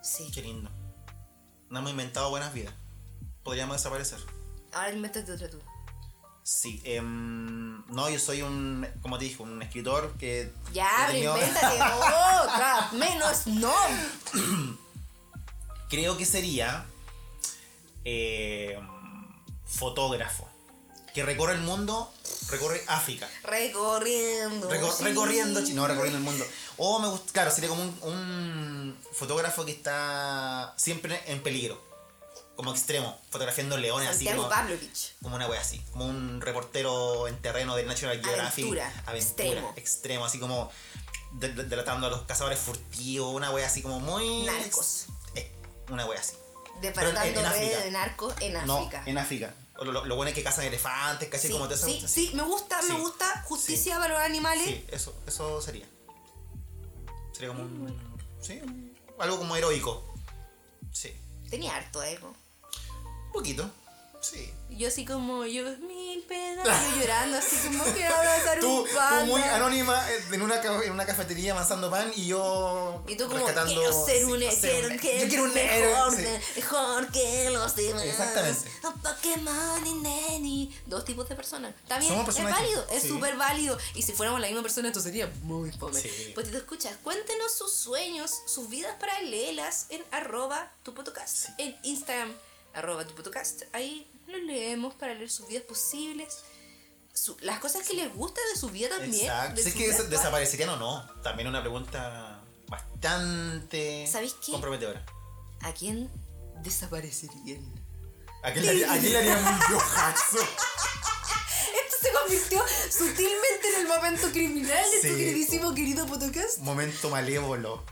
Sí. 0.03 0.29
Qué 0.33 0.41
lindo. 0.43 0.69
No 1.69 1.79
hemos 1.79 1.91
inventado 1.91 2.29
buenas 2.29 2.53
vidas. 2.53 2.73
Podríamos 3.43 3.77
desaparecer. 3.77 4.19
Ahora 4.71 4.91
invéntate 4.91 5.31
otra 5.31 5.49
tú. 5.49 5.59
Sí. 6.43 6.81
em, 6.83 7.85
no, 7.87 8.09
yo 8.09 8.17
soy 8.19 8.41
un, 8.41 8.87
como 9.01 9.17
te 9.19 9.25
dije, 9.25 9.41
un 9.43 9.61
escritor 9.61 10.15
que... 10.17 10.51
Ya, 10.73 11.07
tenido- 11.07 11.35
invéntate 11.37 11.75
otra. 12.43 12.89
Menos 12.93 13.45
no. 13.47 13.73
Creo 15.89 16.17
que 16.17 16.25
sería 16.25 16.85
em, 18.03 18.87
fotógrafo. 19.69 20.47
Que 21.13 21.23
recorre 21.23 21.53
el 21.55 21.61
mundo, 21.61 22.11
recorre 22.49 22.83
África. 22.87 23.27
Recorriendo. 23.43 24.69
Reco- 24.69 24.95
sí. 24.95 25.03
Recorriendo, 25.03 25.59
no, 25.73 25.87
recorriendo 25.87 26.17
el 26.19 26.23
mundo. 26.23 26.45
O 26.77 26.99
me 26.99 27.07
gusta, 27.07 27.33
claro, 27.33 27.51
sería 27.51 27.69
como 27.69 27.81
un, 27.83 27.97
un 28.03 28.97
fotógrafo 29.13 29.65
que 29.65 29.71
está 29.71 30.73
siempre 30.77 31.21
en 31.27 31.41
peligro. 31.41 31.81
Como 32.55 32.71
extremo, 32.73 33.17
fotografiando 33.29 33.77
leones 33.77 34.09
así 34.09 34.17
Santiago 34.25 34.43
como, 34.43 34.49
Pavlovich. 34.53 35.13
como 35.23 35.35
una 35.37 35.47
wea 35.47 35.61
así. 35.61 35.81
Como 35.91 36.05
un 36.05 36.41
reportero 36.41 37.27
en 37.29 37.41
terreno 37.41 37.75
del 37.75 37.87
National 37.87 38.21
Geographic. 38.21 38.65
Aventura, 38.65 39.03
extremo. 39.15 39.73
extremo, 39.77 40.25
así 40.25 40.39
como 40.39 40.69
de- 41.31 41.53
de- 41.53 41.63
delatando 41.63 42.07
a 42.07 42.09
los 42.09 42.23
cazadores 42.23 42.59
furtivos, 42.59 43.33
una 43.33 43.49
wea 43.51 43.65
así 43.65 43.81
como 43.81 43.99
muy. 44.01 44.43
Narcos. 44.43 45.05
Eh, 45.35 45.49
una 45.89 46.05
wea 46.05 46.19
así. 46.19 46.33
En 46.81 46.93
redes 46.95 47.83
de 47.83 47.91
narcos 47.91 48.33
en 48.41 48.53
No, 48.65 48.77
África. 48.77 49.03
en 49.05 49.17
África. 49.17 49.53
Lo, 49.77 49.91
lo, 49.91 50.05
lo 50.05 50.15
bueno 50.15 50.29
es 50.29 50.35
que 50.35 50.43
cazan 50.43 50.65
elefantes, 50.65 51.29
casi 51.29 51.47
sí, 51.47 51.53
como 51.53 51.67
te 51.67 51.77
sí, 51.77 52.03
sí, 52.05 52.31
me 52.33 52.43
gusta, 52.43 52.81
Sí. 52.81 52.91
me 52.93 52.99
gusta. 52.99 53.43
Justicia 53.45 53.97
para 53.97 54.13
los 54.15 54.21
animales. 54.23 54.65
Sí, 54.65 54.85
eso, 54.89 55.13
eso 55.25 55.61
sería. 55.61 55.85
Sería 57.31 57.49
como 57.49 57.63
un. 57.63 57.97
Sí, 58.41 58.59
un- 58.63 58.97
algo 59.19 59.37
como 59.37 59.55
heroico. 59.55 60.03
Sí. 60.91 61.13
Tenía 61.49 61.75
harto 61.75 62.03
ego. 62.03 62.33
Un 63.27 63.31
poquito. 63.31 63.69
Sí. 64.21 64.53
Yo 64.69 64.89
así 64.89 65.05
como, 65.05 65.45
yo 65.45 65.63
yo 66.33 66.99
llorando 66.99 67.37
así 67.37 67.55
como 67.67 67.83
quiero 67.85 68.15
abrazar 68.15 68.59
Tú, 68.61 68.81
un 68.81 68.87
tú 68.89 68.95
panda. 68.95 69.25
muy 69.25 69.41
anónima 69.41 70.11
eh, 70.11 70.23
en 70.31 70.41
una, 70.41 70.61
en 70.61 70.91
una 70.91 71.05
cafetería 71.05 71.53
amasando 71.53 71.89
pan 71.89 72.11
y 72.15 72.27
yo. 72.27 73.03
Y 73.07 73.15
tú 73.15 73.27
como, 73.27 73.45
quiero 73.45 74.05
ser 74.05 74.25
un 74.25 74.39
quiero, 74.39 74.87
un- 74.89 74.99
que 74.99 75.19
Yo 75.21 75.27
quiero 75.27 75.43
un 75.45 75.53
mejor, 75.53 76.15
sí. 76.15 76.25
mejor 76.55 77.11
que 77.11 77.49
los 77.51 77.75
demás. 77.75 78.03
Exactamente. 78.03 78.69
Un 78.83 79.01
Pokémon 79.01 79.87
y 79.87 79.93
Neni. 79.95 80.79
Dos 80.85 81.05
tipos 81.05 81.27
de 81.29 81.35
personas. 81.35 81.73
Está 81.83 81.97
bien, 81.99 82.13
es 82.27 82.43
válido, 82.43 82.85
es 82.91 83.01
sí. 83.03 83.07
súper 83.09 83.35
válido. 83.37 83.77
Y 83.95 84.01
si 84.03 84.13
fuéramos 84.13 84.39
la 84.41 84.47
misma 84.47 84.61
persona, 84.61 84.87
esto 84.89 85.01
sería 85.01 85.31
muy 85.43 85.71
fome. 85.71 86.01
Pues 86.35 86.45
si 86.47 86.51
te 86.51 86.57
escuchas, 86.57 86.95
cuéntenos 87.03 87.53
sus 87.53 87.73
sueños, 87.73 88.31
sus 88.45 88.69
vidas 88.69 88.95
paralelas 88.99 89.87
en 89.89 90.03
arroba 90.11 90.71
tu 90.83 90.93
podcast. 90.93 91.49
En 91.57 91.75
Instagram, 91.83 92.33
arroba 92.73 93.05
tu 93.05 93.15
podcast. 93.15 93.63
Ahí 93.73 94.07
los 94.29 94.41
leemos 94.43 94.93
para 94.95 95.13
leer 95.13 95.29
sus 95.29 95.47
vidas 95.47 95.63
posibles. 95.63 96.37
su- 97.11 97.35
las 97.41 97.59
cosas 97.59 97.85
que 97.85 97.95
les 97.95 98.13
gusta 98.15 98.39
de 98.53 98.59
su 98.59 98.69
vida 98.69 98.87
también. 98.89 99.25
Exacto. 99.25 99.61
Si 99.61 99.69
es 99.69 99.75
que 99.75 99.87
des- 99.89 100.09
desaparecerían 100.09 100.69
o 100.69 100.77
no. 100.77 101.05
También 101.21 101.49
una 101.49 101.59
pregunta 101.61 102.41
bastante. 102.67 104.07
¿Sabéis 104.07 104.35
qué? 104.45 104.53
comprometedora. 104.53 105.03
¿A 105.61 105.73
quién 105.73 106.09
desaparecerían? 106.63 107.61
¿A 108.43 108.53
quién 108.53 108.63
le 108.65 108.69
haría, 108.71 108.93
a 108.93 108.97
quién 108.99 109.11
le 109.11 109.17
haría 109.19 109.37
un 109.37 109.59
yojazo? 109.73 110.37
Esto 110.39 111.97
se 112.01 112.11
convirtió 112.13 112.63
sutilmente 112.89 113.67
en 113.75 113.81
el 113.81 113.87
momento 113.87 114.29
criminal 114.31 114.85
de 114.91 115.01
Sí. 115.01 115.09
tu 115.09 115.15
queridísimo 115.17 115.73
querido 115.75 116.05
podcast. 116.05 116.59
Momento 116.59 117.09
malévolo. 117.09 117.83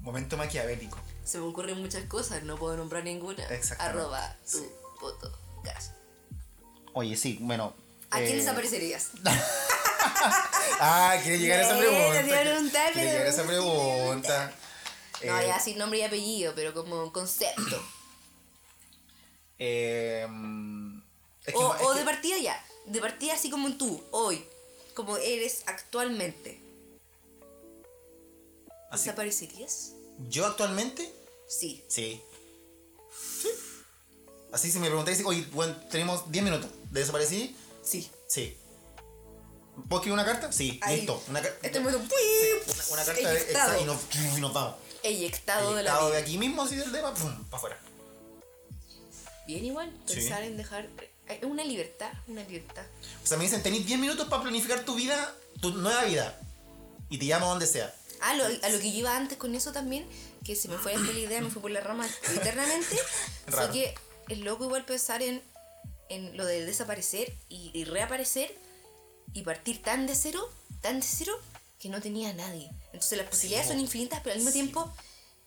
Momento 0.00 0.36
maquiavélico. 0.36 0.98
Se 1.24 1.38
me 1.38 1.46
ocurren 1.46 1.80
muchas 1.80 2.04
cosas, 2.04 2.42
no 2.42 2.56
puedo 2.58 2.76
nombrar 2.76 3.04
ninguna. 3.04 3.46
Arroba 3.78 4.36
tu 4.50 4.58
Sí. 4.58 4.64
Oye, 6.94 7.16
sí, 7.16 7.38
bueno. 7.40 7.74
¿A 8.10 8.18
quién 8.18 8.32
eh, 8.32 8.36
desaparecerías? 8.36 9.10
Ah, 10.80 11.16
quiere 11.22 11.38
llegar 11.38 11.60
a 11.60 11.62
esa 11.66 11.78
pregunta. 11.78 12.92
Quiere 12.92 13.08
llegar 13.10 13.26
a 13.26 13.30
esa 13.30 13.44
pregunta. 13.44 14.52
No, 15.24 15.38
Eh, 15.40 15.46
ya 15.48 15.58
sin 15.60 15.76
nombre 15.78 15.98
y 15.98 16.02
apellido, 16.02 16.52
pero 16.54 16.72
como 16.72 17.12
concepto. 17.12 17.82
eh, 19.58 20.26
es 21.46 21.52
que- 21.52 21.58
o 21.58 21.74
es 21.74 21.82
o 21.82 21.92
que- 21.92 21.98
de 21.98 22.04
partida 22.04 22.38
ya. 22.38 22.64
De 22.86 23.00
partida 23.00 23.34
así 23.34 23.50
como 23.50 23.72
tú, 23.76 24.02
hoy. 24.12 24.44
Como 24.94 25.16
eres 25.18 25.62
actualmente. 25.66 26.60
así- 28.90 29.04
¿Desaparecerías? 29.06 29.92
¿Yo 30.28 30.46
actualmente? 30.46 31.12
Sí. 31.48 31.84
Sí. 31.88 32.22
Así 34.52 34.70
si 34.72 34.78
me 34.78 34.86
preguntáis, 34.88 35.22
oye, 35.24 35.46
bueno, 35.52 35.76
tenemos 35.90 36.30
10 36.30 36.44
minutos. 36.44 36.70
¿De 36.90 37.00
desaparecí? 37.00 37.56
Sí. 37.82 38.10
Sí. 38.28 38.56
¿Puedo 39.88 40.00
escribir 40.00 40.14
una 40.14 40.24
carta? 40.24 40.50
Sí, 40.52 40.78
Ahí. 40.82 40.96
listo. 40.98 41.22
Una, 41.28 41.40
car- 41.42 41.56
Este 41.62 41.78
momento. 41.80 41.98
una, 42.02 42.84
una 42.92 43.04
carta 43.04 43.30
de- 43.74 43.80
y 43.80 43.84
nos, 43.84 44.00
y 44.36 44.40
nos 44.40 44.52
vamos. 44.52 44.76
Eyectado 45.02 45.74
de 45.74 45.82
la 45.84 45.98
vida. 45.98 46.10
de 46.10 46.16
aquí 46.18 46.38
mismo, 46.38 46.62
así 46.62 46.76
del 46.76 46.90
tema, 46.90 47.14
pum, 47.14 47.32
para 47.44 47.56
afuera. 47.58 47.78
Bien 49.46 49.64
igual, 49.64 49.90
Sí. 50.06 50.16
pensar 50.16 50.42
en 50.42 50.56
dejar... 50.56 50.88
Es 51.28 51.42
una 51.44 51.62
libertad, 51.64 52.10
una 52.26 52.42
libertad. 52.44 52.84
O 53.22 53.26
sea, 53.26 53.36
me 53.36 53.44
dicen, 53.44 53.62
tenéis 53.62 53.86
10 53.86 53.98
minutos 54.00 54.28
para 54.28 54.42
planificar 54.42 54.84
tu 54.84 54.94
vida, 54.94 55.34
tu 55.60 55.70
nueva 55.72 56.04
vida. 56.04 56.40
Y 57.10 57.18
te 57.18 57.26
llamo 57.26 57.46
donde 57.48 57.66
sea. 57.66 57.94
Ah, 58.20 58.34
lo- 58.34 58.44
a 58.44 58.68
lo 58.70 58.78
que 58.80 58.90
yo 58.92 58.98
iba 59.00 59.14
antes 59.16 59.36
con 59.38 59.54
eso 59.54 59.70
también, 59.72 60.06
que 60.44 60.56
se 60.56 60.68
me 60.68 60.76
fue 60.78 60.96
la 60.96 61.12
idea, 61.12 61.40
me 61.40 61.50
fui 61.50 61.60
por 61.62 61.70
la 61.70 61.80
rama 61.80 62.06
eternamente, 62.34 62.98
fue 63.46 63.70
que 63.70 63.94
es 64.28 64.38
loco 64.38 64.64
igual 64.64 64.84
pensar 64.84 65.22
en, 65.22 65.42
en 66.08 66.36
lo 66.36 66.44
de 66.46 66.64
desaparecer 66.64 67.32
y, 67.48 67.70
y 67.74 67.84
reaparecer 67.84 68.54
y 69.34 69.42
partir 69.42 69.82
tan 69.82 70.06
de 70.06 70.14
cero, 70.14 70.48
tan 70.80 71.00
de 71.00 71.06
cero, 71.06 71.38
que 71.78 71.88
no 71.88 72.00
tenía 72.00 72.30
a 72.30 72.32
nadie. 72.32 72.70
Entonces 72.92 73.18
las 73.18 73.28
posibilidades 73.28 73.68
po. 73.68 73.72
son 73.74 73.80
infinitas, 73.80 74.20
pero 74.22 74.32
al 74.32 74.38
mismo 74.38 74.50
Sí. 74.50 74.58
tiempo 74.60 74.92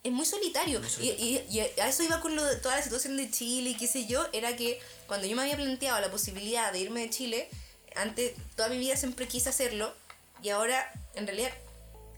es 0.03 0.11
muy 0.11 0.25
solitario. 0.25 0.79
Muy 0.79 0.87
Y, 0.87 0.91
solitario. 0.91 1.25
y- 1.49 1.57
y 1.57 1.59
a 1.59 1.87
eso 1.89 2.03
iba 2.03 2.21
con 2.21 2.35
lo 2.35 2.43
de 2.43 2.55
toda 2.57 2.77
la 2.77 2.83
situación 2.83 3.17
de 3.17 3.29
Chile 3.29 3.71
y 3.71 3.75
qué 3.75 3.87
sé 3.87 4.05
yo, 4.05 4.25
era 4.33 4.55
que 4.55 4.79
cuando 5.07 5.27
yo 5.27 5.35
me 5.35 5.41
había 5.41 5.57
planteado 5.57 5.99
la 5.99 6.09
posibilidad 6.09 6.71
de 6.71 6.79
irme 6.79 7.01
de 7.01 7.09
Chile, 7.09 7.49
antes 7.95 8.33
toda 8.55 8.69
mi 8.69 8.77
vida 8.79 8.95
siempre 8.95 9.27
quise 9.27 9.49
hacerlo 9.49 9.93
y 10.41 10.49
ahora 10.49 10.89
en 11.15 11.27
realidad 11.27 11.51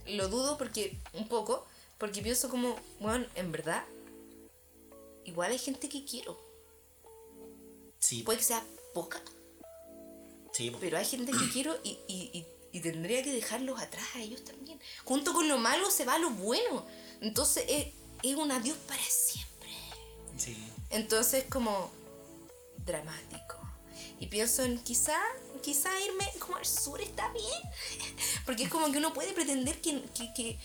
lo 0.06 0.28
dudo 0.28 0.56
porque 0.58 0.96
un 1.12 1.26
poco, 1.28 1.66
porque 1.98 2.22
pienso 2.22 2.48
como, 2.48 2.76
bueno, 3.00 3.26
en 3.34 3.50
verdad, 3.50 3.82
igual 5.24 5.50
hay 5.50 5.58
gente 5.58 5.88
que 5.88 6.04
quiero. 6.04 6.38
Sí, 8.06 8.22
Puede 8.22 8.38
que 8.38 8.44
sea 8.44 8.62
poca, 8.92 9.22
sí. 10.52 10.70
po. 10.70 10.78
pero 10.78 10.98
hay 10.98 11.04
gente 11.06 11.32
que 11.32 11.48
quiero 11.50 11.74
y, 11.82 11.98
y- 12.06 12.30
y- 12.34 12.46
y 12.72 12.80
tendría 12.80 13.22
que 13.22 13.32
dejarlos 13.32 13.80
atrás 13.80 14.04
a 14.14 14.20
ellos 14.20 14.44
también. 14.44 14.78
Junto 15.04 15.32
con 15.32 15.48
lo 15.48 15.56
malo 15.58 15.90
se 15.90 16.04
va 16.04 16.18
lo 16.18 16.30
bueno. 16.30 16.84
Entonces 17.22 17.64
es, 17.68 17.86
es 18.22 18.34
un 18.36 18.50
adiós 18.52 18.76
para 18.86 19.02
siempre. 19.02 19.70
Sí. 20.36 20.54
Entonces 20.90 21.44
como 21.48 21.90
dramático. 22.84 23.56
Y 24.20 24.26
pienso 24.26 24.62
en 24.64 24.78
quizá, 24.82 25.16
quizá 25.62 25.88
irme 26.00 26.28
como 26.40 26.56
al 26.56 26.66
sur 26.66 27.00
está 27.00 27.32
bien. 27.32 27.62
Porque 28.44 28.64
es 28.64 28.68
como 28.68 28.90
que 28.92 28.98
uno 28.98 29.14
puede 29.14 29.32
pretender 29.32 29.80
que, 29.80 30.02
que, 30.14 30.32
que 30.34 30.58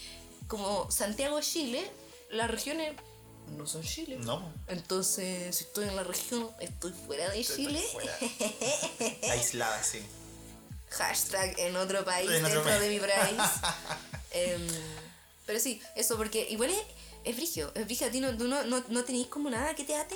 como 0.47 0.89
Santiago 0.91 1.39
Chile, 1.41 1.89
las 2.31 2.49
regiones 2.51 2.95
no 3.57 3.65
son 3.67 3.83
Chile. 3.83 4.17
No. 4.21 4.53
Entonces, 4.67 5.55
si 5.55 5.63
estoy 5.65 5.87
en 5.87 5.95
la 5.95 6.03
región, 6.03 6.49
estoy 6.59 6.91
fuera 7.05 7.29
de 7.29 7.39
Estoy 7.39 7.65
Chile. 7.67 7.83
fuera. 7.91 8.17
Aislada, 9.31 9.83
sí. 9.83 9.99
Hashtag 10.89 11.59
en 11.59 11.75
otro 11.75 12.03
país 12.03 12.29
En 12.31 12.43
otro 12.45 12.63
dentro 12.63 12.63
país. 12.71 12.81
de 12.81 12.89
mi 12.89 12.99
país. 12.99 13.49
Em, 14.31 14.67
pero 15.45 15.59
sí, 15.59 15.81
eso, 15.95 16.15
porque 16.17 16.47
igual 16.51 16.69
es, 16.69 16.77
es 17.23 17.35
brigio. 17.35 17.71
Es 17.75 17.85
brigio. 17.85 18.07
A 18.07 18.11
ti 18.11 18.19
no, 18.21 18.31
no, 18.33 18.63
no, 18.63 18.83
no 18.87 19.03
tenéis 19.03 19.27
como 19.27 19.49
nada 19.49 19.73
que 19.75 19.83
te 19.83 19.95
ate 19.95 20.15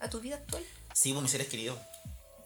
a, 0.00 0.04
a 0.04 0.08
tu 0.10 0.20
vida 0.20 0.36
actual? 0.36 0.64
Sí, 0.94 1.12
pues 1.12 1.22
mis 1.22 1.30
seres 1.32 1.48
queridos. 1.48 1.78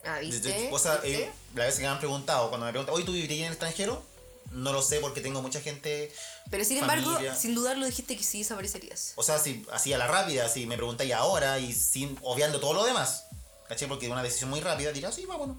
Ah, 0.03 0.19
¿viste? 0.19 0.69
O 0.71 0.79
sea, 0.79 0.97
¿Viste? 0.97 1.23
eh, 1.25 1.31
la 1.55 1.65
vez 1.65 1.75
que 1.75 1.81
me 1.83 1.87
han 1.87 1.99
preguntado, 1.99 2.49
cuando 2.49 2.65
me 2.65 2.71
preguntan, 2.73 2.95
hoy 2.95 3.03
tú 3.05 3.13
vivirías 3.13 3.39
en 3.39 3.45
el 3.47 3.51
extranjero, 3.53 4.03
no 4.51 4.73
lo 4.73 4.81
sé 4.81 4.99
porque 4.99 5.21
tengo 5.21 5.41
mucha 5.41 5.61
gente. 5.61 6.11
Pero 6.49 6.65
sin 6.65 6.77
embargo, 6.77 7.11
familia. 7.11 7.35
sin 7.35 7.55
dudarlo 7.55 7.85
dijiste 7.85 8.17
que 8.17 8.23
sí 8.23 8.39
desaparecerías. 8.39 9.13
O 9.15 9.23
sea, 9.23 9.39
si 9.39 9.65
así 9.71 9.93
a 9.93 9.97
la 9.97 10.07
rápida, 10.07 10.49
si 10.49 10.65
me 10.65 10.75
preguntáis 10.75 11.13
ahora 11.13 11.59
y 11.59 11.73
sin 11.73 12.17
obviando 12.21 12.59
todo 12.59 12.73
lo 12.73 12.83
demás. 12.83 13.25
¿Cachai? 13.67 13.87
Porque 13.87 14.09
una 14.09 14.21
decisión 14.21 14.49
muy 14.49 14.59
rápida 14.59 14.91
dirá, 14.91 15.11
sí, 15.11 15.25
vámonos. 15.25 15.57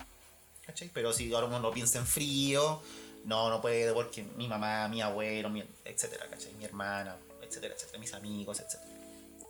¿Cachai? 0.66 0.90
Pero 0.92 1.12
si 1.12 1.32
ahora 1.32 1.46
uno 1.46 1.60
lo 1.60 1.72
piensa 1.72 1.98
en 1.98 2.06
frío, 2.06 2.82
no, 3.24 3.48
no 3.48 3.60
puede 3.60 3.92
porque 3.92 4.22
mi 4.36 4.48
mamá, 4.48 4.88
mi 4.88 5.00
abuelo, 5.00 5.48
mi, 5.48 5.64
etcétera, 5.84 6.26
¿cachai? 6.28 6.52
Mi 6.54 6.64
hermana, 6.64 7.16
etcétera, 7.40 7.74
etcétera, 7.74 7.98
mis 7.98 8.12
amigos, 8.12 8.60
etcétera. 8.60 8.92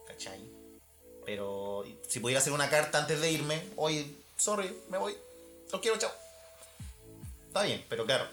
¿Cachai? 0.06 0.40
Pero 1.24 1.84
si 2.08 2.20
pudiera 2.20 2.40
hacer 2.40 2.52
una 2.52 2.68
carta 2.68 2.98
antes 2.98 3.20
de 3.20 3.30
irme, 3.30 3.62
oye, 3.76 4.06
sorry, 4.36 4.76
me 4.90 4.98
voy, 4.98 5.16
los 5.70 5.80
quiero, 5.80 5.98
chao. 5.98 6.12
Está 7.48 7.62
bien, 7.62 7.84
pero 7.88 8.04
claro, 8.06 8.26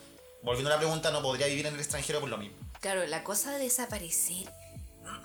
volviendo 0.44 0.70
a 0.70 0.74
la 0.74 0.80
pregunta, 0.80 1.12
no 1.12 1.22
podría 1.22 1.48
vivir 1.48 1.66
en 1.66 1.74
el 1.74 1.80
extranjero 1.80 2.20
por 2.20 2.30
lo 2.30 2.38
mismo. 2.38 2.58
Claro, 2.80 3.06
la 3.08 3.24
cosa 3.24 3.52
de 3.52 3.60
desaparecer 3.60 4.52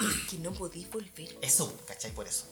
es 0.01 0.31
que 0.31 0.39
no 0.39 0.53
podís 0.53 0.91
volver. 0.91 1.37
Eso, 1.41 1.77
¿cachai? 1.87 2.13
Por 2.13 2.27
eso. 2.27 2.47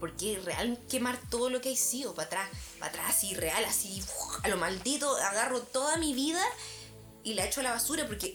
Porque 0.00 0.38
real 0.44 0.78
quemar 0.90 1.18
todo 1.30 1.50
lo 1.50 1.60
que 1.60 1.70
hay 1.70 1.76
sido 1.76 2.14
para 2.14 2.26
atrás, 2.26 2.50
para 2.78 2.92
atrás, 2.92 3.16
así 3.16 3.34
real, 3.34 3.64
así 3.64 4.02
uf, 4.02 4.44
a 4.44 4.48
lo 4.48 4.56
maldito, 4.56 5.14
agarro 5.16 5.60
toda 5.60 5.96
mi 5.96 6.12
vida 6.12 6.44
y 7.26 7.34
la 7.34 7.44
echo 7.44 7.58
a 7.60 7.64
la 7.64 7.72
basura 7.72 8.06
porque 8.06 8.28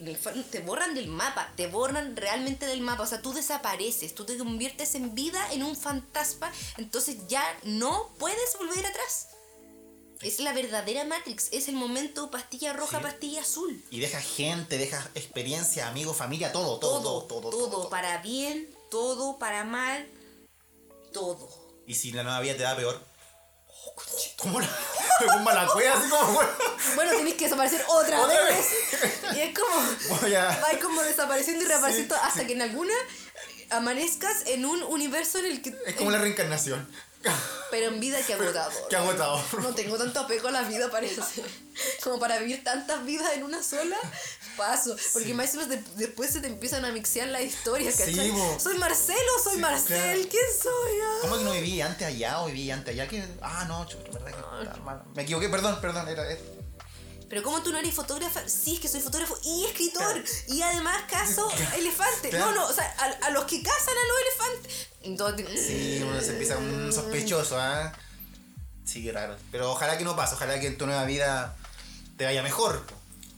te 0.50 0.60
borran 0.60 0.94
del 0.94 1.08
mapa, 1.08 1.50
te 1.56 1.66
borran 1.66 2.14
realmente 2.14 2.66
del 2.66 2.82
mapa, 2.82 3.04
o 3.04 3.06
sea, 3.06 3.22
tú 3.22 3.32
desapareces, 3.32 4.14
tú 4.14 4.26
te 4.26 4.36
conviertes 4.36 4.94
en 4.96 5.14
vida 5.14 5.50
en 5.52 5.62
un 5.62 5.76
fantasma, 5.76 6.52
entonces 6.76 7.16
ya 7.26 7.42
no 7.62 8.10
puedes 8.18 8.54
volver 8.58 8.84
atrás. 8.84 9.28
Es 10.22 10.38
la 10.40 10.52
verdadera 10.52 11.04
Matrix, 11.04 11.48
es 11.50 11.68
el 11.68 11.74
momento 11.74 12.30
pastilla 12.30 12.72
roja, 12.72 12.98
Sí. 12.98 13.02
pastilla 13.02 13.40
azul. 13.42 13.82
Y 13.90 14.00
deja 14.00 14.20
gente, 14.20 14.78
deja 14.78 15.08
experiencia, 15.14 15.88
amigos, 15.88 16.16
familia, 16.16 16.52
todo, 16.52 16.78
todo, 16.78 17.00
todo, 17.02 17.22
todo. 17.26 17.50
todo, 17.50 17.70
todo. 17.70 17.90
para 17.90 18.18
bien, 18.18 18.68
todo 18.90 19.38
para 19.38 19.64
mal, 19.64 20.06
todo. 21.12 21.48
Y 21.86 21.94
si 21.94 22.12
la 22.12 22.22
nueva 22.22 22.40
vida 22.40 22.56
te 22.56 22.62
da 22.62 22.76
peor. 22.76 23.02
¿Cómo 24.36 24.60
la.? 24.60 24.68
Cueva, 25.72 25.94
así 25.98 26.08
como. 26.08 26.40
Bueno, 26.94 27.12
tenés 27.16 27.34
que 27.34 27.44
desaparecer 27.44 27.84
otra 27.88 28.20
Otra 28.20 28.42
vez. 28.44 28.66
Y 29.34 29.40
es 29.40 29.58
como. 29.58 30.20
Voy 30.20 30.34
a. 30.34 30.46
Va 30.46 30.78
como 30.80 31.02
desapareciendo 31.02 31.64
y 31.64 31.66
reapareciendo 31.66 32.14
Sí, 32.14 32.20
hasta 32.24 32.40
sí. 32.40 32.46
que 32.46 32.52
en 32.54 32.62
alguna 32.62 32.94
amanezcas 33.70 34.46
en 34.46 34.64
un 34.64 34.82
universo 34.84 35.38
en 35.38 35.46
el 35.46 35.62
que. 35.62 35.76
Es 35.86 35.94
como 35.96 36.10
la 36.10 36.18
reencarnación. 36.18 36.88
Pero 37.70 37.86
en 37.88 38.00
vida 38.00 38.18
que 38.26 38.34
agotador. 38.34 38.72
Qué 38.90 38.96
agotador. 38.96 39.40
No 39.62 39.74
tengo 39.74 39.96
tanto 39.96 40.20
apego 40.20 40.48
a 40.48 40.50
la 40.50 40.62
vida, 40.62 40.90
parece. 40.90 41.20
Como 42.02 42.18
para 42.18 42.38
vivir 42.38 42.62
tantas 42.64 43.04
vidas 43.06 43.32
en 43.34 43.44
una 43.44 43.62
sola, 43.62 43.96
paso. 44.56 44.94
Porque 45.12 45.32
más 45.32 45.54
o 45.54 45.58
menos 45.58 45.68
de- 45.70 45.82
después 45.96 46.30
se 46.30 46.40
te 46.40 46.48
empiezan 46.48 46.84
a 46.84 46.92
mixear 46.92 47.28
las 47.28 47.42
historias, 47.42 47.94
Sí, 47.94 48.04
¿cachai? 48.04 48.30
bo. 48.30 48.58
soy 48.60 48.76
Marcelo, 48.76 49.18
soy 49.42 49.54
Sí, 49.54 49.60
Marcel, 49.60 49.86
claro. 50.16 50.28
¿quién 50.30 50.44
soy? 50.62 50.92
Ah. 51.02 51.18
¿Cómo 51.22 51.38
que 51.38 51.44
no 51.44 51.52
viví 51.52 51.80
antes 51.80 52.06
allá 52.06 52.40
o 52.42 52.46
viví 52.46 52.70
antes 52.70 52.92
allá? 52.92 53.08
¿Qué? 53.08 53.24
Ah, 53.40 53.64
no, 53.66 53.86
chuta, 53.86 54.10
verdad 54.18 54.74
que 54.74 54.80
mal. 54.80 55.02
Me 55.14 55.22
equivoqué, 55.22 55.48
perdón, 55.48 55.80
perdón. 55.80 56.08
Era, 56.08 56.30
era- 56.30 56.40
Pero 57.32 57.42
como 57.42 57.62
tú 57.62 57.72
no 57.72 57.78
eres 57.78 57.94
fotógrafa, 57.94 58.46
sí 58.46 58.74
es 58.74 58.80
que 58.80 58.88
soy 58.88 59.00
fotógrafo 59.00 59.38
y 59.42 59.64
escritor. 59.64 60.04
Claro. 60.04 60.22
Y 60.48 60.60
además 60.60 61.02
caso 61.08 61.50
elefantes. 61.74 62.30
Claro. 62.30 62.50
No, 62.50 62.54
no, 62.56 62.66
o 62.66 62.72
sea, 62.74 62.84
a, 62.98 63.26
a 63.26 63.30
los 63.30 63.44
que 63.44 63.62
cazan 63.62 63.94
a 63.96 64.06
los 64.06 64.52
elefantes. 64.52 64.88
Entonces, 65.00 65.66
Sí, 65.66 66.02
uno 66.02 66.20
se 66.20 66.32
empieza 66.32 66.58
un 66.58 66.92
sospechoso, 66.92 67.58
¿ah? 67.58 67.90
Sí, 68.84 69.02
qué 69.02 69.12
raro. 69.12 69.34
Pero 69.50 69.72
ojalá 69.72 69.96
que 69.96 70.04
no 70.04 70.14
pase, 70.14 70.34
ojalá 70.34 70.60
que 70.60 70.66
en 70.66 70.76
tu 70.76 70.84
nueva 70.84 71.06
vida 71.06 71.56
te 72.18 72.26
vaya 72.26 72.42
mejor. 72.42 72.84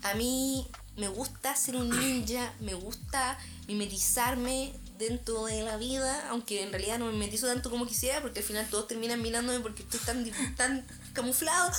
A 0.03 0.15
mí 0.15 0.67
me 0.97 1.07
gusta 1.07 1.55
ser 1.55 1.77
un 1.77 1.89
ninja, 1.89 2.53
me 2.59 2.75
gusta 2.75 3.39
mimetizarme 3.69 4.75
dentro 4.99 5.45
de 5.45 5.63
la 5.63 5.77
vida, 5.77 6.31
aunque 6.31 6.65
en 6.65 6.73
realidad 6.73 6.99
no 6.99 7.07
me 7.07 7.13
mimetizo 7.13 7.47
tanto 7.47 7.71
como 7.71 7.87
quisiera, 7.87 8.21
porque 8.23 8.41
al 8.41 8.45
final 8.45 8.69
todos 8.69 8.89
terminan 8.89 9.23
mirándome 9.23 9.61
porque 9.61 9.85
estoy 9.85 10.01
tan, 10.01 10.29
tan 10.57 10.85
camuflado. 11.13 11.71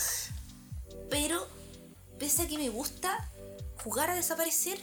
Pero, 1.10 1.46
pese 2.20 2.44
a 2.44 2.48
que 2.48 2.58
me 2.58 2.70
gusta 2.70 3.30
jugar 3.84 4.10
a 4.10 4.16
desaparecer, 4.16 4.80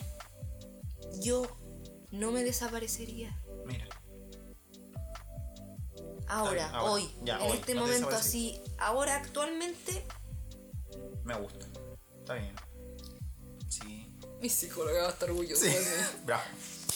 yo 1.20 1.46
no 2.10 2.30
me 2.32 2.42
desaparecería. 2.44 3.36
Mira. 3.64 3.86
Ahora, 6.28 6.52
bien, 6.52 6.66
ahora. 6.74 6.82
hoy, 6.92 7.14
Ya, 7.24 7.36
en 7.36 7.42
hoy, 7.50 7.56
este 7.58 7.74
no 7.74 7.82
momento 7.82 8.10
así, 8.10 8.60
ahora 8.78 9.16
actualmente, 9.16 10.04
Me 11.24 11.34
gusta. 11.36 11.66
Está 12.20 12.34
bien. 12.34 12.54
Sí. 13.68 14.08
mi 14.40 14.48
psicóloga 14.48 15.02
va 15.02 15.08
a 15.08 15.12
estar 15.12 15.30
orgullosa 15.30 15.64
Sí. 15.66 15.76
Bravo. 16.24 16.42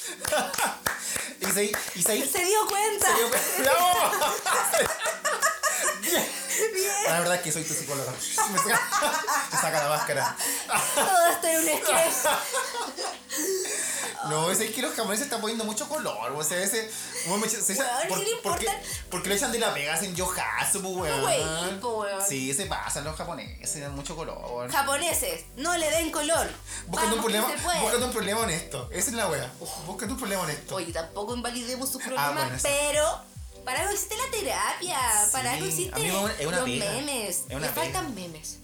y 1.40 1.44
se, 1.46 1.64
y 1.64 2.02
se, 2.02 2.26
Se 2.26 2.44
dio 2.44 2.66
cuenta. 2.68 3.08
¡Bravo! 3.58 3.90
Bien. 6.74 6.92
La 7.06 7.18
verdad 7.20 7.34
es 7.36 7.40
que 7.42 7.52
soy 7.52 7.64
tu 7.64 7.74
psicóloga. 7.74 8.12
Me 8.52 8.58
saca, 8.58 8.80
me 9.52 9.58
saca 9.58 9.82
la 9.82 9.88
máscara. 9.88 10.36
Todo 10.94 11.26
está 11.32 11.52
en 11.52 11.60
un 11.60 11.66
sketch. 11.66 12.32
No, 14.28 14.50
es 14.50 14.58
que 14.58 14.82
los 14.82 14.94
japoneses 14.94 15.26
están 15.26 15.40
poniendo 15.40 15.64
mucho 15.64 15.88
color. 15.88 16.32
O 16.32 16.42
sea, 16.42 16.58
ese. 16.62 16.90
bueno, 17.26 17.44
me- 17.44 17.48
se- 17.50 17.62
se- 17.62 17.74
Weón, 17.80 18.24
¿qué 18.24 18.30
le 18.30 18.36
porque, 18.42 18.66
porque 19.10 19.28
le 19.28 19.34
echan 19.36 19.52
de 19.52 19.58
la 19.58 19.72
pega, 19.72 19.94
hacen 19.94 20.14
pues, 20.82 20.82
weón. 20.82 21.80
Po, 21.80 22.00
weón. 22.00 22.22
Sí, 22.26 22.52
se 22.54 22.66
pasan 22.66 23.04
los 23.04 23.14
japoneses, 23.16 23.80
dan 23.80 23.94
mucho 23.94 24.16
color. 24.16 24.70
Japoneses, 24.70 25.44
no 25.56 25.76
le 25.76 25.90
den 25.90 26.10
color. 26.10 26.48
Búscate 26.86 27.14
un, 27.14 27.20
problema, 27.20 27.48
se 27.48 27.80
búscate 27.80 28.04
un 28.04 28.12
problema 28.12 28.40
honesto. 28.40 28.88
Esa 28.92 29.10
es 29.10 29.14
la 29.16 29.28
wea. 29.28 29.52
Búscate 29.86 30.12
un 30.12 30.18
problema 30.18 30.42
honesto. 30.42 30.74
Oye, 30.76 30.92
tampoco 30.92 31.34
invalidemos 31.34 31.90
sus 31.90 32.02
problemas, 32.02 32.28
Ah, 32.28 32.32
bueno, 32.32 32.58
sí. 32.58 32.62
pero 32.64 33.20
para 33.66 33.80
algo 33.80 33.92
existe 33.92 34.16
la 34.16 34.30
terapia, 34.30 34.98
para 35.32 35.52
algo 35.52 35.66
Sí, 35.66 35.88
existe 35.90 35.94
a 35.94 36.32
es 36.40 36.46
una 36.46 36.56
los 36.60 36.64
pega. 36.70 36.90
memes. 36.92 37.36
Es 37.36 37.44
una 37.50 37.66
le 37.66 37.68
faltan 37.72 38.14
pega. 38.14 38.28
memes. 38.28 38.58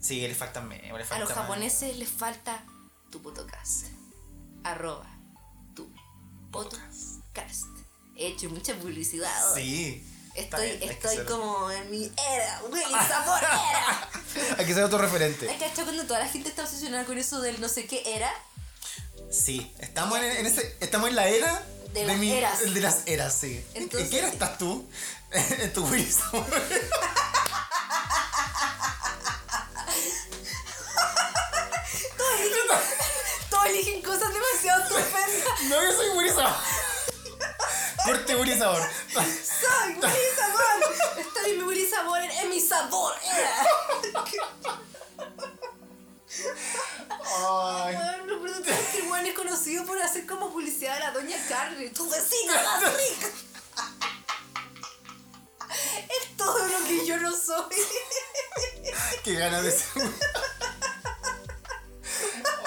Sí, 0.00 0.20
le 0.26 0.34
faltan 0.34 0.66
memes, 0.68 0.84
le 0.92 1.02
A 1.02 1.04
falta 1.04 1.18
los 1.24 1.28
japoneses 1.32 1.96
les 1.98 2.08
falta 2.08 2.64
tu 3.10 3.20
podcast. 3.20 3.86
Arroba 4.62 5.06
tu 5.74 5.92
podcast. 6.50 7.66
He 8.16 8.28
hecho 8.28 8.48
mucha 8.48 8.74
publicidad. 8.76 9.52
hoy. 9.52 9.62
Sí. 9.62 10.10
Estoy, 10.34 10.66
bien, 10.78 10.90
estoy 10.90 11.16
ser- 11.16 11.26
como 11.26 11.70
en 11.70 11.90
mi 11.92 12.10
era, 12.32 12.60
Willy 12.70 12.84
Sabor 13.08 13.38
era. 13.38 14.10
Hay 14.58 14.66
que 14.66 14.74
ser 14.74 14.82
otro 14.82 14.98
referente. 14.98 15.48
¿Has 15.48 15.58
cachado 15.58 15.84
cuando 15.84 16.04
toda 16.06 16.18
la 16.20 16.28
gente 16.28 16.48
está 16.48 16.62
obsesionada 16.64 17.04
con 17.04 17.18
eso 17.18 17.40
del 17.40 17.60
no 17.60 17.68
sé 17.68 17.86
qué 17.86 18.16
era? 18.16 18.32
Sí, 19.30 19.72
estamos 19.78 20.18
en, 20.18 20.24
en 20.24 20.46
ese, 20.46 20.76
estamos 20.80 21.08
en 21.08 21.16
la 21.16 21.28
era 21.28 21.64
De 21.94 22.04
las 22.04 22.20
eras. 22.20 22.60
el 22.62 22.74
de 22.74 22.80
las 22.80 22.98
eras, 23.06 23.34
sí. 23.40 23.64
¿En- 23.74 23.76
¿En 23.76 23.82
Entonces- 23.84 24.10
qué 24.10 24.18
era 24.18 24.28
estás 24.28 24.58
tú? 24.58 24.86
en 25.32 25.72
tu 25.72 25.84
Wilson. 25.86 26.44
Todos 32.16 32.40
eligen, 32.40 32.78
todos 33.50 33.66
eligen 33.66 34.02
cosas 34.02 34.32
demasiado 34.32 34.82
estupendas. 34.82 35.60
no, 35.68 35.82
yo 35.82 35.92
soy 35.92 36.08
Wilson. 36.18 36.52
Corte 38.04 38.36
Willy 38.36 38.58
Sabor. 38.58 38.82
Soy 39.12 39.94
Willy 39.94 40.30
Sabor. 40.36 40.94
Estoy 41.18 41.50
en 41.52 41.58
mi 41.58 41.64
Willy 41.64 41.86
Sabor, 41.88 42.20
en 42.20 42.50
mi 42.50 42.60
sabor. 42.60 43.14
Ay. 47.36 47.96
Conocido 49.34 49.84
por 49.84 50.00
hacer 50.00 50.26
como 50.26 50.50
publicidad 50.52 50.96
a 50.96 51.00
la 51.00 51.10
doña 51.10 51.36
Carmen, 51.48 51.92
tu 51.92 52.08
vecina 52.08 52.54
la 52.62 52.80
rica. 52.90 53.28
Es 56.08 56.36
todo 56.36 56.66
lo 56.66 56.86
que 56.86 57.06
yo 57.06 57.16
no 57.18 57.30
soy. 57.32 57.64
Qué 59.22 59.34
ganas 59.34 59.62
de 59.64 59.70
ser. 59.72 60.02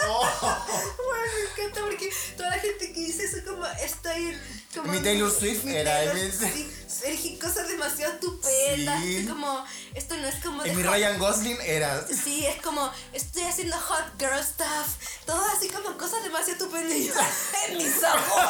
Oh, 0.10 0.66
Bueno, 0.98 1.32
me 1.36 1.64
encanta 1.64 1.82
porque 1.82 2.10
toda 2.38 2.50
la 2.52 2.60
gente 2.60 2.94
que 2.94 3.00
dice 3.00 3.26
eso 3.26 3.38
como 3.46 3.66
estoy. 3.66 4.38
Como 4.74 4.92
Mi 4.92 5.00
Taylor 5.00 5.32
Swift 5.32 5.64
mi 5.64 5.76
era, 5.76 5.92
Taylor- 6.14 6.32
sí, 6.54 6.70
elegí 7.04 7.38
cosas 7.40 7.68
demasiado 7.68 8.14
estupendas. 8.14 9.02
Sí. 9.04 9.26
como, 9.28 9.66
esto 9.96 10.16
no 10.18 10.28
es 10.28 10.36
como 10.44 10.64
en 10.66 10.76
mi 10.78 10.84
Ryan 10.84 11.18
Gosling 11.20 11.58
era. 11.62 12.06
Sí, 12.08 12.46
es 12.46 12.62
como, 12.62 12.90
estoy 13.12 13.44
haciendo 13.44 13.78
hot 13.78 14.06
girl 14.20 14.42
stuff. 14.44 14.88
Todo 15.28 15.44
así 15.56 15.70
como 15.70 15.96
cosas 15.98 16.24
demasiado 16.24 16.66
estupendas. 16.66 17.28
En 17.68 17.78
mi 17.78 17.86
sabor. 17.90 18.48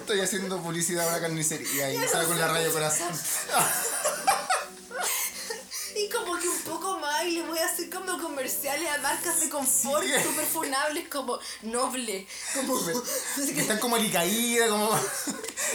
Estoy 0.00 0.20
haciendo 0.20 0.60
publicidad 0.62 1.06
a 1.06 1.12
una 1.12 1.20
carnicería 1.20 1.90
y 1.92 2.06
sale 2.08 2.26
con 2.26 2.38
la 2.38 2.48
radio 2.48 2.70
corazón. 2.72 3.08
Y 5.96 6.08
como 6.10 6.38
que 6.38 6.48
un 6.48 6.60
poco 6.62 6.98
más 6.98 7.24
y 7.24 7.30
le 7.32 7.42
voy 7.42 7.58
a 7.58 7.66
hacer 7.66 7.88
como 7.88 8.18
comerciales 8.20 8.88
a 8.90 8.98
marcas 8.98 9.40
de 9.40 9.48
confort 9.48 10.04
Sí. 10.04 10.12
súper 10.22 10.46
funables 10.46 11.08
como 11.08 11.38
noble. 11.62 12.26
Como... 12.54 12.78
Están 13.56 13.78
como 13.78 13.96
alicaídas, 13.96 14.68
como. 14.68 14.90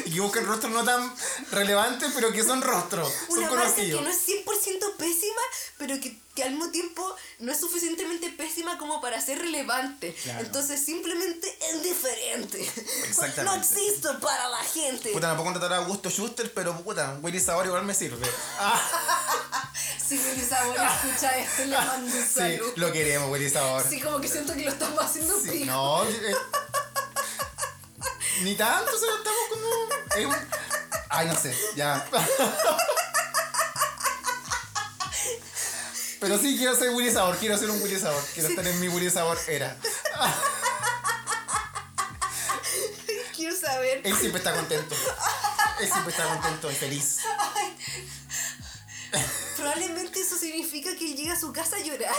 Y 0.06 0.12
que 0.14 0.20
buscan 0.22 0.46
rostros 0.46 0.72
no 0.72 0.84
tan 0.84 1.14
relevantes, 1.52 2.12
pero 2.16 2.32
que 2.32 2.44
son 2.44 2.62
rostros. 2.62 3.12
Son 3.28 3.38
Una 3.40 3.50
marca 3.52 3.66
que 3.76 3.92
conocidos. 3.94 4.02
no 4.04 4.10
es 4.10 4.28
100% 4.28 4.96
pésima, 4.98 5.42
pero 5.78 6.00
que, 6.00 6.18
que 6.36 6.44
al 6.44 6.52
mismo 6.52 6.70
tiempo 6.72 7.16
no 7.40 7.52
es 7.52 7.60
suficientemente 7.60 8.30
pésima 8.32 8.78
como 8.78 9.00
para 9.02 9.20
ser 9.22 9.40
relevante. 9.40 10.14
Claro. 10.24 10.40
Entonces 10.46 10.84
simplemente 10.84 11.58
es 11.72 11.84
diferente. 11.84 12.62
Exactamente. 13.08 13.44
No 13.44 13.56
existo 13.56 14.20
para 14.20 14.48
la 14.50 14.64
gente. 14.64 15.12
Puta, 15.12 15.28
no 15.30 15.34
puedo 15.36 15.46
contratar 15.46 15.74
a 15.74 15.78
Augusto 15.78 16.10
Schuster, 16.10 16.52
pero 16.54 16.76
puta, 16.84 17.18
Willy 17.22 17.40
Sabor 17.40 17.66
igual 17.66 17.84
me 17.86 17.94
sirve. 17.94 18.28
Ah, 18.60 18.82
Si 20.08 20.18
Willy 20.18 20.44
Sabor 20.44 20.76
escucha 20.78 21.38
esto, 21.38 21.66
le 21.66 21.78
mando 21.78 22.06
un 22.08 22.12
sí, 22.24 22.28
saludo. 22.34 22.74
lo 22.78 22.92
queremos, 22.92 23.30
Willy 23.30 23.50
Sabor. 23.50 23.84
Sí, 23.88 24.00
como 24.00 24.20
que 24.22 24.28
siento 24.28 24.54
que 24.54 24.62
lo 24.64 24.72
estamos 24.72 25.04
haciendo 25.04 25.40
Sí, 25.40 25.50
pico. 25.50 25.66
no, 25.66 26.04
eh, 26.06 26.36
ni 28.42 28.56
tanto, 28.56 28.92
o 28.96 29.00
sea, 29.00 29.10
estamos 29.18 29.40
como. 29.50 29.68
es 30.16 30.26
un- 30.26 30.50
ay, 31.10 31.28
no 31.28 31.36
sé, 31.36 31.56
ya. 31.76 32.06
Pero 36.20 36.38
sí 36.40 36.58
quiero 36.58 36.76
ser 36.76 36.90
Willy 36.90 37.12
Sabor, 37.12 37.38
quiero 37.38 37.58
ser 37.58 37.70
un 37.70 37.82
Willy 37.82 38.00
Sabor, 38.00 38.24
quiero 38.34 38.50
estar 38.50 38.66
en 38.68 38.80
mi 38.80 38.88
Willy 38.88 39.10
Sabor 39.10 39.38
era. 39.48 39.78
Quiero 43.36 43.56
saber. 43.56 44.02
Él 44.04 44.16
siempre 44.18 44.40
está 44.40 44.54
contento. 44.56 44.96
Él 45.80 45.88
siempre 45.92 46.12
está 46.12 46.26
contento 46.28 46.72
y 46.72 46.76
feliz. 46.76 47.20
Probablemente 49.56 50.20
eso 50.22 50.36
significa 50.38 50.96
que 50.98 51.12
él 51.12 51.16
llega 51.18 51.34
a 51.34 51.40
su 51.40 51.54
casa 51.54 51.76
a 51.76 51.80
llorar. 51.80 52.16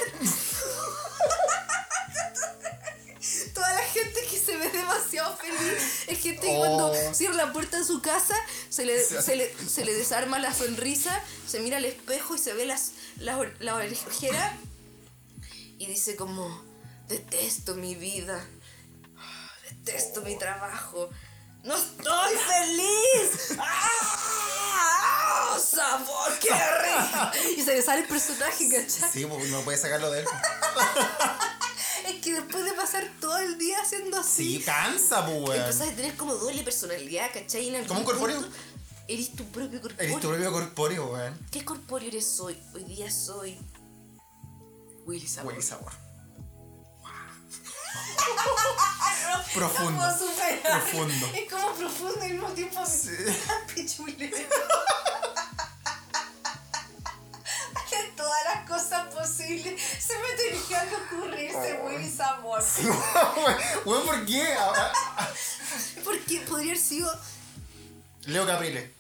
La 4.59 4.65
se 4.65 4.71
ve 4.71 4.79
demasiado 4.79 5.37
feliz 5.37 6.05
es 6.07 6.19
gente 6.21 6.41
que 6.43 6.49
Oh. 6.57 6.59
cuando 6.59 7.15
cierra 7.15 7.35
la 7.37 7.53
puerta 7.53 7.79
de 7.79 7.85
su 7.85 8.01
casa 8.03 8.35
se 8.69 8.85
le, 8.85 9.03
Se 9.05 9.37
le, 9.37 9.55
se 9.69 9.85
le 9.85 9.95
desarma 9.95 10.39
la 10.39 10.53
sonrisa, 10.55 11.23
se 11.47 11.61
mira 11.61 11.77
al 11.79 11.85
espejo 11.85 12.35
y 12.35 12.39
se 12.39 12.53
ve 12.55 12.67
las, 12.67 12.93
or- 13.37 13.55
la 13.61 13.75
orejera 13.75 14.57
y 15.79 15.87
dice 15.87 16.17
como, 16.17 16.63
detesto 17.09 17.75
mi 17.77 17.95
vida, 17.95 18.45
detesto 19.71 20.23
mi 20.23 20.37
trabajo, 20.39 21.09
no 21.63 21.77
estoy 21.77 22.35
feliz. 22.37 23.57
¡Ah! 23.61 25.57
¡Sabor, 25.59 26.39
qué 26.41 26.51
rico! 26.51 27.31
Y 27.57 27.63
se 27.65 27.75
le 27.75 27.83
sale 27.83 28.03
el 28.03 28.09
personaje, 28.09 28.69
¿cachai? 28.71 29.11
Sí, 29.13 29.27
pues, 29.27 29.49
no 29.51 29.61
puede 29.63 29.77
sacarlo 29.79 30.11
de 30.11 30.21
él. 30.21 30.27
Es 32.09 32.23
que 32.23 32.33
después 32.33 32.65
de 32.65 32.73
pasar 32.73 33.07
todo 33.21 33.37
el 33.39 33.59
día 33.59 33.81
haciendo 33.83 34.19
así, 34.19 34.57
Sí, 34.59 34.63
cansa, 34.65 35.27
pues, 35.27 35.61
empezás 35.61 35.89
a 35.89 35.95
tener 35.95 36.17
como 36.17 36.35
doble 36.35 36.63
personalidad, 36.63 37.31
¿cachai? 37.33 37.75
En 37.75 37.85
¿Como 37.87 38.01
un 38.01 38.07
corpóreo? 38.07 38.41
punto 38.41 38.57
Eres 39.09 39.33
tu 39.33 39.45
propio 39.47 39.81
corpóreo. 39.81 40.09
Eres 40.09 40.21
tu 40.21 40.29
propio 40.29 40.53
corpóreo, 40.53 41.07
weón. 41.13 41.39
¿Qué 41.51 41.65
corpóreo 41.65 42.09
eres 42.09 42.41
hoy? 42.41 42.59
Hoy 42.75 42.85
día 42.85 43.11
soy. 43.11 43.59
Willy 45.07 45.27
Sabor. 45.27 45.53
Willy 45.53 45.63
Sabor. 45.63 45.93
No 47.03 47.09
Profundo. 49.55 50.03
Profundo. 50.63 51.27
Es 51.35 51.51
como 51.51 51.75
profundo 51.75 52.19
y 52.21 52.25
al 52.25 52.33
mismo 52.33 52.49
tiempo 52.51 52.83
pichulero. 53.75 54.37
Todas 58.17 58.45
las 58.45 58.69
cosas 58.69 59.13
posibles, 59.15 59.81
se 60.01 60.15
me 60.19 60.29
tenía 60.37 60.89
que 60.89 60.97
ocurrirse 60.97 61.81
Willy 61.85 62.11
Sabor. 62.11 62.63
Weón, 63.85 64.07
¿por 64.07 64.27
qué? 64.27 64.43
Ah, 64.59 64.93
ah, 65.19 65.29
Porque 66.05 66.41
podría 66.41 66.73
haber 66.73 66.83
sido. 66.83 67.11
Leo 68.25 68.47
Caprile. 68.47 68.93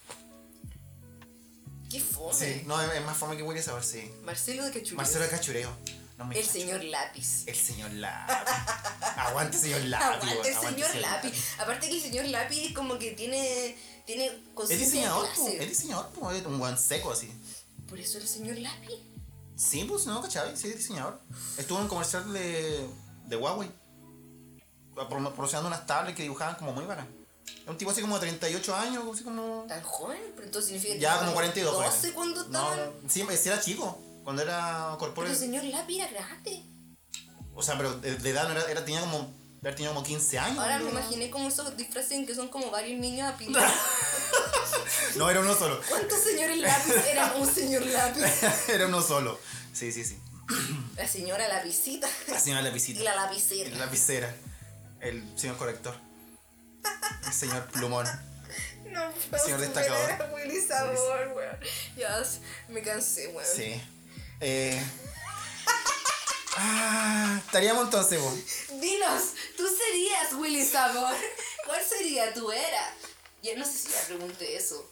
Qué 1.90 2.00
fome. 2.00 2.34
Sí, 2.34 2.62
no, 2.66 2.80
es 2.80 3.04
más 3.04 3.16
fome 3.16 3.36
que 3.36 3.42
Willy 3.42 3.62
Sabor, 3.62 3.82
sí. 3.82 4.10
Marcelo 4.22 4.64
de 4.64 4.72
Cachureo. 4.72 4.96
Marcelo 4.96 5.24
de 5.24 5.30
Cachureo. 5.30 5.70
No 6.18 6.24
me 6.24 6.36
El 6.36 6.44
cacho. 6.44 6.52
señor 6.58 6.84
lápiz. 6.84 7.44
El 7.46 7.54
señor 7.54 7.92
Lápiz. 7.92 8.52
Aguante, 9.16 9.56
señor 9.56 9.80
Lápiz. 9.84 10.04
Aguante 10.04 10.48
el 10.50 10.56
weón, 10.58 10.68
señor 10.74 10.90
ese 10.90 11.00
lápiz. 11.00 11.32
Aparte 11.58 11.88
que 11.88 11.94
el 11.96 12.02
señor 12.02 12.24
lápiz 12.26 12.74
como 12.74 12.98
que 12.98 13.12
tiene. 13.12 13.76
tiene 14.04 14.26
Es 14.68 14.78
diseñador, 14.80 15.28
es 15.28 15.68
diseñador, 15.68 16.10
es 16.34 16.44
un 16.44 16.58
guan 16.58 16.76
seco 16.76 17.12
así. 17.12 17.32
Por 17.88 17.98
eso 17.98 18.18
el 18.18 18.28
señor 18.28 18.58
lápiz. 18.58 18.94
Sí, 19.56 19.84
pues 19.84 20.06
no, 20.06 20.20
¿cachai? 20.22 20.56
Sí, 20.56 20.68
diseñador. 20.72 21.20
Estuvo 21.56 21.78
en 21.78 21.84
un 21.84 21.88
comercial 21.88 22.32
de, 22.32 22.88
de 23.26 23.36
Huawei. 23.36 23.70
promo- 24.94 25.32
Promocionando 25.32 25.68
unas 25.68 25.86
tablets 25.86 26.16
que 26.16 26.22
dibujaban 26.22 26.54
como 26.56 26.72
muy 26.72 26.84
bacán. 26.84 27.08
Es 27.46 27.68
un 27.68 27.76
tipo 27.78 27.90
así 27.90 28.00
como 28.02 28.14
de 28.16 28.20
38 28.20 28.74
años, 28.76 29.04
así 29.12 29.24
como. 29.24 29.64
Tan 29.66 29.82
joven, 29.82 30.20
pero 30.34 30.46
entonces 30.46 30.68
significa 30.70 30.94
que 30.94 31.00
Ya 31.00 31.18
como 31.18 31.32
42. 31.32 31.74
por 31.74 31.84
ahí. 31.84 31.90
12 31.90 32.12
cuando 32.12 32.40
No, 32.44 32.46
estaban. 32.72 32.92
no, 33.02 33.10
sí, 33.10 33.24
era 33.46 33.60
chico. 33.60 33.98
Cuando 34.22 34.42
era 34.42 34.84
Pero 34.88 34.98
corpóreo. 34.98 35.32
el 35.32 35.38
señor 35.38 35.64
lápiz 35.64 35.96
era 36.00 36.08
grande. 36.10 36.62
O 37.54 37.62
sea, 37.62 37.76
pero 37.78 37.94
de, 37.98 38.10
edad 38.30 38.44
no 38.48 38.52
era, 38.52 38.70
era, 38.70 38.84
tenía 38.84 39.00
como. 39.00 39.32
Haber 39.60 39.74
tenido 39.74 39.92
como 39.92 40.06
15 40.06 40.38
años. 40.38 40.58
Ahora 40.60 40.78
me 40.78 40.84
¿no? 40.84 40.90
imaginé 40.90 41.30
como 41.30 41.48
esos 41.48 41.76
disfraces 41.76 42.24
que 42.26 42.32
son 42.34 42.46
como 42.48 42.70
varios 42.70 43.00
niños 43.00 43.28
apilados. 43.32 43.72
No, 45.16 45.28
era 45.30 45.40
uno 45.40 45.54
solo. 45.54 45.80
¿Cuántos 45.88 46.20
señores 46.22 46.58
lápiz 46.58 46.94
eran 47.10 47.40
un 47.40 47.52
señor 47.52 47.84
lápiz? 47.86 48.22
era 48.68 48.86
uno 48.86 49.02
solo. 49.02 49.38
Sí, 49.72 49.92
sí, 49.92 50.04
sí. 50.04 50.18
La 50.96 51.06
señora 51.06 51.46
lapicita 51.46 52.08
La 52.28 52.40
señora 52.40 52.62
lapicita. 52.62 53.00
y 53.00 53.02
la 53.02 53.14
lapicera. 53.14 53.68
El 53.70 53.78
lapicera. 53.78 54.34
El 55.00 55.38
señor 55.38 55.56
corrector. 55.58 55.94
El 57.26 57.32
señor 57.32 57.66
plumón. 57.66 58.06
No 58.86 59.12
puedo 59.30 59.44
Señor 59.44 59.60
destacador. 59.60 60.10
a 60.10 60.34
Willy 60.34 60.60
Sabor, 60.62 61.32
weón. 61.36 61.58
Ya 61.96 62.22
me 62.68 62.80
cansé, 62.82 63.28
weón. 63.28 63.46
Sí. 63.54 63.80
Eh. 64.40 64.82
Ah, 66.56 67.40
estaríamos 67.44 67.84
entonces, 67.84 68.20
vos. 68.20 68.34
Dinos, 68.80 69.22
tú 69.56 69.64
serías 69.68 70.32
Willy 70.32 70.64
Sabor. 70.64 71.14
¿Cuál 71.66 71.80
sería 71.84 72.32
tu 72.34 72.50
era? 72.50 72.94
Ya 73.42 73.56
no 73.56 73.64
sé 73.64 73.72
si 73.78 73.88
ya 73.90 74.00
pregunté 74.06 74.56
eso. 74.56 74.84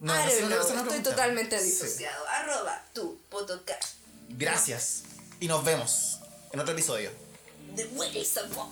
No, 0.00 0.12
I 0.14 0.42
no 0.42 0.48
no, 0.48 0.82
Estoy 0.82 1.02
totalmente 1.02 1.58
Sí. 1.58 1.66
disociado. 1.66 2.26
Arroba 2.28 2.84
tu 2.92 3.18
podcast 3.30 3.94
Gracias. 4.28 5.04
Y 5.40 5.48
nos 5.48 5.64
vemos 5.64 6.18
en 6.52 6.60
otro 6.60 6.72
episodio. 6.72 7.10
de 7.74 7.84
Willy 7.88 8.24
Sabor. 8.24 8.68